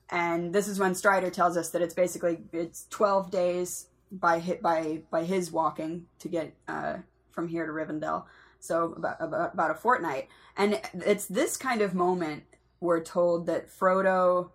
And 0.09 0.53
this 0.53 0.67
is 0.67 0.79
when 0.79 0.95
Strider 0.95 1.29
tells 1.29 1.57
us 1.57 1.69
that 1.71 1.81
it's 1.81 1.93
basically, 1.93 2.39
it's 2.53 2.87
12 2.89 3.31
days 3.31 3.87
by 4.11 4.39
hit 4.39 4.61
by, 4.61 5.01
by 5.09 5.23
his 5.23 5.51
walking 5.51 6.05
to 6.19 6.29
get, 6.29 6.53
uh, 6.67 6.97
from 7.31 7.47
here 7.47 7.65
to 7.65 7.71
Rivendell. 7.71 8.25
So 8.59 8.93
about, 8.93 9.17
about, 9.19 9.53
about 9.53 9.71
a 9.71 9.75
fortnight. 9.75 10.29
And 10.55 10.79
it's 10.93 11.25
this 11.25 11.57
kind 11.57 11.81
of 11.81 11.93
moment 11.93 12.43
we're 12.79 13.03
told 13.03 13.47
that 13.47 13.69
Frodo 13.69 14.51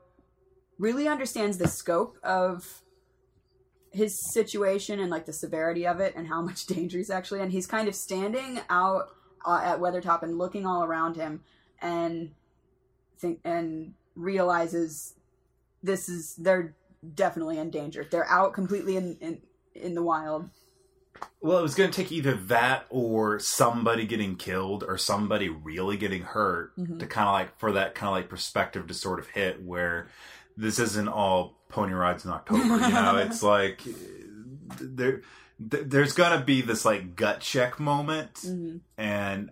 really 0.78 1.08
understands 1.08 1.58
the 1.58 1.68
scope 1.68 2.16
of 2.22 2.82
his 3.98 4.18
situation 4.32 5.00
and 5.00 5.10
like 5.10 5.26
the 5.26 5.32
severity 5.32 5.86
of 5.86 6.00
it 6.00 6.14
and 6.16 6.28
how 6.28 6.40
much 6.40 6.66
danger 6.74 6.96
he's 6.96 7.10
actually 7.10 7.40
in. 7.40 7.50
He's 7.50 7.66
kind 7.66 7.88
of 7.88 7.94
standing 7.94 8.60
out 8.70 9.10
uh, 9.44 9.60
at 9.62 9.80
Weathertop 9.80 10.22
and 10.22 10.38
looking 10.38 10.64
all 10.64 10.84
around 10.84 11.16
him 11.16 11.42
and 11.82 12.30
think 13.18 13.40
and 13.44 13.94
realizes 14.14 15.14
this 15.82 16.08
is 16.08 16.34
they're 16.36 16.74
definitely 17.14 17.58
in 17.58 17.70
danger. 17.70 18.06
They're 18.08 18.28
out 18.28 18.54
completely 18.54 18.96
in 18.96 19.18
in, 19.20 19.42
in 19.74 19.94
the 19.94 20.02
wild. 20.02 20.48
Well, 21.40 21.58
it 21.58 21.62
was 21.62 21.74
going 21.74 21.90
to 21.90 22.02
take 22.02 22.12
either 22.12 22.34
that 22.34 22.86
or 22.90 23.40
somebody 23.40 24.06
getting 24.06 24.36
killed 24.36 24.84
or 24.86 24.96
somebody 24.98 25.48
really 25.48 25.96
getting 25.96 26.22
hurt 26.22 26.72
to 26.76 27.06
kind 27.06 27.26
of 27.26 27.32
like 27.32 27.58
for 27.58 27.72
that 27.72 27.96
kind 27.96 28.08
of 28.08 28.14
like 28.14 28.28
perspective 28.28 28.86
to 28.86 28.94
sort 28.94 29.18
of 29.18 29.28
hit 29.30 29.60
where 29.64 30.08
this 30.58 30.78
isn't 30.80 31.08
all 31.08 31.56
pony 31.68 31.92
rides 31.92 32.24
in 32.24 32.32
October. 32.32 32.62
You 32.62 32.92
know, 32.92 33.16
it's 33.24 33.42
like 33.42 33.82
there 34.80 35.22
there's 35.58 36.14
to 36.14 36.42
be 36.44 36.60
this 36.60 36.84
like 36.84 37.16
gut 37.16 37.40
check 37.40 37.80
moment, 37.80 38.34
mm-hmm. 38.34 38.78
and 38.96 39.50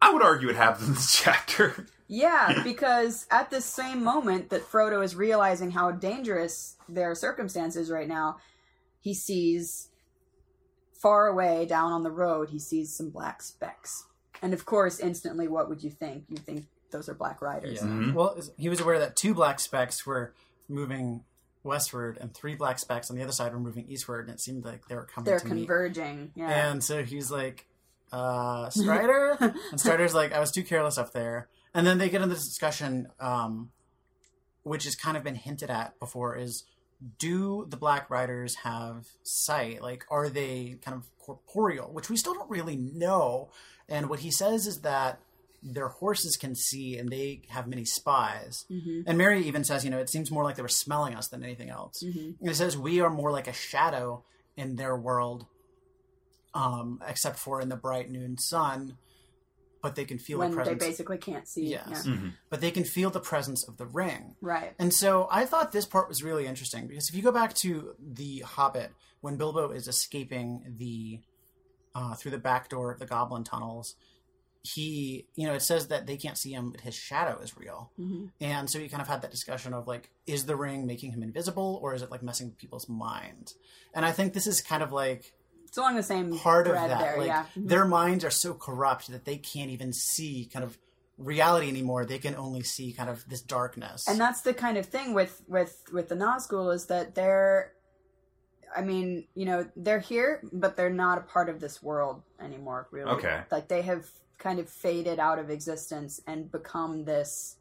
I 0.00 0.12
would 0.12 0.22
argue 0.22 0.50
it 0.50 0.56
happens 0.56 0.88
in 0.88 0.94
this 0.94 1.12
chapter. 1.16 1.86
Yeah, 2.06 2.62
because 2.62 3.26
at 3.30 3.50
this 3.50 3.64
same 3.64 4.04
moment 4.04 4.50
that 4.50 4.70
Frodo 4.70 5.02
is 5.02 5.16
realizing 5.16 5.70
how 5.70 5.90
dangerous 5.90 6.76
their 6.86 7.14
circumstances 7.14 7.90
right 7.90 8.06
now, 8.06 8.36
he 9.00 9.14
sees 9.14 9.88
far 10.92 11.26
away 11.26 11.64
down 11.64 11.92
on 11.92 12.02
the 12.02 12.10
road, 12.10 12.50
he 12.50 12.58
sees 12.58 12.94
some 12.94 13.08
black 13.08 13.42
specks. 13.42 14.04
And 14.42 14.52
of 14.52 14.66
course, 14.66 15.00
instantly, 15.00 15.48
what 15.48 15.70
would 15.70 15.82
you 15.82 15.90
think? 15.90 16.24
You 16.28 16.36
think 16.36 16.66
those 16.94 17.08
are 17.08 17.14
black 17.14 17.42
riders. 17.42 17.80
Yeah. 17.82 18.12
Well, 18.12 18.40
he 18.56 18.68
was 18.68 18.80
aware 18.80 18.98
that 19.00 19.16
two 19.16 19.34
black 19.34 19.60
specks 19.60 20.06
were 20.06 20.32
moving 20.68 21.24
westward 21.64 22.18
and 22.20 22.32
three 22.34 22.54
black 22.54 22.78
specks 22.78 23.10
on 23.10 23.16
the 23.16 23.22
other 23.22 23.32
side 23.32 23.52
were 23.52 23.58
moving 23.58 23.86
eastward, 23.88 24.26
and 24.26 24.34
it 24.34 24.40
seemed 24.40 24.64
like 24.64 24.86
they 24.88 24.94
were 24.94 25.04
coming 25.04 25.26
They're 25.26 25.40
to 25.40 25.46
meet. 25.46 25.66
converging. 25.66 26.30
Yeah. 26.34 26.70
And 26.70 26.82
so 26.84 27.02
he's 27.02 27.30
like, 27.30 27.66
uh, 28.12 28.70
Strider? 28.70 29.36
and 29.70 29.80
Strider's 29.80 30.14
like, 30.14 30.32
I 30.32 30.38
was 30.40 30.52
too 30.52 30.62
careless 30.62 30.96
up 30.98 31.12
there. 31.12 31.48
And 31.74 31.86
then 31.86 31.98
they 31.98 32.08
get 32.08 32.22
into 32.22 32.34
this 32.34 32.46
discussion, 32.46 33.08
um, 33.18 33.70
which 34.62 34.84
has 34.84 34.94
kind 34.94 35.16
of 35.16 35.24
been 35.24 35.34
hinted 35.34 35.70
at 35.70 35.98
before, 35.98 36.36
is 36.36 36.64
do 37.18 37.66
the 37.68 37.76
Black 37.76 38.08
Riders 38.08 38.54
have 38.62 39.06
sight? 39.24 39.82
Like, 39.82 40.04
are 40.10 40.28
they 40.28 40.76
kind 40.84 40.96
of 40.96 41.04
corporeal? 41.18 41.92
Which 41.92 42.08
we 42.08 42.16
still 42.16 42.34
don't 42.34 42.48
really 42.48 42.76
know. 42.76 43.50
And 43.88 44.08
what 44.08 44.20
he 44.20 44.30
says 44.30 44.66
is 44.66 44.82
that 44.82 45.18
their 45.64 45.88
horses 45.88 46.36
can 46.36 46.54
see 46.54 46.98
and 46.98 47.08
they 47.08 47.40
have 47.48 47.66
many 47.66 47.84
spies. 47.86 48.66
Mm-hmm. 48.70 49.00
And 49.06 49.16
Merry 49.16 49.42
even 49.46 49.64
says, 49.64 49.82
you 49.84 49.90
know, 49.90 49.98
it 49.98 50.10
seems 50.10 50.30
more 50.30 50.44
like 50.44 50.56
they 50.56 50.62
were 50.62 50.68
smelling 50.68 51.14
us 51.14 51.28
than 51.28 51.42
anything 51.42 51.70
else. 51.70 52.02
Mhm. 52.04 52.38
And 52.38 52.48
it 52.50 52.54
says 52.54 52.76
we 52.76 53.00
are 53.00 53.08
more 53.10 53.32
like 53.32 53.48
a 53.48 53.52
shadow 53.52 54.24
in 54.56 54.76
their 54.76 54.94
world, 54.94 55.46
um, 56.52 57.02
except 57.06 57.38
for 57.38 57.60
in 57.60 57.70
the 57.70 57.76
bright 57.76 58.10
noon 58.10 58.36
sun. 58.38 58.98
But 59.82 59.96
they 59.96 60.04
can 60.04 60.18
feel 60.18 60.38
when 60.38 60.54
the 60.54 60.64
they 60.64 60.74
basically 60.74 61.18
can't 61.18 61.46
see. 61.46 61.66
Yes. 61.66 62.04
Yeah. 62.06 62.12
Mhm. 62.12 62.32
But 62.48 62.60
they 62.62 62.70
can 62.70 62.84
feel 62.84 63.10
the 63.10 63.20
presence 63.20 63.66
of 63.68 63.76
the 63.76 63.86
ring. 63.86 64.34
Right. 64.40 64.74
And 64.78 64.94
so 64.94 65.28
I 65.30 65.44
thought 65.44 65.72
this 65.72 65.84
part 65.84 66.08
was 66.08 66.22
really 66.22 66.46
interesting 66.46 66.86
because 66.86 67.08
if 67.10 67.14
you 67.14 67.22
go 67.22 67.32
back 67.32 67.54
to 67.56 67.94
the 67.98 68.40
Hobbit, 68.40 68.92
when 69.20 69.36
Bilbo 69.36 69.70
is 69.72 69.88
escaping 69.88 70.74
the 70.78 71.20
uh, 71.94 72.14
through 72.14 72.32
the 72.32 72.38
back 72.38 72.68
door 72.70 72.90
of 72.92 72.98
the 72.98 73.06
Goblin 73.06 73.44
tunnels, 73.44 73.94
he, 74.66 75.26
you 75.36 75.46
know, 75.46 75.52
it 75.52 75.60
says 75.60 75.88
that 75.88 76.06
they 76.06 76.16
can't 76.16 76.38
see 76.38 76.52
him, 76.52 76.70
but 76.70 76.80
his 76.80 76.94
shadow 76.94 77.38
is 77.42 77.54
real. 77.56 77.90
hmm 77.96 78.26
And 78.40 78.68
so 78.70 78.78
he 78.78 78.88
kind 78.88 79.02
of 79.02 79.08
had 79.08 79.20
that 79.20 79.30
discussion 79.30 79.74
of 79.74 79.86
like, 79.86 80.10
is 80.26 80.46
the 80.46 80.56
ring 80.56 80.86
making 80.86 81.12
him 81.12 81.22
invisible, 81.22 81.78
or 81.82 81.94
is 81.94 82.00
it 82.00 82.10
like 82.10 82.22
messing 82.22 82.48
with 82.48 82.56
people's 82.58 82.88
minds? 82.88 83.54
And 83.94 84.06
I 84.06 84.12
think 84.12 84.32
this 84.32 84.46
is 84.46 84.62
kind 84.62 84.82
of 84.82 84.90
like 84.90 85.34
It's 85.66 85.76
along 85.76 85.96
the 85.96 86.02
same 86.02 86.38
part 86.38 86.66
of 86.66 86.74
that. 86.74 86.98
there. 86.98 87.18
like 87.18 87.26
yeah. 87.26 87.44
Mhm. 87.56 87.68
their 87.68 87.84
minds 87.84 88.24
are 88.24 88.30
so 88.30 88.54
corrupt 88.54 89.08
that 89.10 89.26
they 89.26 89.36
can't 89.36 89.70
even 89.70 89.92
see 89.92 90.48
kind 90.52 90.64
of 90.64 90.78
reality 91.18 91.68
anymore. 91.68 92.06
They 92.06 92.18
can 92.18 92.34
only 92.34 92.62
see 92.62 92.92
kind 92.94 93.10
of 93.10 93.28
this 93.28 93.42
darkness. 93.42 94.08
and 94.08 94.18
that's 94.18 94.40
the 94.40 94.54
kind 94.54 94.78
of 94.78 94.86
thing 94.86 95.12
with 95.12 95.42
with 95.46 95.82
with 95.92 96.08
the 96.08 96.14
Nazgul 96.16 96.74
is 96.74 96.86
that 96.86 97.14
they're 97.14 97.72
i 98.76 98.80
mean 98.82 99.24
you 99.36 99.44
know 99.44 99.64
they're 99.76 100.00
here 100.00 100.40
but 100.52 100.74
they're 100.76 100.90
not 100.90 101.16
a 101.18 101.20
part 101.20 101.48
of 101.48 101.60
this 101.60 101.80
world 101.80 102.22
anymore 102.40 102.88
really 102.90 103.08
Okay. 103.12 103.42
like 103.52 103.68
they 103.68 103.82
have 103.82 104.04
kind 104.38 104.58
of 104.58 104.68
faded 104.68 105.18
out 105.18 105.38
of 105.38 105.50
existence 105.50 106.20
and 106.26 106.50
become 106.50 107.04
this 107.04 107.56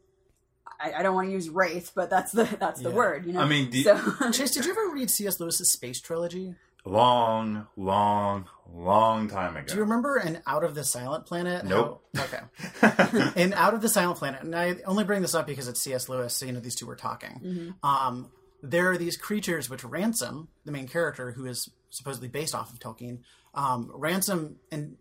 i, 0.81 0.93
I 0.93 1.03
don't 1.03 1.15
want 1.15 1.27
to 1.27 1.31
use 1.31 1.49
wraith 1.49 1.91
but 1.95 2.09
that's 2.09 2.31
the 2.31 2.45
that's 2.59 2.81
the 2.81 2.89
Yeah. 2.89 2.95
word 2.95 3.25
you 3.25 3.33
know 3.33 3.41
I 3.41 3.47
mean, 3.47 3.69
do- 3.69 3.83
so 3.83 3.95
Chase, 4.31 4.51
did 4.51 4.65
you 4.65 4.71
ever 4.71 4.89
read 4.93 5.09
C.S. 5.09 5.39
Lewis's 5.39 5.71
space 5.71 5.99
trilogy? 6.01 6.55
long, 6.86 7.65
long, 7.77 8.45
long 8.73 9.29
time 9.29 9.55
ago. 9.55 9.65
Do 9.67 9.75
you 9.75 9.81
remember 9.83 10.17
in 10.17 10.41
Out 10.45 10.65
of 10.65 10.75
the 10.75 10.83
Silent 10.83 11.25
Planet? 11.25 11.63
Nope. 11.63 12.03
how- 12.13 12.23
okay. 12.25 13.31
in 13.41 13.53
Out 13.53 13.73
of 13.73 13.81
the 13.81 13.88
Silent 13.88 14.17
Planet, 14.19 14.41
and 14.43 14.53
I 14.53 14.75
only 14.86 15.05
bring 15.05 15.21
this 15.21 15.33
up 15.33 15.47
because 15.47 15.69
it's 15.69 15.79
C.S. 15.81 16.09
Lewis, 16.09 16.36
so 16.36 16.45
you 16.45 16.51
know 16.51 16.59
these 16.59 16.75
two 16.75 16.86
were 16.86 16.97
talking. 16.97 17.39
Mhm. 17.81 17.88
Um, 17.89 18.31
there 18.62 18.91
are 18.91 18.97
these 18.97 19.15
creatures 19.15 19.69
which 19.69 19.86
Ransom, 19.86 20.49
the 20.65 20.73
main 20.73 20.89
character, 20.89 21.31
who 21.31 21.45
is 21.45 21.69
supposedly 21.89 22.27
based 22.27 22.53
off 22.53 22.73
of 22.73 22.79
Tolkien, 22.79 23.19
um, 23.53 23.89
Ransom 23.93 24.57
en- 24.69 24.97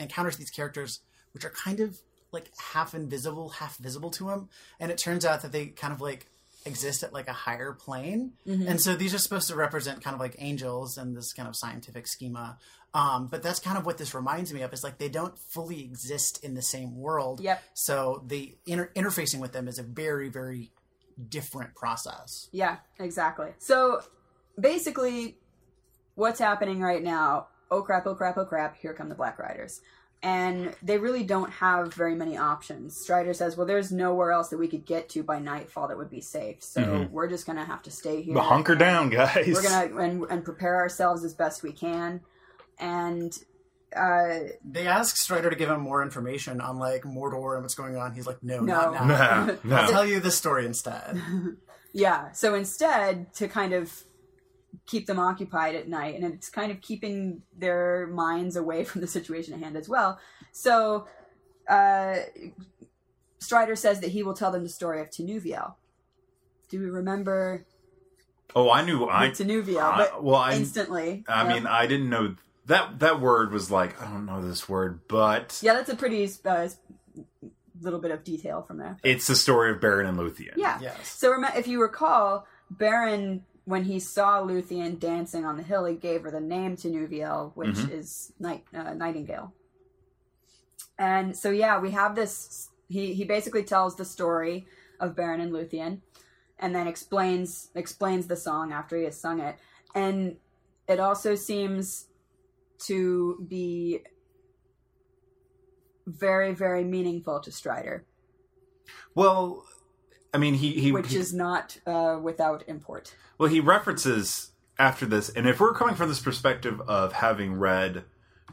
encounters 0.00 0.36
these 0.36 0.50
characters 0.50 1.00
which 1.32 1.44
are 1.44 1.50
kind 1.50 1.78
of 1.78 2.00
like 2.32 2.50
half 2.72 2.94
invisible, 2.94 3.50
half 3.50 3.76
visible 3.78 4.10
to 4.10 4.30
him, 4.30 4.48
and 4.80 4.90
it 4.90 4.98
turns 4.98 5.24
out 5.24 5.42
that 5.42 5.52
they 5.52 5.66
kind 5.66 5.92
of 5.92 6.00
like 6.00 6.26
exist 6.66 7.02
at 7.02 7.12
like 7.12 7.28
a 7.28 7.32
higher 7.32 7.72
plane, 7.72 8.32
Mhm. 8.46 8.68
and 8.68 8.80
so 8.80 8.94
these 8.96 9.14
are 9.14 9.18
supposed 9.18 9.48
to 9.48 9.54
represent 9.54 10.02
kind 10.02 10.14
of 10.14 10.20
like 10.20 10.34
angels 10.38 10.98
in 10.98 11.14
this 11.14 11.32
kind 11.32 11.48
of 11.48 11.56
scientific 11.56 12.06
schema. 12.08 12.58
Um, 12.92 13.28
but 13.28 13.42
that's 13.42 13.60
kind 13.60 13.78
of 13.78 13.86
what 13.86 13.98
this 13.98 14.14
reminds 14.14 14.52
me 14.52 14.62
of 14.62 14.72
is 14.72 14.82
like 14.82 14.98
they 14.98 15.08
don't 15.08 15.38
fully 15.38 15.82
exist 15.84 16.42
in 16.44 16.54
the 16.54 16.62
same 16.62 16.96
world. 16.96 17.40
Yep. 17.40 17.62
So 17.74 18.24
the 18.26 18.56
inter- 18.66 18.90
interfacing 18.96 19.38
with 19.38 19.52
them 19.52 19.68
is 19.68 19.78
a 19.78 19.84
very, 19.84 20.28
very 20.28 20.72
different 21.28 21.74
process. 21.76 22.48
Yeah, 22.50 22.78
exactly. 22.98 23.50
So 23.58 24.02
basically, 24.58 25.38
what's 26.16 26.40
happening 26.40 26.80
right 26.80 27.02
now? 27.02 27.46
Oh 27.70 27.82
crap! 27.82 28.06
Oh 28.06 28.14
crap! 28.14 28.36
Oh 28.38 28.44
crap! 28.44 28.76
Here 28.76 28.92
come 28.94 29.08
the 29.08 29.14
Black 29.14 29.38
Riders, 29.38 29.80
and 30.22 30.74
they 30.82 30.98
really 30.98 31.22
don't 31.22 31.50
have 31.50 31.94
very 31.94 32.14
many 32.14 32.36
options. 32.36 32.96
Strider 32.96 33.32
says, 33.32 33.56
"Well, 33.56 33.66
there's 33.66 33.92
nowhere 33.92 34.32
else 34.32 34.48
that 34.48 34.58
we 34.58 34.68
could 34.68 34.84
get 34.84 35.08
to 35.10 35.22
by 35.22 35.38
nightfall 35.38 35.88
that 35.88 35.96
would 35.96 36.10
be 36.10 36.20
safe, 36.20 36.62
so 36.62 36.82
Mhm. 36.82 37.10
we're 37.10 37.28
just 37.28 37.46
gonna 37.46 37.64
have 37.64 37.82
to 37.82 37.90
stay 37.90 38.22
here. 38.22 38.34
But 38.34 38.42
hunker 38.44 38.74
down, 38.74 39.08
guys. 39.10 39.46
We're 39.54 39.62
gonna 39.62 39.96
and, 40.02 40.24
and 40.30 40.44
prepare 40.44 40.76
ourselves 40.76 41.24
as 41.24 41.34
best 41.34 41.62
we 41.62 41.72
can." 41.72 42.20
And 42.78 43.32
uh, 43.94 44.38
They 44.64 44.86
ask 44.86 45.16
Strider 45.16 45.50
to 45.50 45.56
give 45.56 45.68
him 45.68 45.80
more 45.80 46.02
information 46.02 46.60
on 46.60 46.78
like 46.78 47.02
Mordor 47.02 47.54
and 47.54 47.62
what's 47.62 47.74
going 47.74 47.96
on. 47.96 48.14
He's 48.14 48.26
like, 48.26 48.42
no, 48.42 48.60
No. 48.60 48.92
not 48.92 49.06
now. 49.06 49.46
Nah, 49.46 49.56
no. 49.64 49.76
I'll 49.76 49.90
tell 49.90 50.06
you 50.06 50.18
this 50.20 50.36
story 50.36 50.64
instead. 50.66 51.20
Yeah. 51.92 52.30
So 52.30 52.54
instead, 52.54 53.32
to 53.34 53.48
kind 53.48 53.72
of 53.72 54.04
keep 54.86 55.06
them 55.06 55.18
occupied 55.18 55.74
at 55.74 55.88
night, 55.88 56.14
and 56.14 56.24
it's 56.34 56.48
kind 56.48 56.70
of 56.72 56.80
keeping 56.80 57.42
their 57.56 58.06
minds 58.08 58.56
away 58.56 58.84
from 58.88 59.00
the 59.00 59.06
situation 59.06 59.54
at 59.54 59.60
hand 59.60 59.76
as 59.76 59.88
well. 59.88 60.18
So 60.52 61.06
uh, 61.68 62.16
Strider 63.38 63.76
says 63.76 64.00
that 64.00 64.10
he 64.10 64.22
will 64.22 64.34
tell 64.34 64.50
them 64.50 64.62
the 64.62 64.68
story 64.68 65.00
of 65.00 65.10
Tinúviel. 65.10 65.74
Do 66.68 66.78
we 66.80 66.86
remember 66.86 67.64
Oh, 68.54 68.68
I 68.68 68.82
knew. 68.84 69.08
I, 69.08 69.28
Tinúviel? 69.28 69.80
I 69.80 69.96
but 69.98 70.24
well, 70.24 70.34
I. 70.36 70.54
instantly. 70.54 71.24
I 71.28 71.44
Yep. 71.46 71.54
mean, 71.54 71.66
I 71.68 71.86
didn't 71.86 72.10
know 72.10 72.34
that 72.66 72.98
that 72.98 73.20
word 73.20 73.52
was 73.52 73.70
like 73.70 74.00
I 74.02 74.06
don't 74.06 74.26
know 74.26 74.42
this 74.42 74.68
word, 74.68 75.00
but 75.08 75.58
yeah, 75.62 75.74
that's 75.74 75.88
a 75.90 75.94
pretty 75.96 76.28
uh, 76.44 76.68
little 77.80 78.00
bit 78.00 78.10
of 78.10 78.24
detail 78.24 78.62
from 78.62 78.78
there. 78.78 78.96
it's 79.04 79.26
the 79.28 79.36
story 79.36 79.70
of 79.70 79.78
Beren 79.78 80.08
and 80.08 80.18
Luthien. 80.18 80.52
Yeah. 80.56 80.78
yes. 80.82 81.08
So 81.08 81.30
rem- 81.30 81.44
if 81.56 81.66
you 81.68 81.80
recall, 81.80 82.46
Beren, 82.76 83.42
when 83.70 83.84
he 83.84 84.00
saw 84.00 84.42
Luthien 84.42 84.98
dancing 84.98 85.44
on 85.44 85.56
the 85.56 85.62
hill, 85.62 85.84
he 85.84 85.96
gave 85.96 86.22
her 86.22 86.30
the 86.30 86.40
name 86.40 86.76
Tinúviel, 86.76 87.54
which 87.56 87.84
Mhm. 87.84 87.90
is 87.90 88.32
night, 88.38 88.64
uh, 88.74 88.94
Nightingale. 88.94 89.54
And 90.98 91.36
so, 91.36 91.50
yeah, 91.50 91.78
we 91.80 91.92
have 91.92 92.14
this. 92.14 92.70
He 92.88 93.14
he 93.14 93.24
basically 93.24 93.64
tells 93.64 93.96
the 93.96 94.04
story 94.04 94.66
of 95.00 95.14
Beren 95.14 95.40
and 95.40 95.52
Luthien, 95.52 96.02
and 96.58 96.74
then 96.74 96.86
explains 96.86 97.70
explains 97.74 98.26
the 98.26 98.36
song 98.36 98.72
after 98.72 98.96
he 98.96 99.04
has 99.04 99.18
sung 99.20 99.40
it, 99.40 99.58
and 99.94 100.36
it 100.88 101.00
also 101.00 101.34
seems 101.34 102.08
to 102.80 103.46
be 103.48 104.00
very 106.06 106.52
very 106.54 106.84
meaningful 106.84 107.40
to 107.40 107.52
Strider, 107.52 108.06
Well, 109.14 109.64
I 110.32 110.38
mean, 110.38 110.54
he 110.54 110.72
he, 110.80 110.92
which 110.92 111.10
he- 111.10 111.16
is 111.18 111.32
not 111.34 111.78
uh, 111.86 112.18
without 112.22 112.64
import. 112.68 113.14
well 113.38 113.48
he 113.48 113.60
references 113.60 114.50
after 114.78 115.04
this, 115.06 115.28
and 115.30 115.46
if 115.48 115.60
we're 115.60 115.74
coming 115.74 115.94
from 115.94 116.08
this 116.08 116.20
perspective 116.20 116.80
of 116.82 117.12
having 117.12 117.54
read 117.54 118.04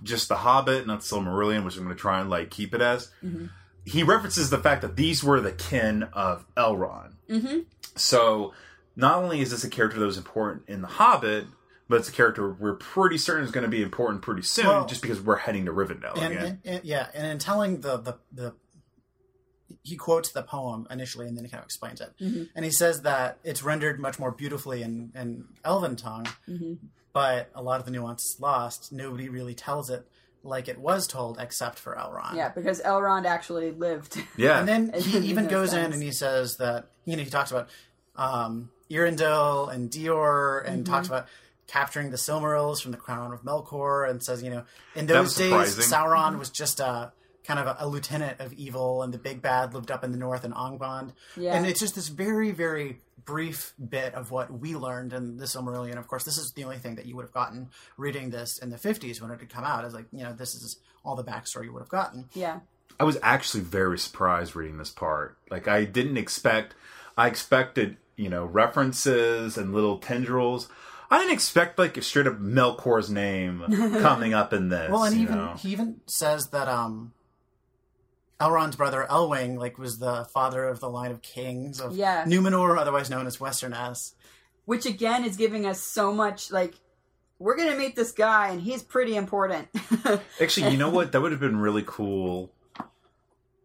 just 0.04 0.28
the 0.28 0.38
Hobbit, 0.38 0.86
not 0.88 1.02
the 1.02 1.06
Silmarillion, 1.16 1.64
which 1.66 1.78
I'm 1.78 1.84
going 1.84 1.96
to 1.96 2.00
try 2.00 2.20
and 2.20 2.30
like 2.30 2.50
keep 2.52 2.74
it 2.76 2.82
as, 2.82 3.10
Mhm. 3.24 3.50
he 3.86 4.04
references 4.04 4.50
the 4.50 4.58
fact 4.60 4.82
that 4.82 4.96
these 4.96 5.24
were 5.24 5.40
the 5.42 5.52
kin 5.54 6.04
of 6.14 6.46
Elrond. 6.56 7.14
Mm-hmm. 7.30 7.60
So 7.96 8.54
not 8.96 9.18
only 9.24 9.42
is 9.42 9.52
this 9.52 9.64
a 9.64 9.70
character 9.70 10.00
that 10.00 10.06
was 10.06 10.18
important 10.18 10.64
in 10.68 10.82
The 10.82 10.88
Hobbit, 10.88 11.48
but 11.90 11.96
it's 12.00 12.10
a 12.10 12.12
character 12.12 12.52
we're 12.52 12.76
pretty 12.76 13.18
certain 13.18 13.46
is 13.46 13.52
going 13.52 13.64
to 13.64 13.70
be 13.70 13.82
important 13.82 14.22
pretty 14.22 14.42
soon, 14.42 14.68
Well- 14.68 14.86
just 14.86 15.02
because 15.02 15.22
we're 15.22 15.38
heading 15.38 15.66
to 15.66 15.72
Rivendell 15.72 16.18
and, 16.18 16.34
again. 16.34 16.46
and, 16.46 16.60
and- 16.66 16.86
yeah, 16.86 17.08
and 17.14 17.26
in 17.28 17.40
telling 17.40 17.82
the, 17.82 17.98
the 17.98 18.16
the 18.32 18.54
he 19.88 19.96
quotes 19.96 20.32
the 20.32 20.44
poem 20.44 20.88
initially, 20.90 21.28
and 21.28 21.36
then 21.38 21.44
he 21.46 21.50
kind 21.52 21.62
of 21.62 21.66
explains 21.66 22.02
it. 22.02 22.12
Mhm. 22.22 22.50
And 22.56 22.66
he 22.66 22.72
says 22.72 23.02
that 23.02 23.38
it's 23.44 23.62
rendered 23.64 24.00
much 24.00 24.20
more 24.20 24.32
beautifully 24.32 24.82
in, 24.84 25.12
in 25.16 25.46
Elven 25.64 25.96
tongue, 25.96 26.28
Mm-hmm. 26.50 26.74
but 27.14 27.50
a 27.56 27.62
lot 27.62 27.80
of 27.80 27.86
the 27.86 27.92
nuance 27.92 28.24
is 28.24 28.38
lost. 28.40 28.92
Nobody 28.92 29.30
really 29.30 29.54
tells 29.56 29.90
it 29.90 30.08
like 30.44 30.68
it 30.68 30.78
was 30.80 31.08
told, 31.08 31.38
except 31.40 31.78
for 31.80 31.96
Elrond. 31.96 32.36
Yeah, 32.36 32.50
because 32.50 32.80
Elrond 32.82 33.26
actually 33.26 33.72
lived. 33.72 34.22
yeah, 34.38 34.60
And 34.60 34.68
then 34.68 34.94
he 35.02 35.18
even 35.20 35.46
those 35.46 35.72
goes 35.72 35.74
in 35.74 35.92
and 35.94 36.02
he 36.02 36.12
says 36.12 36.58
that 36.58 36.88
you 37.06 37.16
know 37.18 37.24
he 37.24 37.30
talks 37.30 37.52
about 37.52 37.68
um, 38.16 38.70
Eärendil 38.90 39.74
and 39.74 39.90
Dior 39.90 40.66
and 40.66 40.84
Mm-hmm. 40.84 40.94
talks 40.94 41.08
about 41.08 41.28
capturing 41.68 42.12
the 42.12 42.18
Silmarils 42.18 42.82
from 42.82 42.92
the 42.92 42.98
crown 42.98 43.34
of 43.34 43.42
Melkor 43.44 44.10
and 44.10 44.24
says 44.24 44.42
you 44.42 44.50
know 44.50 44.64
in 44.96 45.06
those 45.06 45.26
was 45.26 45.36
days 45.36 45.50
surprising. 45.76 45.84
Sauron 45.94 46.40
was 46.40 46.50
just 46.50 46.80
a 46.80 47.12
kind 47.48 47.60
of 47.60 47.68
a, 47.68 47.78
a 47.80 47.88
lieutenant 47.88 48.40
of 48.42 48.52
evil 48.54 49.02
and 49.04 49.14
the 49.14 49.18
big 49.18 49.42
bad 49.42 49.74
lived 49.74 49.90
up 49.90 50.04
in 50.04 50.12
the 50.12 50.18
north 50.18 50.44
in 50.44 50.52
Angband 50.52 51.14
Yeah. 51.38 51.54
and 51.56 51.66
it's 51.66 51.80
just 51.80 51.96
this 51.96 52.10
very 52.10 52.52
very 52.52 53.00
brief 53.26 53.74
bit 53.90 54.14
of 54.16 54.32
what 54.32 54.52
we 54.52 54.74
learned 54.76 55.12
in 55.12 55.36
the 55.38 55.46
Silmarillion. 55.46 55.98
Of 55.98 56.08
course, 56.08 56.24
this 56.24 56.38
is 56.38 56.54
the 56.56 56.64
only 56.64 56.78
thing 56.78 56.96
that 56.96 57.06
you 57.06 57.16
would 57.18 57.24
have 57.26 57.34
gotten 57.34 57.70
reading 57.98 58.30
this 58.30 58.58
in 58.60 58.70
the 58.70 58.78
50s 58.78 59.22
when 59.22 59.32
it 59.32 59.40
had 59.42 59.50
come 59.50 59.66
out. 59.66 59.84
Is 59.86 59.94
like 59.94 60.06
you 60.14 60.24
know 60.24 60.34
this 60.34 60.56
is 60.56 60.80
all 61.04 61.16
the 61.16 61.24
backstory 61.26 61.66
you 61.66 61.74
would 61.74 61.82
have 61.82 61.90
gotten. 61.90 62.30
yeah. 62.34 62.60
I 63.00 63.04
was 63.04 63.18
actually 63.22 63.62
very 63.64 64.00
surprised 64.00 64.56
reading 64.56 64.78
this 64.78 64.90
part. 64.90 65.38
Like 65.52 65.68
I 65.68 65.84
didn't 65.86 66.18
expect. 66.18 66.74
I 67.18 67.28
expected 67.28 67.98
you 68.16 68.30
know 68.30 68.46
references 68.46 69.58
and 69.58 69.74
little 69.74 69.98
tendrils. 70.00 70.70
I 71.10 71.18
didn't 71.20 71.34
expect 71.34 71.78
like 71.80 72.02
straight 72.04 72.28
up 72.28 72.40
Melkor's 72.40 73.10
name 73.10 73.64
coming 74.02 74.34
up 74.34 74.54
in 74.54 74.70
this. 74.70 74.90
Well, 74.92 75.04
and 75.04 75.16
even 75.18 75.36
know? 75.36 75.54
he 75.58 75.70
even 75.72 76.02
says 76.06 76.48
that 76.52 76.68
um, 76.68 77.14
Elrond's 78.40 78.76
brother 78.76 79.06
Elwing, 79.10 79.58
like, 79.58 79.78
was 79.80 79.98
the 80.00 80.26
father 80.34 80.66
of 80.68 80.80
the 80.80 80.90
line 80.90 81.12
of 81.12 81.22
kings 81.22 81.80
of 81.82 81.96
Yeah. 81.96 82.24
Numenor, 82.26 82.78
otherwise 82.78 83.10
known 83.10 83.28
as 83.28 83.38
Westernesse 83.40 84.14
which 84.66 84.86
again 84.86 85.24
is 85.24 85.38
giving 85.38 85.66
us 85.66 85.80
so 85.80 86.12
much 86.14 86.52
like 86.52 86.76
we're 87.40 87.56
gonna 87.56 87.78
meet 87.78 87.96
this 87.96 88.12
guy 88.12 88.50
and 88.50 88.60
he's 88.60 88.84
pretty 88.84 89.16
important. 89.16 89.66
Actually, 90.42 90.72
you 90.72 90.78
know 90.78 90.90
what? 90.90 91.14
That 91.14 91.22
would 91.22 91.32
have 91.32 91.40
been 91.40 91.56
really 91.58 91.84
cool. 91.88 92.52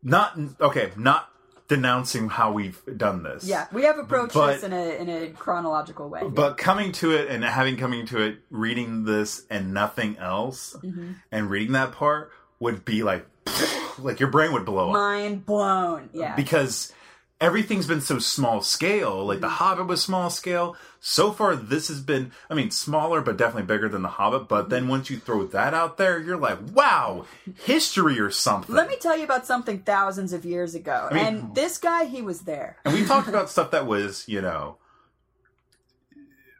Not 0.02 0.38
okay, 0.60 0.92
not 0.96 1.28
denouncing 1.66 2.28
how 2.28 2.52
we've 2.52 2.80
done 2.96 3.24
this. 3.24 3.44
yeah, 3.44 3.66
we 3.72 3.82
have 3.82 3.98
approached 3.98 4.34
But- 4.34 4.54
this 4.54 4.62
in 4.62 4.72
a 4.72 4.90
in 5.00 5.08
a 5.08 5.28
chronological 5.30 6.08
way. 6.08 6.22
But 6.28 6.56
coming 6.56 6.92
to 6.92 7.10
it 7.12 7.28
and 7.28 7.42
having 7.44 7.76
coming 7.76 8.06
to 8.06 8.20
it, 8.20 8.38
reading 8.50 9.04
this 9.04 9.44
and 9.50 9.74
nothing 9.74 10.18
else, 10.18 10.76
Mm-hmm. 10.84 11.12
and 11.32 11.50
reading 11.50 11.72
that 11.72 11.90
part 11.92 12.30
would 12.60 12.84
be 12.84 13.02
like, 13.02 13.26
like 13.98 14.20
your 14.20 14.30
brain 14.30 14.52
would 14.52 14.64
blow 14.64 14.88
up 14.88 14.94
mind 14.94 15.44
blown. 15.46 16.10
Yeah. 16.12 16.34
because 16.36 16.92
everything's 17.40 17.86
been 17.88 18.00
so 18.00 18.18
small 18.18 18.60
scale. 18.62 19.24
Like 19.24 19.36
Mm-hmm. 19.38 19.42
the 19.42 19.48
Hobbit 19.48 19.86
was 19.88 20.02
small 20.02 20.30
scale. 20.30 20.76
So 21.00 21.32
far, 21.32 21.56
this 21.56 21.88
has 21.88 22.00
been, 22.00 22.30
I 22.48 22.54
mean, 22.54 22.70
smaller 22.70 23.20
but 23.20 23.36
definitely 23.36 23.64
bigger 23.66 23.88
than 23.88 24.02
the 24.02 24.08
Hobbit. 24.08 24.46
But 24.46 24.68
then 24.70 24.86
once 24.86 25.10
you 25.10 25.16
throw 25.18 25.44
that 25.48 25.74
out 25.74 25.96
there, 25.96 26.20
you're 26.20 26.36
like, 26.36 26.58
wow, 26.72 27.24
history 27.64 28.20
or 28.20 28.30
something. 28.30 28.72
Let 28.74 28.88
me 28.88 28.94
tell 28.96 29.16
you 29.18 29.24
about 29.24 29.44
something 29.44 29.80
thousands 29.80 30.32
of 30.32 30.44
years 30.44 30.76
ago. 30.76 31.08
mean- 31.12 31.26
and 31.26 31.54
this 31.56 31.78
guy, 31.78 32.04
he 32.04 32.22
was 32.22 32.42
there. 32.42 32.76
And 32.84 32.94
we 32.94 33.04
talked 33.04 33.26
about 33.32 33.50
stuff 33.50 33.72
that 33.72 33.86
was, 33.86 34.24
you 34.28 34.40
know, 34.40 34.76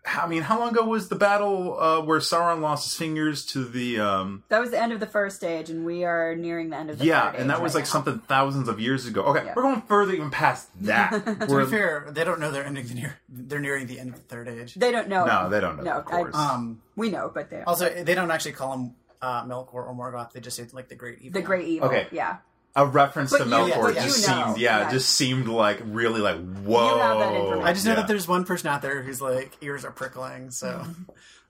I 0.04 0.26
mean, 0.26 0.42
how 0.42 0.58
long 0.58 0.70
ago 0.70 0.84
was 0.84 1.08
the 1.08 1.14
battle 1.14 1.78
uh, 1.80 2.00
where 2.00 2.18
Sauron 2.18 2.60
lost 2.60 2.84
his 2.90 2.94
fingers 2.96 3.46
to 3.46 3.64
the? 3.64 4.00
um 4.00 4.42
That 4.48 4.60
was 4.60 4.70
the 4.72 4.80
end 4.82 4.92
of 4.92 4.98
the 4.98 5.06
first 5.06 5.36
stage, 5.36 5.70
and 5.70 5.84
we 5.86 6.04
are 6.04 6.34
nearing 6.34 6.70
the 6.70 6.76
end 6.76 6.90
of 6.90 6.98
the 6.98 7.04
Yeah, 7.04 7.30
third 7.30 7.40
and 7.40 7.50
that 7.50 7.58
age 7.58 7.62
was 7.62 7.74
right 7.74 7.80
like 7.82 7.84
now. 7.86 7.90
something 7.92 8.18
thousands 8.26 8.68
of 8.68 8.80
years 8.80 9.06
ago. 9.06 9.22
Okay, 9.26 9.44
Yeah. 9.44 9.52
we're 9.54 9.62
going 9.62 9.82
further 9.82 10.12
even 10.12 10.30
past 10.30 10.68
that. 10.82 11.10
To 11.24 11.46
We're- 11.48 11.64
be 11.66 11.70
fair, 11.70 12.08
they 12.10 12.24
don't 12.24 12.40
know 12.40 12.50
they're 12.50 12.66
ending 12.66 12.86
the 12.88 12.94
near 12.94 13.18
they're 13.28 13.60
nearing 13.60 13.86
the 13.86 14.00
end 14.00 14.10
of 14.10 14.16
the 14.16 14.22
third 14.22 14.48
age. 14.48 14.74
They 14.74 14.90
don't 14.90 15.08
know. 15.08 15.24
no, 15.24 15.48
they 15.48 15.60
don't 15.60 15.76
know. 15.76 15.84
No, 15.84 15.92
of 15.98 16.04
course. 16.04 16.34
I- 16.34 16.52
Um, 16.54 16.82
we 16.96 17.08
know, 17.10 17.30
but 17.32 17.48
they 17.50 17.62
also, 17.62 17.88
they 17.88 18.14
don't 18.16 18.30
actually 18.32 18.52
call 18.52 18.72
him 18.74 18.94
uh, 19.22 19.44
Melkor 19.44 19.74
or 19.86 19.94
Morgoth. 19.94 20.32
They 20.32 20.40
just 20.40 20.56
say 20.56 20.66
like 20.72 20.88
the 20.88 20.96
Great 20.96 21.20
Evil. 21.20 21.40
the 21.40 21.46
great 21.46 21.68
evil. 21.68 21.86
Okay. 21.88 22.08
Yeah. 22.10 22.38
A 22.74 22.86
reference 22.86 23.30
But 23.30 23.38
to 23.38 23.44
Melkor 23.44 23.82
but 23.82 23.94
just 23.96 24.22
you 24.26 24.34
know, 24.34 24.44
seemed, 24.46 24.58
yeah, 24.58 24.80
yeah. 24.80 24.90
just 24.90 25.10
seemed 25.10 25.46
like 25.46 25.80
really 25.84 26.20
like 26.22 26.36
whoa. 26.64 26.98
have 26.98 27.18
that. 27.18 27.62
I 27.66 27.72
just 27.74 27.84
know 27.84 27.92
Yeah. 27.92 27.96
that 27.96 28.08
there's 28.08 28.26
one 28.26 28.44
person 28.44 28.68
out 28.68 28.80
there 28.80 29.02
who's 29.02 29.20
like 29.20 29.52
ears 29.60 29.84
are 29.84 29.90
prickling. 29.90 30.50
So, 30.50 30.82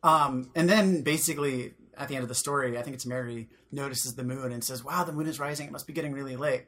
um, 0.02 0.50
and 0.56 0.68
then 0.68 1.02
basically 1.02 1.74
at 1.96 2.08
the 2.08 2.16
end 2.16 2.24
of 2.24 2.28
the 2.28 2.34
story, 2.34 2.76
I 2.76 2.82
think 2.82 2.94
it's 2.94 3.06
Merry 3.06 3.48
notices 3.70 4.14
the 4.16 4.24
moon 4.24 4.50
and 4.50 4.64
says, 4.64 4.82
"Wow, 4.82 5.04
the 5.04 5.12
moon 5.12 5.26
is 5.28 5.38
rising. 5.38 5.66
It 5.68 5.72
must 5.72 5.86
be 5.86 5.92
getting 5.92 6.12
really 6.12 6.34
late." 6.36 6.64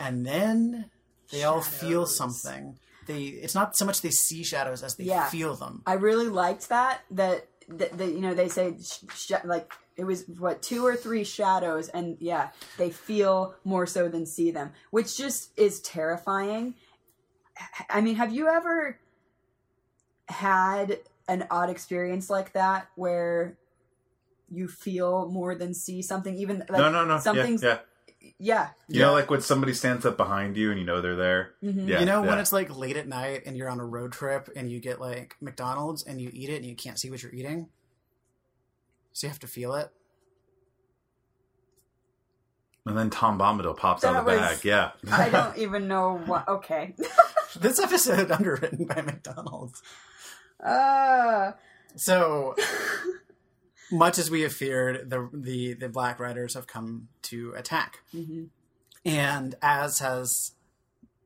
And 0.00 0.24
then 0.26 0.90
they 1.30 1.44
all 1.44 1.60
feel 1.60 2.06
something. 2.06 2.78
They 3.06 3.24
it's 3.24 3.54
not 3.54 3.76
so 3.76 3.84
much 3.84 4.00
they 4.00 4.10
see 4.10 4.44
shadows 4.44 4.82
as 4.82 4.94
they 4.96 5.04
Yeah. 5.04 5.28
feel 5.28 5.56
them. 5.56 5.82
I 5.86 5.94
really 5.94 6.28
liked 6.28 6.70
that. 6.70 7.02
That 7.10 7.46
that, 7.68 7.98
that 7.98 8.08
you 8.12 8.20
know 8.20 8.32
they 8.32 8.48
say 8.48 8.76
sh- 8.82 9.04
sh- 9.14 9.32
like 9.44 9.72
it 9.98 10.04
was 10.04 10.24
what 10.38 10.62
two 10.62 10.86
or 10.86 10.96
three 10.96 11.24
shadows, 11.24 11.88
and 11.88 12.16
yeah, 12.20 12.50
they 12.78 12.88
feel 12.88 13.54
more 13.64 13.84
so 13.84 14.08
than 14.08 14.24
see 14.24 14.50
them, 14.52 14.70
which 14.90 15.16
just 15.16 15.50
is 15.58 15.80
terrifying. 15.80 16.76
H- 17.58 17.86
I 17.90 18.00
mean, 18.00 18.14
have 18.14 18.32
you 18.32 18.48
ever 18.48 18.96
had 20.28 21.00
an 21.26 21.46
odd 21.50 21.68
experience 21.68 22.30
like 22.30 22.52
that 22.52 22.88
where 22.94 23.58
you 24.50 24.68
feel 24.68 25.28
more 25.28 25.54
than 25.56 25.74
see 25.74 26.00
something? 26.00 26.36
Even 26.36 26.58
like, 26.60 26.70
no, 26.70 26.90
no, 26.90 27.04
no. 27.04 27.18
Something's 27.18 27.62
yeah. 27.62 27.78
yeah. 28.38 28.68
You 28.88 29.00
know, 29.02 29.12
like 29.12 29.30
when 29.30 29.40
somebody 29.40 29.74
stands 29.74 30.06
up 30.06 30.16
behind 30.16 30.56
you 30.56 30.70
and 30.70 30.78
you 30.78 30.86
know 30.86 31.00
they're 31.00 31.16
there. 31.16 31.54
Mhm. 31.62 31.88
Yeah, 31.88 32.00
you 32.00 32.06
know 32.06 32.22
when 32.22 32.38
it's 32.38 32.52
like 32.52 32.74
late 32.74 32.96
at 32.96 33.08
night 33.08 33.42
and 33.46 33.56
you're 33.56 33.68
on 33.68 33.80
a 33.80 33.84
road 33.84 34.12
trip 34.12 34.48
and 34.54 34.70
you 34.70 34.78
get 34.80 35.00
like 35.00 35.36
McDonald's 35.40 36.04
and 36.04 36.20
you 36.20 36.30
eat 36.32 36.50
it 36.50 36.56
and 36.56 36.66
you 36.66 36.76
can't 36.76 36.98
see 37.00 37.10
what 37.10 37.20
you're 37.22 37.34
eating, 37.34 37.68
so 39.18 39.26
you 39.26 39.30
have 39.30 39.40
to 39.40 39.46
feel 39.48 39.74
it. 39.74 39.88
and 42.86 42.96
then 42.96 43.10
Tom 43.10 43.38
Bombadil 43.38 43.76
pops 43.76 44.02
out 44.04 44.16
of 44.16 44.24
the 44.24 44.30
was- 44.32 44.40
bag. 44.40 44.64
Yeah, 44.64 44.92
I 45.12 45.28
don't 45.28 45.58
even 45.64 45.88
know 45.88 46.18
what. 46.18 46.48
Okay. 46.48 46.94
This 47.58 47.78
episode 47.80 48.30
underwritten 48.38 48.84
by 48.84 49.00
McDonald's. 49.00 49.82
Uh, 50.62 51.52
So 51.96 52.54
much 53.90 54.18
as 54.18 54.30
we 54.30 54.42
have 54.42 54.52
feared, 54.52 55.08
the 55.08 55.30
the 55.32 55.72
the 55.72 55.88
Black 55.88 56.20
Riders 56.20 56.52
have 56.54 56.66
come 56.66 57.08
to 57.22 57.54
attack, 57.56 58.00
mhm. 58.14 58.48
and 59.04 59.54
as 59.62 60.00
has 60.00 60.52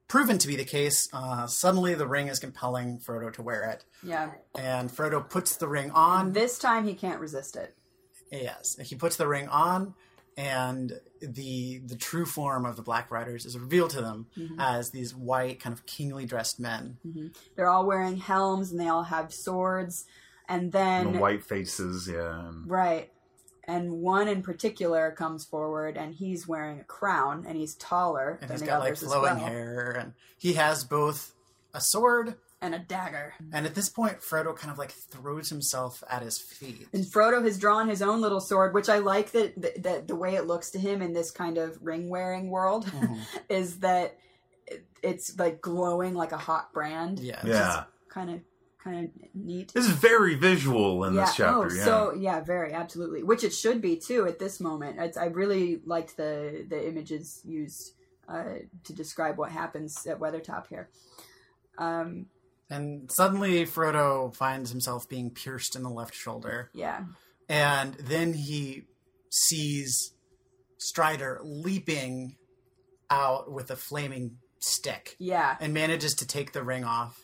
proven 0.07 0.38
to 0.38 0.47
be 0.47 0.55
the 0.55 0.64
case, 0.64 1.09
uh, 1.12 1.49
suddenly 1.49 1.95
the 1.95 2.07
ring 2.07 2.28
is 2.28 2.38
compelling 2.38 3.01
Frodo 3.01 3.32
to 3.32 3.43
wear 3.43 3.64
it, 3.70 3.84
Yeah. 4.05 4.30
and 4.55 4.90
Frodo 4.90 5.28
puts 5.28 5.57
the 5.57 5.66
ring 5.66 5.90
on. 5.90 6.32
This 6.34 6.57
time 6.57 6.86
he 6.86 6.95
can't 6.95 7.18
resist 7.18 7.57
it. 7.57 7.74
Yes, 8.32 8.76
he 8.80 8.94
puts 8.94 9.16
the 9.16 9.28
ring 9.28 9.46
on, 9.48 9.94
and 10.36 10.98
the 11.20 11.82
the 11.84 11.96
true 11.96 12.24
form 12.24 12.64
of 12.64 12.76
the 12.76 12.82
Black 12.82 13.10
Riders 13.10 13.44
is 13.44 13.58
revealed 13.58 13.90
to 13.90 14.00
them 14.00 14.26
mm-hmm. 14.36 14.58
as 14.58 14.90
these 14.90 15.14
white, 15.14 15.60
kind 15.60 15.74
of 15.74 15.84
kingly 15.84 16.24
dressed 16.24 16.58
men. 16.58 16.96
Mm-hmm. 17.06 17.28
They're 17.54 17.68
all 17.68 17.86
wearing 17.86 18.16
helms 18.16 18.70
and 18.70 18.80
they 18.80 18.88
all 18.88 19.04
have 19.04 19.32
swords. 19.32 20.06
And 20.48 20.72
then 20.72 21.12
the 21.12 21.18
white 21.18 21.44
faces. 21.44 22.08
Yeah, 22.10 22.50
right. 22.66 23.10
And 23.64 23.92
one 23.92 24.26
in 24.26 24.42
particular 24.42 25.12
comes 25.12 25.44
forward 25.44 25.96
and 25.96 26.14
he's 26.14 26.48
wearing 26.48 26.80
a 26.80 26.84
crown 26.84 27.44
and 27.46 27.56
he's 27.56 27.74
taller 27.76 28.38
And 28.40 28.48
than 28.50 28.54
he's 28.56 28.60
the 28.60 28.66
got 28.66 28.80
like 28.80 28.88
others 28.88 29.02
as 29.02 29.08
flowing 29.08 29.36
well. 29.36 29.46
hair, 29.46 29.90
and 30.00 30.14
he 30.38 30.54
has 30.54 30.84
both 30.84 31.34
a 31.72 31.80
sword 31.80 32.34
And 32.62 32.74
a 32.74 32.78
dagger. 32.78 33.34
And 33.52 33.66
at 33.66 33.74
this 33.74 33.88
point, 33.88 34.20
Frodo 34.20 34.56
kind 34.56 34.70
of 34.70 34.78
like 34.78 34.92
throws 34.92 35.48
himself 35.50 36.02
at 36.08 36.22
his 36.22 36.38
feet. 36.38 36.86
And 36.92 37.04
Frodo 37.04 37.44
has 37.44 37.58
drawn 37.58 37.88
his 37.88 38.00
own 38.00 38.20
little 38.20 38.40
sword, 38.40 38.72
which 38.72 38.88
I 38.88 38.98
like 38.98 39.32
that 39.32 39.60
that, 39.60 39.82
that 39.82 40.08
the 40.08 40.16
way 40.16 40.36
it 40.36 40.46
looks 40.46 40.70
to 40.70 40.78
him 40.78 41.02
in 41.02 41.12
this 41.12 41.32
kind 41.32 41.58
of 41.58 41.76
ring 41.82 42.08
wearing 42.08 42.48
world 42.48 42.86
Mm-hmm. 42.86 43.20
is 43.48 43.80
that 43.80 44.16
it's 45.02 45.38
like 45.38 45.60
glowing 45.60 46.14
like 46.14 46.32
a 46.32 46.38
hot 46.38 46.72
brand. 46.72 47.18
Yeah. 47.18 47.40
yeah. 47.44 47.84
Kind 48.08 48.30
of 48.30 48.40
kind 48.82 49.04
of 49.04 49.10
neat. 49.34 49.72
This 49.72 49.86
is 49.86 49.92
very 49.92 50.34
visual 50.34 51.04
in 51.04 51.14
yeah. 51.14 51.24
this 51.24 51.36
chapter. 51.36 51.66
oh, 51.66 51.74
yeah. 51.74 51.84
so 51.84 52.14
yeah, 52.16 52.40
very 52.40 52.72
absolutely. 52.72 53.22
Which 53.22 53.44
it 53.44 53.52
should 53.52 53.80
be 53.80 53.96
too 53.96 54.26
at 54.26 54.38
this 54.38 54.60
moment. 54.60 54.98
It's, 54.98 55.16
I 55.16 55.26
really 55.26 55.80
liked 55.84 56.16
the 56.16 56.64
the 56.68 56.88
images 56.88 57.40
used 57.44 57.92
uh, 58.28 58.60
to 58.84 58.92
describe 58.92 59.38
what 59.38 59.50
happens 59.50 60.06
at 60.06 60.18
Weathertop 60.18 60.66
here. 60.68 60.88
Um, 61.78 62.26
And 62.72 63.10
suddenly, 63.12 63.66
Frodo 63.66 64.34
finds 64.34 64.70
himself 64.70 65.06
being 65.08 65.30
pierced 65.30 65.76
in 65.76 65.82
the 65.82 65.90
left 65.90 66.14
shoulder. 66.14 66.70
yeah, 66.72 67.04
And 67.48 67.94
then 67.94 68.32
he 68.32 68.84
sees 69.30 70.14
Strider 70.78 71.38
leaping 71.44 72.36
out 73.10 73.52
with 73.52 73.70
a 73.70 73.76
flaming 73.76 74.38
stick 74.58 75.16
yeah. 75.18 75.56
and 75.60 75.74
manages 75.74 76.14
to 76.14 76.26
take 76.26 76.52
the 76.52 76.62
ring 76.62 76.84
off. 76.84 77.20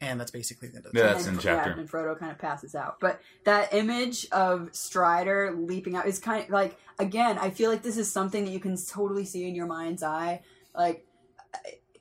And 0.00 0.20
that's 0.20 0.30
basically 0.30 0.68
the 0.68 0.76
end 0.76 0.86
of 0.86 0.92
the 0.92 0.98
Yeah, 0.98 1.04
chapter. 1.06 1.14
that's 1.14 1.26
and, 1.26 1.36
in 1.36 1.42
chapter. 1.42 1.70
Yeah, 1.70 1.78
and 1.78 1.90
Frodo 1.90 2.18
kind 2.18 2.32
of 2.32 2.38
passes 2.38 2.74
out. 2.74 2.98
But 3.00 3.20
that 3.44 3.74
image 3.74 4.26
of 4.32 4.68
Strider 4.72 5.52
leaping 5.56 5.94
out 5.96 6.06
is 6.06 6.18
kind 6.18 6.44
of 6.44 6.50
like 6.50 6.76
again. 6.98 7.38
I 7.38 7.50
feel 7.50 7.70
like 7.70 7.82
this 7.82 7.96
is 7.98 8.10
something 8.10 8.44
that 8.44 8.50
you 8.50 8.60
can 8.60 8.76
totally 8.90 9.24
see 9.24 9.46
in 9.48 9.54
your 9.54 9.66
mind's 9.66 10.02
eye. 10.02 10.42
Like, 10.74 11.06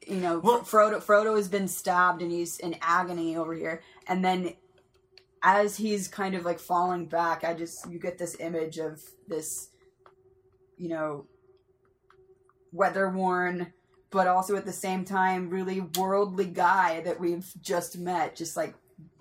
you 0.08 0.18
know, 0.18 0.40
Well- 0.40 0.62
Frodo. 0.62 1.02
Frodo 1.04 1.36
has 1.36 1.48
been 1.48 1.68
stabbed 1.68 2.22
and 2.22 2.32
he's 2.32 2.58
in 2.60 2.76
agony 2.82 3.36
over 3.38 3.54
here, 3.54 3.82
and 4.08 4.24
then 4.24 4.56
as 5.44 5.78
he's 5.78 6.08
kind 6.08 6.36
of 6.36 6.46
like 6.46 6.60
falling 6.60 7.06
back, 7.08 7.44
I 7.44 7.54
just 7.54 7.90
you 7.90 8.00
get 8.00 8.18
this 8.18 8.36
image 8.40 8.78
of 8.78 9.02
this, 9.28 9.70
you 10.78 10.90
know, 10.90 11.26
weather 12.72 13.10
worn 13.10 13.74
but 14.12 14.28
also 14.28 14.56
at 14.56 14.66
the 14.66 14.72
same 14.74 15.04
time 15.06 15.50
really 15.50 15.82
worldly 15.98 16.46
guy 16.46 17.02
that 17.02 17.20
we've 17.20 17.52
just 17.62 17.98
met 17.98 18.36
just 18.36 18.56
like 18.56 18.76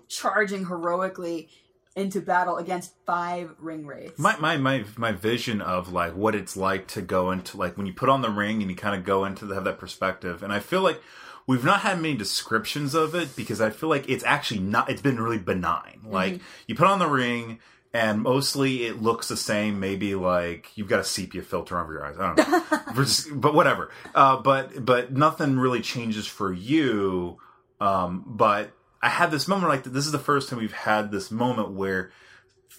charging 0.07 0.65
heroically 0.65 1.49
into 1.95 2.21
battle 2.21 2.57
against 2.57 2.93
five 3.05 3.51
ring 3.59 3.85
wraiths. 3.85 4.17
My, 4.17 4.37
my 4.37 4.57
my 4.57 4.85
my 4.97 5.11
vision 5.11 5.61
of 5.61 5.91
like 5.91 6.15
what 6.15 6.35
it's 6.35 6.55
like 6.55 6.87
to 6.89 7.01
go 7.01 7.31
into 7.31 7.57
like 7.57 7.77
when 7.77 7.85
you 7.85 7.93
put 7.93 8.09
on 8.09 8.21
the 8.21 8.29
ring 8.29 8.61
and 8.61 8.71
you 8.71 8.77
kind 8.77 8.95
of 8.95 9.05
go 9.05 9.25
into 9.25 9.45
the, 9.45 9.55
have 9.55 9.65
that 9.65 9.77
perspective 9.79 10.41
and 10.41 10.53
i 10.53 10.59
feel 10.59 10.81
like 10.81 11.01
we've 11.47 11.65
not 11.65 11.81
had 11.81 11.99
many 11.99 12.15
descriptions 12.15 12.93
of 12.93 13.13
it 13.13 13.35
because 13.35 13.59
i 13.59 13.69
feel 13.69 13.89
like 13.89 14.07
it's 14.09 14.23
actually 14.23 14.61
not 14.61 14.89
it's 14.89 15.01
been 15.01 15.19
really 15.19 15.37
benign. 15.37 15.99
Like 16.05 16.39
you 16.67 16.75
put 16.75 16.87
on 16.87 16.99
the 16.99 17.07
ring 17.07 17.59
and 17.93 18.21
mostly 18.21 18.85
it 18.85 19.01
looks 19.01 19.27
the 19.27 19.35
same 19.35 19.81
maybe 19.81 20.15
like 20.15 20.71
you've 20.75 20.87
got 20.87 20.99
a 20.99 21.03
sepia 21.03 21.41
filter 21.41 21.77
over 21.77 21.91
your 21.91 22.05
eyes. 22.05 22.15
I 22.17 22.33
don't 22.33 22.37
know. 22.37 22.93
Just- 23.03 23.27
but 23.33 23.53
whatever. 23.53 23.91
Uh, 24.15 24.37
but 24.37 24.85
but 24.85 25.11
nothing 25.11 25.59
really 25.59 25.81
changes 25.81 26.25
for 26.25 26.53
you 26.53 27.37
um, 27.81 28.23
but 28.25 28.71
i 29.01 29.09
had 29.09 29.31
this 29.31 29.47
moment 29.47 29.69
like 29.69 29.83
this 29.83 30.05
is 30.05 30.11
the 30.11 30.19
first 30.19 30.49
time 30.49 30.59
we've 30.59 30.71
had 30.71 31.11
this 31.11 31.31
moment 31.31 31.71
where 31.71 32.11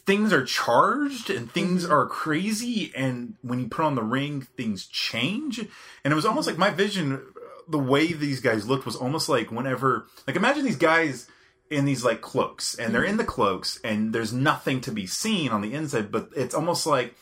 things 0.04 0.32
are 0.32 0.44
charged 0.44 1.30
and 1.30 1.50
things 1.50 1.84
mm-hmm. 1.84 1.92
are 1.92 2.06
crazy 2.06 2.92
and 2.96 3.34
when 3.42 3.60
you 3.60 3.68
put 3.68 3.84
on 3.84 3.94
the 3.94 4.02
ring 4.02 4.42
things 4.56 4.86
change. 4.86 5.58
And 6.04 6.12
it 6.12 6.14
was 6.14 6.26
almost 6.26 6.46
like 6.46 6.58
my 6.58 6.70
vision 6.70 7.22
the 7.68 7.78
way 7.78 8.12
these 8.12 8.40
guys 8.40 8.68
looked 8.68 8.86
was 8.86 8.96
almost 8.96 9.28
like 9.28 9.52
whenever 9.52 10.06
like 10.26 10.36
imagine 10.36 10.64
these 10.64 10.76
guys 10.76 11.28
in 11.70 11.84
these 11.86 12.04
like 12.04 12.20
cloaks, 12.20 12.74
and 12.74 12.94
they're 12.94 13.02
mm. 13.02 13.10
in 13.10 13.16
the 13.16 13.24
cloaks, 13.24 13.80
and 13.82 14.14
there's 14.14 14.32
nothing 14.32 14.82
to 14.82 14.92
be 14.92 15.06
seen 15.06 15.50
on 15.50 15.62
the 15.62 15.72
inside, 15.72 16.12
but 16.12 16.28
it's 16.36 16.54
almost 16.54 16.86
like 16.86 17.14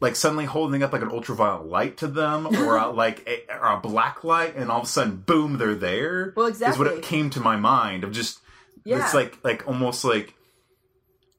like 0.00 0.16
suddenly 0.16 0.46
holding 0.46 0.82
up 0.82 0.92
like 0.92 1.02
an 1.02 1.10
ultraviolet 1.10 1.66
light 1.66 1.96
to 1.98 2.08
them, 2.08 2.46
or 2.56 2.76
a, 2.76 2.88
like 2.90 3.26
a, 3.28 3.54
or 3.54 3.74
a 3.74 3.80
black 3.80 4.24
light, 4.24 4.56
and 4.56 4.70
all 4.70 4.78
of 4.80 4.84
a 4.84 4.88
sudden, 4.88 5.18
boom, 5.18 5.58
they're 5.58 5.74
there. 5.74 6.32
Well, 6.36 6.46
exactly. 6.46 6.72
Is 6.72 6.78
what 6.78 6.98
it 6.98 7.02
came 7.04 7.30
to 7.30 7.40
my 7.40 7.56
mind 7.56 8.04
of 8.04 8.12
just 8.12 8.40
Yeah. 8.84 9.04
it's 9.04 9.14
like 9.14 9.38
like 9.44 9.66
almost 9.68 10.04
like 10.04 10.34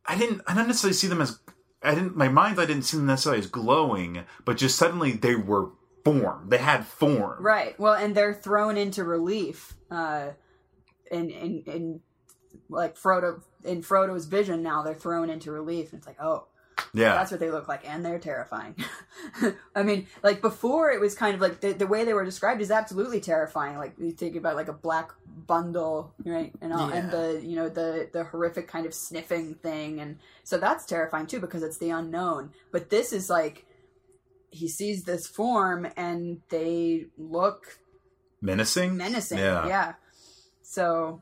I 0.05 0.17
didn't 0.17 0.41
I 0.47 0.53
didn't 0.53 0.67
necessarily 0.67 0.93
see 0.93 1.07
them 1.07 1.21
as 1.21 1.39
I 1.83 1.95
didn't 1.95 2.15
my 2.15 2.29
mind 2.29 2.59
I 2.59 2.65
didn't 2.65 2.83
see 2.83 2.97
them 2.97 3.07
necessarily 3.07 3.39
as 3.39 3.47
glowing, 3.47 4.23
but 4.45 4.57
just 4.57 4.77
suddenly 4.77 5.11
they 5.13 5.35
were 5.35 5.69
form. 6.03 6.49
They 6.49 6.57
had 6.57 6.85
form. 6.85 7.43
Right. 7.43 7.79
Well, 7.79 7.93
and 7.93 8.15
they're 8.15 8.33
thrown 8.33 8.77
into 8.77 9.03
relief 9.03 9.75
uh, 9.89 10.29
and 11.11 11.31
and 11.31 11.67
and 11.67 11.99
like 12.69 12.95
Frodo 12.97 13.41
in 13.63 13.81
Frodo's 13.81 14.25
vision. 14.25 14.63
Now 14.63 14.81
they're 14.83 14.93
thrown 14.95 15.29
into 15.29 15.51
relief, 15.51 15.91
and 15.91 15.99
it's 15.99 16.07
like, 16.07 16.21
oh, 16.21 16.47
Yeah. 16.93 17.15
that's 17.15 17.31
what 17.31 17.39
they 17.39 17.51
look 17.51 17.67
like, 17.67 17.87
and 17.87 18.03
they're 18.03 18.19
terrifying. 18.19 18.75
I 19.75 19.83
mean, 19.83 20.07
like 20.23 20.41
before, 20.41 20.91
it 20.91 20.99
was 20.99 21.15
kind 21.15 21.35
of 21.35 21.41
like 21.41 21.61
the, 21.61 21.73
the 21.73 21.87
way 21.87 22.03
they 22.03 22.13
were 22.13 22.25
described 22.25 22.61
is 22.61 22.71
absolutely 22.71 23.19
terrifying. 23.19 23.77
Like 23.77 23.93
you 23.97 24.11
think 24.11 24.35
about 24.35 24.55
like 24.55 24.67
a 24.67 24.73
black 24.73 25.11
bundle, 25.25 26.13
right, 26.25 26.53
and 26.61 26.73
all, 26.73 26.89
and 26.89 27.11
the 27.11 27.41
you 27.43 27.55
know 27.55 27.69
the 27.69 28.09
the 28.11 28.23
horrific 28.25 28.67
kind 28.67 28.85
of 28.85 28.93
sniffing 28.93 29.55
thing, 29.55 29.99
and 29.99 30.17
so 30.43 30.57
that's 30.57 30.85
terrifying 30.85 31.27
too 31.27 31.39
because 31.39 31.63
it's 31.63 31.77
the 31.77 31.91
unknown. 31.91 32.51
But 32.71 32.89
this 32.89 33.13
is 33.13 33.29
like 33.29 33.65
he 34.49 34.67
sees 34.67 35.03
this 35.03 35.27
form, 35.27 35.87
and 35.95 36.41
they 36.49 37.05
look 37.17 37.79
menacing. 38.41 38.97
menacing. 38.97 39.39
Yeah. 39.39 39.67
Yeah. 39.67 39.93
So 40.61 41.21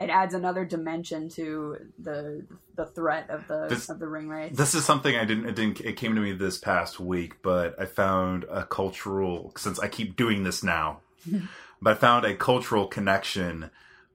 it 0.00 0.10
adds 0.10 0.34
another 0.34 0.64
dimension 0.64 1.28
to 1.30 1.76
the 1.98 2.46
the 2.76 2.86
threat 2.86 3.28
of 3.30 3.46
the 3.48 3.66
This- 3.68 3.88
of 3.88 3.98
the 3.98 4.06
ring 4.08 4.28
wraiths. 4.28 4.56
This 4.56 4.74
is 4.74 4.84
something 4.84 5.16
I 5.16 5.24
didn't. 5.24 5.46
It 5.46 5.56
didn't. 5.56 5.80
It 5.80 5.96
came 5.96 6.14
to 6.14 6.20
me 6.20 6.32
this 6.32 6.58
past 6.58 7.00
week, 7.00 7.42
but 7.42 7.78
I 7.80 7.86
found 7.86 8.44
a 8.50 8.64
cultural. 8.64 9.52
Since 9.56 9.78
I 9.78 9.88
keep 9.88 10.16
doing 10.16 10.44
this 10.44 10.62
now, 10.62 11.00
but 11.82 11.90
I 11.90 11.94
found 11.94 12.24
a 12.24 12.34
cultural 12.36 12.86
connection 12.86 13.70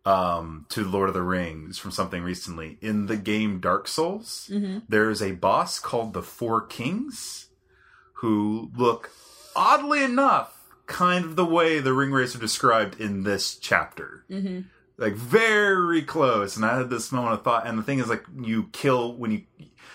um, 0.05 0.65
to 0.69 0.83
Lord 0.83 1.07
of 1.09 1.13
the 1.15 1.21
Rings 1.21 1.77
from 1.77 1.91
something 1.91 2.23
recently 2.23 2.77
in 2.81 3.05
the 3.05 3.15
game 3.17 3.59
Dark 3.59 3.87
Souls. 3.87 4.47
hmm 4.51 4.79
There 4.89 5.09
is 5.09 5.21
a 5.21 5.31
boss 5.31 5.79
called 5.79 6.13
the 6.13 6.21
Four 6.23 6.61
Kings, 6.65 7.47
who 8.15 8.71
look 8.75 9.11
oddly 9.55 10.03
enough 10.03 10.59
kind 10.85 11.23
of 11.23 11.35
the 11.37 11.45
way 11.45 11.79
the 11.79 11.93
ring 11.93 12.11
wraiths 12.11 12.35
are 12.35 12.39
described 12.39 12.99
in 12.99 13.23
this 13.23 13.55
chapter 13.55 14.25
hmm 14.29 14.59
like 14.97 15.13
very 15.13 16.01
close 16.01 16.55
and 16.55 16.65
i 16.65 16.77
had 16.77 16.89
this 16.89 17.11
moment 17.11 17.33
of 17.33 17.43
thought 17.43 17.65
and 17.67 17.77
the 17.77 17.83
thing 17.83 17.99
is 17.99 18.07
like 18.09 18.23
you 18.41 18.69
kill 18.71 19.15
when 19.15 19.31
you 19.31 19.41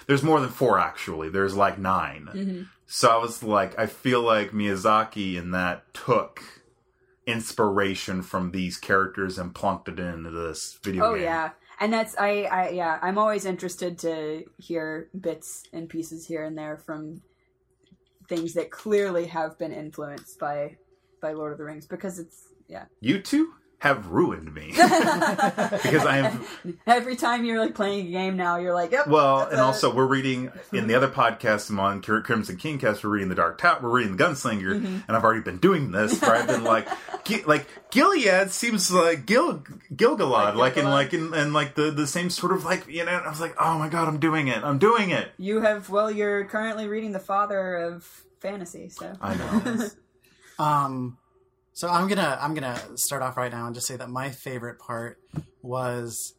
there's 0.07 0.23
more 0.23 0.41
than 0.41 0.49
four 0.49 0.79
actually. 0.79 1.29
There's 1.29 1.55
like 1.55 1.79
9 1.79 2.29
hmm 2.33 2.63
so 2.91 3.09
i 3.11 3.17
was 3.19 3.43
like 3.43 3.79
i 3.79 3.85
feel 3.87 4.23
like 4.23 4.53
miyazaki 4.53 5.35
in 5.37 5.51
that 5.51 5.93
took 5.93 6.43
inspiration 7.27 8.23
from 8.23 8.51
these 8.53 8.79
characters 8.79 9.39
and 9.39 9.55
plunked 9.55 9.89
it 9.89 9.99
into 10.01 10.31
this 10.31 10.79
video 10.83 11.11
Oh 11.11 11.15
game. 11.15 11.25
yeah. 11.25 11.51
And 11.81 11.93
that's 11.93 12.17
I, 12.19 12.45
I 12.45 12.69
yeah, 12.71 12.99
I'm 13.03 13.19
always 13.19 13.45
interested 13.45 13.99
to 13.99 14.45
hear 14.57 15.11
bits 15.21 15.65
and 15.73 15.89
pieces 15.89 16.27
here 16.27 16.43
and 16.43 16.57
there 16.57 16.79
from 16.79 17.21
things 18.29 18.55
that 18.55 18.71
clearly 18.71 19.27
have 19.27 19.59
been 19.59 19.73
influenced 19.73 20.39
by 20.41 20.77
by 21.21 21.33
Lord 21.33 21.53
of 21.53 21.59
the 21.59 21.65
Rings 21.65 21.87
because 21.87 22.19
it's 22.19 22.49
yeah. 22.67 22.87
you 23.01 23.21
two 23.21 23.53
have 23.81 24.09
ruined 24.09 24.53
me 24.53 24.69
because 24.73 26.05
i 26.05 26.19
am 26.19 26.45
Every 26.87 27.15
time 27.15 27.45
you're 27.45 27.61
like 27.61 27.75
playing 27.77 28.09
a 28.09 28.11
game 28.11 28.37
now, 28.37 28.57
you're 28.57 28.75
like, 28.75 28.91
yep. 28.91 29.07
Well, 29.07 29.43
and 29.47 29.59
a- 29.61 29.63
also 29.63 29.95
we're 29.95 30.07
reading 30.07 30.51
in 30.73 30.89
the 30.89 30.95
other 30.97 31.07
podcast 31.09 31.71
I'm 31.71 31.79
on 31.79 32.03
Cr- 32.03 32.21
Crimson 32.21 32.57
Kingcast. 32.57 33.05
We're 33.05 33.11
reading 33.11 33.29
the 33.29 33.35
Dark 33.37 33.59
Tower. 33.59 33.79
We're 33.83 33.91
reading 33.91 34.17
the 34.17 34.25
Gunslinger, 34.25 34.75
Mm-hmm. 34.81 34.99
and 35.07 35.17
I've 35.17 35.23
already 35.23 35.43
been 35.43 35.59
doing 35.59 35.93
this. 35.93 36.21
Where 36.21 36.35
I've 36.35 36.47
been 36.49 36.65
like, 36.65 36.89
Gi- 37.25 37.45
like 37.45 37.67
Gilead 37.91 38.51
seems 38.51 38.91
like 38.91 39.27
Gil 39.27 39.63
Gil-galad, 39.95 40.57
Like 40.57 40.75
like, 40.75 40.77
in 40.77 40.85
like 40.91 41.15
in 41.15 41.33
and 41.35 41.53
like 41.53 41.75
the 41.77 41.91
the 41.93 42.07
same 42.07 42.31
sort 42.31 42.53
of 42.53 42.65
like 42.65 42.89
you 42.89 43.05
know. 43.05 43.13
I 43.13 43.29
was 43.29 43.41
like, 43.41 43.55
oh 43.61 43.79
my 43.79 43.89
god, 43.89 44.09
I'm 44.09 44.19
doing 44.19 44.49
it. 44.49 44.63
I'm 44.65 44.79
doing 44.79 45.11
it. 45.11 45.29
you 45.39 45.61
have 45.61 45.89
well, 45.89 46.11
you're 46.11 46.45
currently 46.47 46.89
reading 46.89 47.13
the 47.13 47.21
father 47.21 47.77
of 47.77 48.03
fantasy, 48.41 48.89
so 48.89 49.13
I 49.21 49.35
know. 49.37 49.89
Um, 50.59 51.17
so 51.79 51.89
I'm 51.89 52.09
gonna 52.09 52.37
I'm 52.41 52.55
gonna 52.55 52.81
start 52.97 53.23
off 53.23 53.37
right 53.37 53.53
now 53.53 53.67
and 53.67 53.73
just 53.75 53.87
say 53.87 53.95
that 53.95 54.11
my 54.11 54.31
favorite 54.31 54.81
part 54.81 55.19
was 55.63 56.35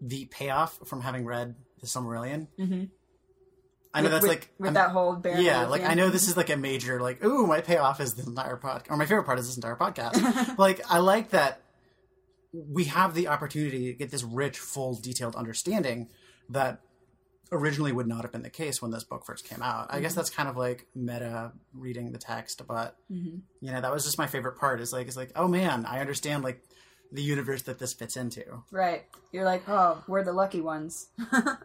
the 0.00 0.24
payoff 0.32 0.76
from 0.84 1.00
having 1.00 1.24
read 1.24 1.54
the 1.80 1.86
Silmarillion. 1.86 2.48
Mhm. 2.58 2.88
I 3.94 4.00
know 4.00 4.04
With- 4.04 4.12
that's 4.12 4.22
with, 4.22 4.28
like 4.28 4.50
with 4.58 4.66
I'm- 4.66 4.74
that 4.74 4.90
whole 4.90 5.22
yeah, 5.24 5.66
like 5.68 5.84
I 5.84 5.94
know 5.94 6.10
this 6.10 6.26
is 6.26 6.36
like 6.36 6.50
a 6.50 6.56
major 6.56 7.00
like 7.00 7.24
ooh 7.24 7.46
my 7.46 7.60
payoff 7.60 8.00
is 8.00 8.14
this 8.14 8.26
entire 8.26 8.56
podcast 8.56 8.90
or 8.90 8.96
my 8.96 9.06
favorite 9.06 9.26
part 9.26 9.38
is 9.38 9.46
this 9.46 9.54
entire 9.56 9.76
podcast. 9.76 10.58
like 10.58 10.80
I 10.90 10.98
like 10.98 11.30
that 11.30 11.60
we 12.52 12.86
have 12.86 13.14
the 13.14 13.28
opportunity 13.28 13.92
to 13.92 13.94
get 13.96 14.10
this 14.10 14.24
rich, 14.24 14.58
full, 14.58 14.98
detailed 15.00 15.36
understanding 15.36 16.08
that 16.48 16.80
originally 17.52 17.92
would 17.92 18.06
not 18.06 18.22
have 18.22 18.32
been 18.32 18.42
the 18.42 18.50
case 18.50 18.80
when 18.80 18.90
this 18.90 19.04
book 19.04 19.24
first 19.26 19.48
came 19.48 19.60
out. 19.62 19.88
I 19.90 20.00
guess 20.00 20.14
that's 20.14 20.30
kind 20.30 20.48
of 20.48 20.56
like 20.56 20.86
meta 20.94 21.52
reading 21.74 22.12
the 22.12 22.18
text, 22.18 22.62
but 22.68 22.96
Mhm. 23.12 23.40
you 23.60 23.72
know 23.72 23.80
that 23.80 23.92
was 23.92 24.04
just 24.04 24.18
my 24.18 24.26
favorite 24.26 24.56
part. 24.58 24.80
Is 24.80 24.92
like 24.92 25.06
it's 25.08 25.16
like 25.16 25.32
oh 25.36 25.48
man, 25.48 25.84
I 25.86 26.00
understand 26.00 26.44
like 26.44 26.62
the 27.12 27.22
universe 27.22 27.62
that 27.62 27.78
this 27.80 27.92
fits 27.92 28.16
into. 28.16 28.44
Right. 28.70 29.04
You're 29.32 29.44
like, 29.44 29.68
oh, 29.68 30.02
we're 30.06 30.22
the 30.22 30.32
lucky 30.32 30.60
ones. 30.60 31.08
I 31.32 31.56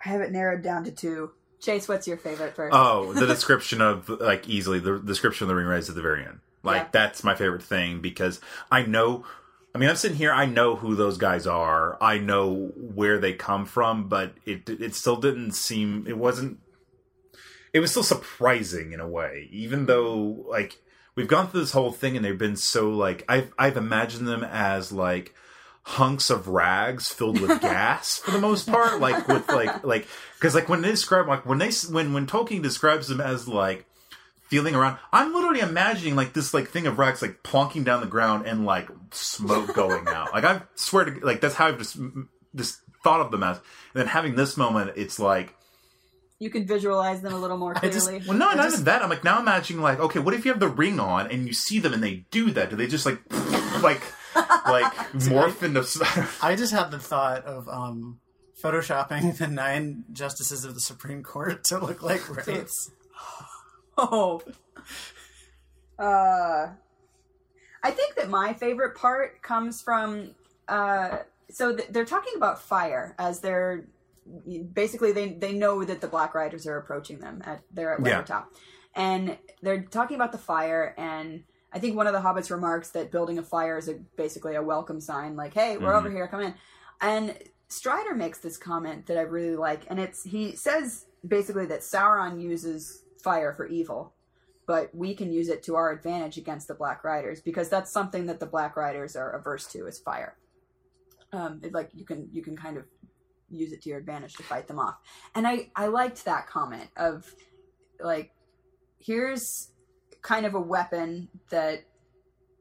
have 0.00 0.20
it 0.20 0.30
narrowed 0.32 0.62
down 0.62 0.84
to 0.84 0.90
two. 0.92 1.32
Chase, 1.60 1.88
what's 1.88 2.06
your 2.06 2.18
favorite 2.18 2.54
first? 2.54 2.74
Oh, 2.76 3.12
the 3.14 3.26
description 3.34 3.80
of 3.80 4.08
like 4.08 4.48
easily 4.48 4.78
the 4.78 4.98
description 4.98 5.44
of 5.44 5.48
the 5.48 5.54
ring 5.54 5.66
wraiths 5.66 5.88
at 5.88 5.94
the 5.94 6.02
very 6.02 6.24
end. 6.24 6.40
Like 6.62 6.82
Yeah. 6.82 6.88
that's 6.92 7.24
my 7.24 7.34
favorite 7.34 7.62
thing 7.62 8.00
because 8.00 8.40
I 8.70 8.82
know. 8.82 9.24
I 9.74 9.78
mean, 9.78 9.88
I'm 9.88 9.96
sitting 9.96 10.16
here. 10.16 10.32
I 10.32 10.46
know 10.46 10.76
who 10.76 10.94
those 10.94 11.18
guys 11.18 11.46
are. 11.46 11.98
I 12.00 12.18
know 12.18 12.72
where 12.76 13.18
they 13.18 13.32
come 13.32 13.66
from, 13.66 14.08
but 14.08 14.34
it 14.46 14.68
it 14.68 14.94
still 14.94 15.16
didn't 15.16 15.52
seem. 15.52 16.06
It 16.06 16.16
wasn't. 16.16 16.58
It 17.72 17.80
was 17.80 17.90
still 17.90 18.04
surprising 18.04 18.92
in 18.92 19.00
a 19.00 19.08
way, 19.08 19.48
even 19.50 19.86
though 19.86 20.44
like 20.48 20.78
we've 21.16 21.28
gone 21.28 21.48
through 21.48 21.60
this 21.60 21.72
whole 21.72 21.90
thing 21.90 22.16
and 22.16 22.24
they've 22.24 22.38
been 22.38 22.56
so 22.56 22.90
like 22.90 23.24
I've 23.28 23.52
I've 23.58 23.76
imagined 23.76 24.28
them 24.28 24.44
as 24.44 24.92
like 24.92 25.34
hunks 25.82 26.30
of 26.30 26.48
rags 26.48 27.08
filled 27.08 27.40
with 27.40 27.60
gas 27.60 28.18
for 28.18 28.30
the 28.30 28.40
most 28.40 28.66
part 28.66 29.00
like 29.00 29.28
with 29.28 29.46
like 29.48 29.84
like 29.84 30.08
because 30.34 30.54
like 30.54 30.68
when 30.68 30.80
they 30.80 30.90
describe 30.90 31.28
like 31.28 31.44
when 31.44 31.58
they 31.58 31.70
when 31.90 32.14
when 32.14 32.26
tolkien 32.26 32.62
describes 32.62 33.08
them 33.08 33.20
as 33.20 33.46
like 33.46 33.84
feeling 34.54 34.76
around. 34.76 34.98
I'm 35.12 35.34
literally 35.34 35.58
imagining 35.60 36.14
like 36.14 36.32
this 36.32 36.54
like 36.54 36.68
thing 36.68 36.86
of 36.86 36.96
rags 36.96 37.20
like 37.22 37.42
plonking 37.42 37.84
down 37.84 38.00
the 38.00 38.06
ground 38.06 38.46
and 38.46 38.64
like 38.64 38.88
smoke 39.10 39.74
going 39.74 40.06
out. 40.06 40.32
Like 40.32 40.44
i 40.44 40.62
swear 40.76 41.06
to 41.06 41.26
like 41.26 41.40
that's 41.40 41.56
how 41.56 41.66
i've 41.66 41.78
just 41.78 41.98
just 42.54 42.80
thought 43.02 43.20
of 43.20 43.32
them 43.32 43.42
as 43.42 43.56
and 43.56 43.64
then 43.94 44.06
having 44.06 44.36
this 44.36 44.56
moment 44.56 44.92
it's 44.96 45.18
like 45.18 45.54
You 46.38 46.50
can 46.50 46.66
visualize 46.68 47.20
them 47.20 47.32
a 47.34 47.38
little 47.38 47.56
more 47.58 47.74
I 47.82 47.88
just- 47.88 48.06
clearly. 48.08 48.24
well 48.28 48.38
no 48.38 48.48
I 48.50 48.54
not 48.54 48.62
just- 48.64 48.74
even 48.76 48.84
that. 48.84 49.02
I'm 49.02 49.10
like 49.10 49.24
now 49.24 49.40
imagining 49.40 49.82
like 49.82 49.98
okay 49.98 50.20
what 50.20 50.34
if 50.34 50.44
you 50.44 50.52
have 50.52 50.60
the 50.60 50.68
ring 50.68 51.00
on 51.00 51.28
and 51.32 51.48
you 51.48 51.52
see 51.52 51.80
them 51.80 51.92
and 51.92 52.02
they 52.02 52.26
do 52.30 52.52
that? 52.52 52.70
Do 52.70 52.76
they 52.76 52.86
just 52.86 53.06
like 53.06 53.18
like 53.82 54.02
like 54.34 54.92
morph 55.30 55.62
into 55.64 55.82
I 56.42 56.54
just 56.54 56.72
had 56.72 56.92
the 56.92 56.98
thought 57.00 57.44
of 57.44 57.68
um, 57.68 58.20
photoshopping 58.62 59.36
the 59.36 59.48
nine 59.48 60.04
justices 60.12 60.64
of 60.64 60.74
the 60.74 60.80
Supreme 60.80 61.22
Court 61.24 61.64
to 61.64 61.78
look 61.78 62.02
like 62.02 62.22
wraiths. 62.46 62.90
Oh. 63.96 64.42
Uh, 65.98 66.68
I 67.82 67.90
think 67.90 68.16
that 68.16 68.28
my 68.28 68.52
favorite 68.54 68.96
part 68.96 69.42
comes 69.42 69.80
from. 69.82 70.34
Uh, 70.68 71.18
so 71.50 71.76
th- 71.76 71.88
they're 71.90 72.04
talking 72.04 72.32
about 72.36 72.60
fire 72.60 73.14
as 73.18 73.40
they're 73.40 73.86
basically 74.72 75.12
they 75.12 75.34
they 75.34 75.52
know 75.52 75.84
that 75.84 76.00
the 76.00 76.08
Black 76.08 76.34
Riders 76.34 76.66
are 76.66 76.78
approaching 76.78 77.18
them 77.20 77.42
at 77.44 77.62
they're 77.70 77.94
at 77.94 78.04
Yeah. 78.04 78.22
Weathertop, 78.22 78.44
and 78.94 79.38
they're 79.62 79.82
talking 79.82 80.16
about 80.16 80.32
the 80.32 80.38
fire 80.38 80.94
and. 80.98 81.44
I 81.76 81.80
think 81.80 81.96
one 81.96 82.06
of 82.06 82.12
the 82.12 82.20
hobbits 82.20 82.52
remarks 82.52 82.90
that 82.90 83.10
building 83.10 83.36
a 83.38 83.42
fire 83.42 83.76
is 83.76 83.88
a, 83.88 83.94
basically 84.16 84.54
a 84.54 84.62
welcome 84.62 85.00
sign, 85.00 85.34
like, 85.34 85.52
"Hey, 85.54 85.76
we're 85.76 85.92
Mhm. 85.92 85.98
over 85.98 86.08
here, 86.08 86.28
come 86.28 86.40
in." 86.40 86.54
And 87.00 87.36
Strider 87.66 88.14
makes 88.14 88.38
this 88.38 88.56
comment 88.56 89.06
that 89.06 89.18
I 89.18 89.22
really 89.22 89.56
like, 89.56 89.82
and 89.90 89.98
it's 89.98 90.22
he 90.22 90.54
says 90.54 91.06
basically 91.26 91.66
that 91.66 91.80
Sauron 91.80 92.40
uses 92.40 93.02
fire 93.24 93.54
for 93.54 93.66
evil, 93.66 94.12
but 94.66 94.94
we 94.94 95.14
can 95.14 95.32
use 95.32 95.48
it 95.48 95.62
to 95.64 95.74
our 95.74 95.90
advantage 95.90 96.36
against 96.36 96.68
the 96.68 96.74
Black 96.74 97.02
Riders 97.02 97.40
because 97.40 97.68
that's 97.70 97.90
something 97.90 98.26
that 98.26 98.38
the 98.38 98.46
Black 98.46 98.76
Riders 98.76 99.16
are 99.16 99.32
averse 99.32 99.66
to 99.68 99.86
is 99.86 99.98
fire. 99.98 100.36
Um, 101.32 101.60
it, 101.64 101.72
like 101.72 101.90
you 101.94 102.04
can 102.04 102.28
you 102.30 102.42
can 102.42 102.56
kind 102.56 102.76
of 102.76 102.84
use 103.50 103.72
it 103.72 103.82
to 103.82 103.88
your 103.88 103.98
advantage 103.98 104.34
to 104.34 104.42
fight 104.44 104.68
them 104.68 104.78
off, 104.78 104.96
and 105.34 105.46
I 105.46 105.70
I 105.74 105.86
liked 105.88 106.24
that 106.26 106.46
comment 106.46 106.90
of 106.96 107.34
like 107.98 108.32
here's 109.00 109.72
kind 110.22 110.46
of 110.46 110.54
a 110.54 110.60
weapon 110.60 111.28
that 111.50 111.80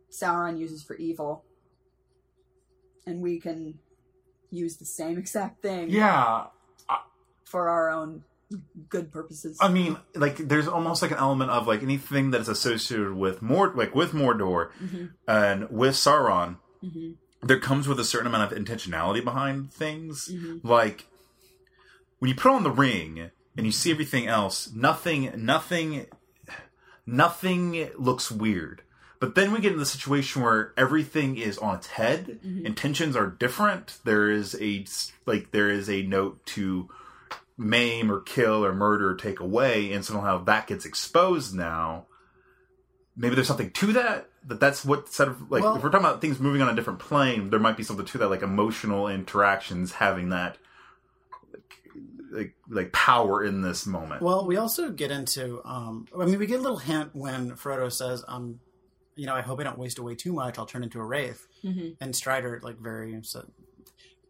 Sauron 0.09 0.57
uses 0.57 0.83
for 0.83 0.95
evil, 0.95 1.43
and 3.05 3.21
we 3.21 3.39
can 3.39 3.79
use 4.49 4.77
the 4.77 4.85
same 4.85 5.17
exact 5.23 5.61
thing 5.61 5.89
Yeah, 5.89 6.45
for 7.45 7.69
our 7.69 7.91
own 7.91 8.23
good 8.89 9.11
purposes. 9.11 9.57
I 9.61 9.69
mean, 9.69 9.97
like 10.15 10.37
there's 10.37 10.67
almost 10.67 11.01
like 11.01 11.11
an 11.11 11.17
element 11.17 11.51
of 11.51 11.67
like 11.67 11.83
anything 11.83 12.31
that 12.31 12.41
is 12.41 12.49
associated 12.49 13.13
with 13.13 13.41
Mord, 13.41 13.75
like 13.75 13.95
with 13.95 14.11
Mordor 14.11 14.71
mm-hmm. 14.81 15.05
and 15.27 15.69
with 15.69 15.95
Sauron. 15.95 16.57
Mm-hmm. 16.83 17.11
There 17.45 17.59
comes 17.59 17.87
with 17.87 17.99
a 17.99 18.05
certain 18.05 18.27
amount 18.27 18.51
of 18.51 18.57
intentionality 18.57 19.23
behind 19.23 19.73
things. 19.73 20.29
Mm-hmm. 20.31 20.67
Like 20.67 21.07
when 22.19 22.29
you 22.29 22.35
put 22.35 22.51
on 22.51 22.63
the 22.63 22.71
ring 22.71 23.31
and 23.57 23.65
you 23.65 23.71
see 23.71 23.91
everything 23.91 24.27
else, 24.27 24.71
nothing, 24.73 25.31
nothing, 25.35 26.05
nothing 27.05 27.89
looks 27.97 28.31
weird. 28.31 28.81
But 29.19 29.35
then 29.35 29.53
we 29.53 29.61
get 29.61 29.71
in 29.71 29.79
the 29.79 29.85
situation 29.85 30.41
where 30.41 30.73
everything 30.75 31.37
is 31.37 31.57
on 31.57 31.75
its 31.75 31.87
head. 31.87 32.39
Intentions 32.43 33.15
are 33.15 33.27
different. 33.27 33.99
There 34.03 34.29
is 34.29 34.53
a 34.59 34.85
like 35.25 35.51
there 35.51 35.69
is 35.69 35.89
a 35.89 36.03
note 36.03 36.45
to 36.47 36.89
maim 37.57 38.11
or 38.11 38.19
kill 38.19 38.65
or 38.65 38.73
murder 38.73 39.09
or 39.11 39.15
take 39.15 39.39
away, 39.39 39.91
and 39.93 40.03
somehow 40.03 40.43
that 40.45 40.67
gets 40.67 40.85
exposed 40.85 41.53
now. 41.55 42.07
Maybe 43.15 43.35
there's 43.35 43.47
something 43.47 43.71
to 43.71 43.93
that. 43.93 44.29
That 44.47 44.59
that's 44.59 44.83
what 44.83 45.07
sort 45.09 45.29
of 45.29 45.49
like 45.51 45.63
Well- 45.63 45.75
if 45.77 45.83
we're 45.83 45.89
talking 45.91 46.05
about 46.05 46.19
things 46.21 46.39
moving 46.39 46.61
on 46.61 46.69
a 46.69 46.75
different 46.75 46.99
plane, 46.99 47.49
there 47.49 47.59
might 47.59 47.77
be 47.77 47.83
something 47.83 48.05
to 48.05 48.17
that, 48.17 48.29
like 48.29 48.41
emotional 48.41 49.07
interactions 49.07 49.93
having 49.93 50.29
that 50.29 50.57
like 52.31 52.55
like 52.67 52.91
power 52.91 53.43
in 53.43 53.61
this 53.61 53.85
moment. 53.85 54.21
Well, 54.21 54.45
we 54.47 54.57
also 54.57 54.89
get 54.89 55.11
into. 55.11 55.61
Um, 55.63 56.07
I 56.19 56.25
mean, 56.25 56.39
we 56.39 56.47
get 56.47 56.59
a 56.59 56.63
little 56.63 56.77
hint 56.79 57.11
when 57.13 57.51
Frodo 57.51 57.91
says, 57.91 58.23
"Um, 58.27 58.59
you 59.15 59.27
know, 59.27 59.35
I 59.35 59.41
hope 59.41 59.59
I 59.59 59.63
don't 59.63 59.77
waste 59.77 59.99
away 59.99 60.15
too 60.15 60.33
much. 60.33 60.57
I'll 60.57 60.65
turn 60.65 60.83
into 60.83 60.99
a 60.99 61.05
wraith." 61.05 61.47
And 62.01 62.15
Strider, 62.15 62.59
like, 62.63 62.77
very 62.79 63.17
sa- 63.23 63.43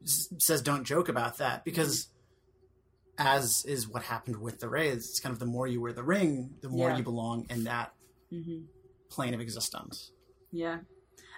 s- 0.04 0.28
says, 0.38 0.62
"Don't 0.62 0.84
joke 0.84 1.08
about 1.10 1.38
that," 1.38 1.64
because 1.64 2.10
as 3.18 3.64
is 3.66 3.88
what 3.88 4.03
happened 4.03 4.38
with 4.41 4.59
the 4.59 4.70
wraiths, 4.70 5.09
it's 5.09 5.20
kind 5.20 5.34
of 5.34 5.39
the 5.39 5.45
more 5.45 5.68
you 5.68 5.82
wear 5.82 5.93
the 5.93 6.03
ring, 6.03 6.55
the 6.61 6.70
more 6.70 6.89
Yeah. 6.89 6.97
you 6.97 7.03
belong 7.03 7.45
in 7.49 7.64
that 7.66 7.93
mm-hmm. 8.32 8.66
plane 9.09 9.34
of 9.34 9.39
existence. 9.39 10.11
Yeah. 10.51 10.80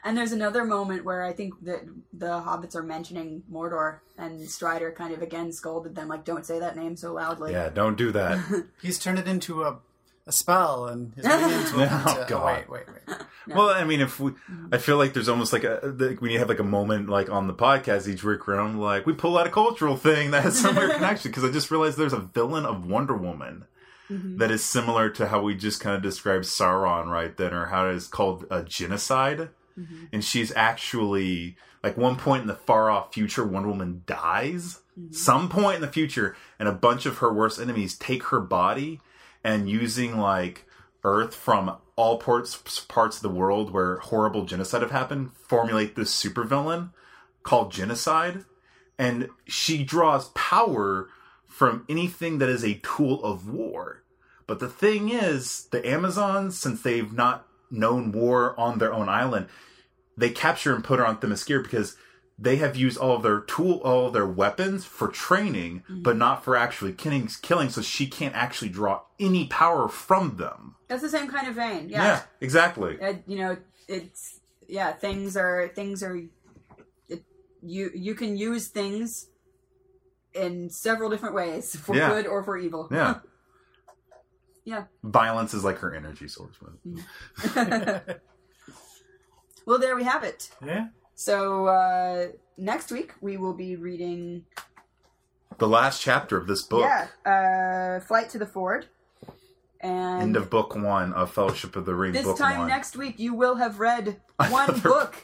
And 0.03 0.15
there's 0.15 0.31
another 0.31 0.63
moment 0.65 1.03
where 1.03 1.23
I 1.23 1.33
think 1.33 1.55
that 1.63 1.81
the 2.13 2.27
hobbits 2.27 2.75
are 2.75 2.83
mentioning 2.83 3.41
Mordor, 3.51 4.01
and 4.19 4.47
Strider 4.47 4.91
kind 4.91 5.11
of 5.11 5.23
again 5.23 5.51
scolded 5.51 5.95
them, 5.95 6.07
like, 6.07 6.23
"Don't 6.23 6.45
say 6.45 6.59
that 6.59 6.75
name 6.75 6.95
so 6.95 7.11
loudly." 7.11 7.53
yeah, 7.53 7.69
don't 7.69 7.97
do 7.97 8.11
that. 8.11 8.37
He's 8.83 8.99
turned 8.99 9.17
it 9.17 9.27
into 9.27 9.63
a, 9.63 9.79
a 10.27 10.31
spell, 10.31 10.87
and 10.87 11.13
his 11.13 11.25
minions 11.25 11.73
will 11.73 11.87
come 11.87 12.03
Oh, 12.07 12.13
to. 12.13 12.25
Oh, 12.25 12.27
God. 12.27 12.45
wait, 12.45 12.69
wait, 12.69 12.87
wait. 12.87 13.17
Well, 13.47 13.69
I 13.69 13.83
mean, 13.83 14.01
if 14.01 14.19
we, 14.19 14.31
I 14.71 14.79
feel 14.79 14.97
like 14.97 15.13
there's 15.13 15.29
almost 15.29 15.53
like 15.53 15.63
a 15.63 15.93
like 15.99 16.19
when 16.19 16.31
you 16.31 16.39
have 16.39 16.49
like 16.49 16.57
a 16.57 16.63
moment 16.63 17.09
like 17.09 17.29
on 17.29 17.45
the 17.45 17.53
podcast 17.53 18.07
each 18.07 18.23
week 18.23 18.47
where 18.47 18.59
I'm 18.59 18.79
like, 18.79 19.05
we 19.05 19.13
pull 19.13 19.37
out 19.37 19.45
a 19.45 19.51
cultural 19.51 19.95
thing 19.95 20.31
that 20.31 20.41
has 20.41 20.57
some 20.57 20.75
weird 20.75 20.91
connection 20.95 21.29
because 21.29 21.43
I 21.43 21.51
just 21.51 21.69
realized 21.69 21.95
there's 21.95 22.11
a 22.11 22.19
villain 22.19 22.65
of 22.65 22.87
Wonder 22.87 23.15
Woman 23.15 23.65
mm-hmm. 24.09 24.37
that 24.37 24.49
is 24.49 24.65
similar 24.65 25.11
to 25.11 25.27
how 25.27 25.43
we 25.43 25.53
just 25.53 25.79
kind 25.79 25.95
of 25.95 26.01
described 26.01 26.45
Sauron 26.45 27.05
right 27.05 27.37
then, 27.37 27.53
or 27.53 27.67
how 27.67 27.87
it 27.87 27.93
is 27.93 28.07
called 28.07 28.47
a 28.49 28.63
genocide, 28.63 29.49
mm-hmm. 29.79 30.05
and 30.11 30.23
she's 30.23 30.51
actually 30.55 31.55
like 31.83 31.97
one 31.97 32.15
point 32.15 32.41
in 32.41 32.47
the 32.47 32.55
far 32.55 32.89
off 32.89 33.13
future, 33.13 33.45
Wonder 33.45 33.69
Woman 33.69 34.01
dies. 34.07 34.79
Mm-hmm. 34.99 35.13
Some 35.13 35.49
point 35.49 35.75
in 35.75 35.81
the 35.81 35.87
future, 35.87 36.35
and 36.57 36.67
a 36.67 36.73
bunch 36.73 37.05
of 37.05 37.19
her 37.19 37.31
worst 37.31 37.59
enemies 37.59 37.95
take 37.95 38.23
her 38.23 38.39
body 38.39 39.01
and 39.45 39.69
using 39.69 40.17
like 40.17 40.65
Earth 41.03 41.35
from 41.35 41.77
all 41.95 42.17
parts 42.17 42.57
parts 42.89 43.17
of 43.17 43.21
the 43.21 43.29
world 43.29 43.71
where 43.71 43.97
horrible 43.97 44.43
genocide 44.43 44.81
have 44.81 44.89
happened, 44.89 45.31
formulate 45.37 45.95
this 45.95 46.11
supervillain 46.11 46.89
called 47.43 47.71
Genocide, 47.71 48.43
and 48.97 49.29
she 49.45 49.83
draws 49.83 50.29
power 50.29 51.09
from 51.45 51.85
anything 51.87 52.39
that 52.39 52.49
is 52.49 52.63
a 52.63 52.81
tool 52.83 53.23
of 53.23 53.47
war. 53.47 54.01
But 54.47 54.59
the 54.59 54.67
thing 54.67 55.09
is, 55.09 55.65
the 55.65 55.87
Amazons, 55.87 56.57
since 56.57 56.81
they've 56.81 57.13
not 57.13 57.47
known 57.69 58.11
war 58.11 58.59
on 58.59 58.79
their 58.79 58.93
own 58.93 59.09
island, 59.09 59.47
they 60.17 60.31
capture 60.31 60.73
and 60.73 60.83
put 60.83 60.97
her 60.97 61.05
on 61.05 61.17
Themyscira 61.17 61.61
because 61.61 61.97
they 62.37 62.57
have 62.57 62.75
used 62.75 62.97
all 62.97 63.15
of 63.15 63.23
their 63.23 63.39
tool, 63.39 63.79
all 63.83 64.07
of 64.07 64.13
their 64.13 64.25
weapons 64.25 64.83
for 64.85 65.07
training, 65.07 65.83
but 65.89 66.17
not 66.17 66.43
for 66.43 66.55
actually 66.57 66.93
killing. 66.93 67.29
Killing, 67.41 67.69
so 67.69 67.81
she 67.81 68.07
can't 68.07 68.35
actually 68.35 68.69
draw 68.69 69.01
any 69.19 69.47
power 69.47 69.87
from 69.87 70.35
them. 70.37 70.75
That's 70.87 71.01
the 71.01 71.09
same 71.09 71.29
kind 71.29 71.47
of 71.47 71.55
vein. 71.55 71.89
Yeah, 71.89 72.03
Yeah. 72.03 72.21
exactly. 72.41 72.99
Uh, 73.01 73.13
you 73.25 73.37
know, 73.37 73.57
it's 73.87 74.39
yeah. 74.67 74.91
Things 74.91 75.37
are 75.37 75.69
things 75.73 76.03
are. 76.03 76.17
It, 77.07 77.23
you 77.61 77.89
you 77.95 78.15
can 78.15 78.35
use 78.37 78.67
things 78.67 79.27
in 80.33 80.69
several 80.69 81.09
different 81.09 81.35
ways 81.35 81.75
for 81.75 81.95
Yeah. 81.95 82.09
good 82.09 82.27
or 82.27 82.43
for 82.43 82.57
evil. 82.57 82.89
Yeah. 82.91 83.19
yeah. 84.65 84.83
Violence 85.03 85.53
is 85.53 85.63
like 85.63 85.77
her 85.79 85.95
energy 85.95 86.27
source. 86.27 86.55
Well, 89.67 89.79
there 89.79 89.95
we 89.95 90.03
have 90.03 90.23
it. 90.23 90.51
Yeah. 90.63 90.89
So 91.15 91.67
uh, 91.67 92.27
next 92.57 92.91
week 92.91 93.13
we 93.21 93.37
will 93.37 93.53
be 93.53 93.75
reading 93.75 94.43
The 95.57 95.67
last 95.67 96.01
chapter 96.01 96.37
of 96.37 96.47
this 96.47 96.61
book. 96.63 96.81
yeah, 96.81 97.07
uh, 97.25 97.99
Flight 98.05 98.29
to 98.31 98.37
the 98.39 98.45
Ford. 98.45 98.87
And 99.81 100.21
End 100.21 100.35
of 100.37 100.49
book 100.49 100.75
one 100.75 101.13
of 101.13 101.31
Fellowship 101.31 101.75
of 101.75 101.85
the 101.85 101.93
Ring. 101.95 102.13
this 102.13 102.23
book 102.25 102.37
time 102.37 102.59
one. 102.59 102.67
next 102.67 102.95
week 102.97 103.19
you 103.19 103.33
will 103.33 103.55
have 103.55 103.79
read 103.79 104.19
one 104.49 104.79
book, 104.79 105.15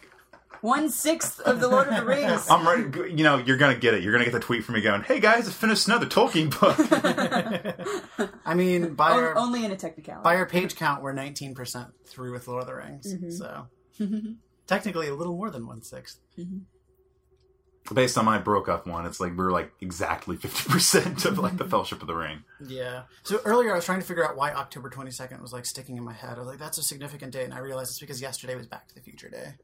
one 0.61 0.89
sixth 0.89 1.39
of 1.41 1.59
the 1.59 1.67
Lord 1.67 1.87
of 1.87 1.95
the 1.95 2.05
Rings. 2.05 2.47
I'm 2.49 2.67
ready. 2.67 3.11
You 3.15 3.23
know, 3.23 3.37
you're 3.37 3.57
gonna 3.57 3.75
get 3.77 3.93
it. 3.95 4.03
You're 4.03 4.11
gonna 4.11 4.25
get 4.25 4.33
the 4.33 4.39
tweet 4.39 4.63
from 4.63 4.75
me 4.75 4.81
going, 4.81 5.01
"Hey 5.01 5.19
guys, 5.19 5.47
I 5.47 5.51
finished 5.51 5.87
another 5.87 6.05
Tolkien 6.05 6.51
book." 6.59 8.29
I 8.45 8.53
mean, 8.53 8.93
by 8.93 9.11
O- 9.11 9.15
our, 9.19 9.37
only 9.37 9.65
in 9.65 9.71
a 9.71 9.75
technicality. 9.77 10.23
by 10.23 10.35
our 10.35 10.45
page 10.45 10.75
count, 10.75 11.01
we're 11.01 11.13
19% 11.13 11.91
through 12.05 12.31
with 12.33 12.47
Lord 12.47 12.61
of 12.61 12.67
the 12.67 12.75
Rings. 12.75 13.37
So 13.39 13.67
technically 14.67 15.07
a 15.07 15.13
little 15.15 15.35
more 15.35 15.49
than 15.49 15.65
one 15.67 15.81
sixth. 15.81 16.19
Based 17.93 18.17
on 18.17 18.25
my 18.25 18.37
broke 18.37 18.69
up 18.69 18.85
one, 18.87 19.05
it's 19.05 19.19
like 19.19 19.35
we're 19.35 19.51
like 19.51 19.71
exactly 19.81 20.37
fifty 20.37 20.69
percent 20.71 21.25
of 21.25 21.37
like 21.39 21.57
the 21.57 21.65
Fellowship 21.65 22.01
of 22.01 22.07
the 22.07 22.15
Ring. 22.15 22.43
Yeah. 22.65 23.03
So 23.23 23.41
earlier 23.43 23.71
I 23.73 23.75
was 23.75 23.85
trying 23.85 23.99
to 23.99 24.05
figure 24.05 24.25
out 24.27 24.37
why 24.37 24.51
October 24.53 24.89
22nd 24.89 25.41
was 25.41 25.51
like 25.51 25.65
sticking 25.65 25.97
in 25.97 26.03
my 26.03 26.13
head. 26.13 26.35
I 26.37 26.39
was 26.39 26.47
like, 26.47 26.59
that's 26.59 26.77
a 26.77 26.83
significant 26.83 27.33
date. 27.33 27.45
And 27.45 27.53
I 27.53 27.57
realized 27.59 27.89
it's 27.91 27.99
because 27.99 28.21
yesterday 28.21 28.55
was 28.55 28.67
Back 28.67 28.87
to 28.89 28.95
the 28.95 29.01
Future 29.01 29.29
Day. 29.29 29.55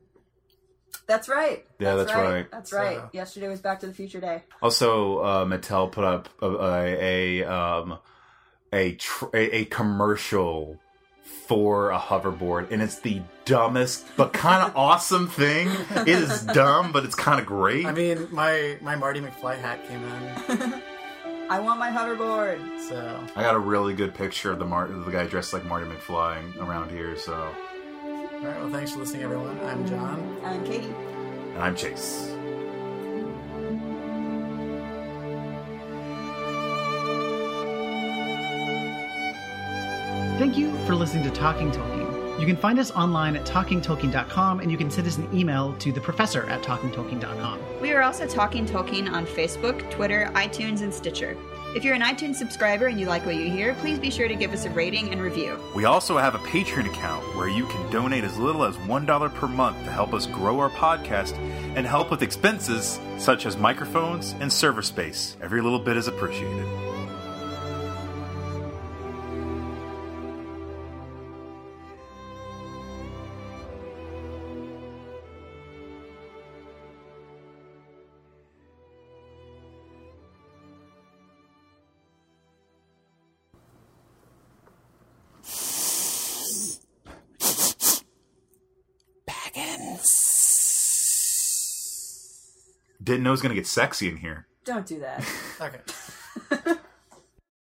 That's 1.06 1.30
right. 1.30 1.64
Yeah, 1.80 1.96
that's 1.96 2.14
right. 2.14 2.52
That's 2.52 2.72
So- 2.72 2.78
right. 2.78 3.02
Yesterday 3.14 3.48
was 3.48 3.62
Back 3.62 3.80
to 3.82 3.88
the 3.88 3.94
Future 3.94 4.20
Day. 4.20 4.44
Also, 4.62 5.20
uh, 5.20 5.46
Mattel 5.46 5.90
put 5.92 6.04
up 6.04 6.28
a 6.42 6.48
a, 6.48 7.42
a 7.44 7.50
um 7.50 8.00
a, 8.74 8.96
tr- 8.96 9.34
a 9.34 9.58
a 9.60 9.66
commercial 9.66 10.80
for 11.28 11.92
a 11.92 11.98
hoverboard, 12.00 12.72
and 12.72 12.82
it's 12.82 13.00
the 13.00 13.22
dumbest 13.46 14.06
but 14.18 14.34
kind 14.34 14.64
of 14.68 14.76
awesome 14.76 15.28
thing. 15.28 15.70
It 15.96 16.08
is 16.10 16.44
dumb, 16.44 16.92
but 16.92 17.06
it's 17.06 17.16
kind 17.16 17.40
of 17.40 17.46
great. 17.46 17.86
I 17.86 17.92
mean, 17.92 18.28
my, 18.32 18.78
my 18.82 18.96
Marty 18.96 19.20
McFly 19.22 19.58
hat 19.60 19.88
came 19.88 20.04
in. 20.04 20.82
I 21.50 21.60
want 21.60 21.80
my 21.80 21.90
hoverboard. 21.90 22.60
So, 22.90 23.26
I 23.36 23.42
got 23.42 23.56
a 23.56 23.60
really 23.60 23.94
good 23.94 24.14
picture 24.14 24.52
of 24.52 24.60
the 24.60 24.66
Mar- 24.66 24.88
the 24.90 25.12
guy 25.12 25.26
dressed 25.28 25.54
like 25.54 25.64
Marty 25.66 25.86
McFly 25.86 26.58
around 26.62 26.90
here. 26.92 27.18
So, 27.18 27.34
all 27.34 28.10
right. 28.44 28.60
Well, 28.60 28.70
thanks 28.70 28.92
for 28.92 29.00
listening, 29.00 29.24
everyone. 29.24 29.58
I'm 29.62 29.88
John. 29.88 30.38
I'm 30.44 30.66
Katie. 30.66 30.94
and 31.54 31.64
I'm 31.64 31.76
Chase. 31.76 32.34
Thank 40.38 40.56
you 40.56 40.78
for 40.86 40.94
listening 40.94 41.24
to 41.24 41.32
Talking 41.32 41.72
Tolkien. 41.72 42.40
You 42.40 42.46
can 42.46 42.56
find 42.56 42.78
us 42.78 42.92
online 42.92 43.36
at 43.36 43.44
talkingtolkien.com 43.48 44.60
and 44.60 44.72
you 44.72 44.78
can 44.78 44.92
send 44.92 45.08
us 45.08 45.18
an 45.18 45.28
email 45.36 45.74
to 45.80 45.92
the 45.92 46.00
professor 46.00 46.48
at 46.48 46.62
talkingtolkien.com. 46.62 47.60
We 47.82 47.92
are 47.92 48.04
also 48.04 48.28
Talking 48.28 48.68
Tolkien 48.68 49.12
on 49.12 49.26
Facebook, 49.26 49.90
Twitter, 49.90 50.30
iTunes, 50.36 50.84
and 50.84 50.94
Stitcher. 50.94 51.36
If 51.76 51.84
you're 51.84 51.96
an 51.96 52.04
iTunes 52.04 52.36
subscriber 52.36 52.86
and 52.86 53.00
you 53.00 53.08
like 53.08 53.26
what 53.26 53.36
you 53.36 53.50
hear, 53.50 53.74
please 53.76 53.98
be 53.98 54.12
sure 54.12 54.28
to 54.28 54.36
give 54.36 54.54
us 54.54 54.66
a 54.66 54.70
rating 54.70 55.12
and 55.12 55.20
review. 55.20 55.60
We 55.76 55.86
also 55.86 56.20
have 56.20 56.36
a 56.36 56.40
Patreon 56.40 56.86
account 56.86 57.26
where 57.36 57.50
you 57.50 57.66
can 57.66 57.92
donate 57.92 58.24
as 58.24 58.38
little 58.38 58.64
as 58.64 58.76
$1 58.78 59.34
per 59.34 59.48
month 59.48 59.84
to 59.86 59.92
help 59.92 60.14
us 60.14 60.28
grow 60.28 60.60
our 60.60 60.70
podcast 60.70 61.36
and 61.76 61.88
help 61.88 62.12
with 62.12 62.22
expenses 62.22 63.00
such 63.18 63.48
as 63.48 63.58
microphones 63.58 64.36
and 64.40 64.54
server 64.54 64.84
space. 64.84 65.36
Every 65.42 65.62
little 65.62 65.80
bit 65.80 65.98
is 65.98 66.08
appreciated. 66.08 66.87
Didn't 93.14 93.24
know 93.24 93.30
it 93.30 93.32
was 93.32 93.42
gonna 93.42 93.56
get 93.56 93.68
sexy 93.68 94.10
in 94.10 94.18
here. 94.18 94.48
Don't 94.66 94.86
do 94.86 95.00
that. 95.00 95.26
Okay. 95.62 96.76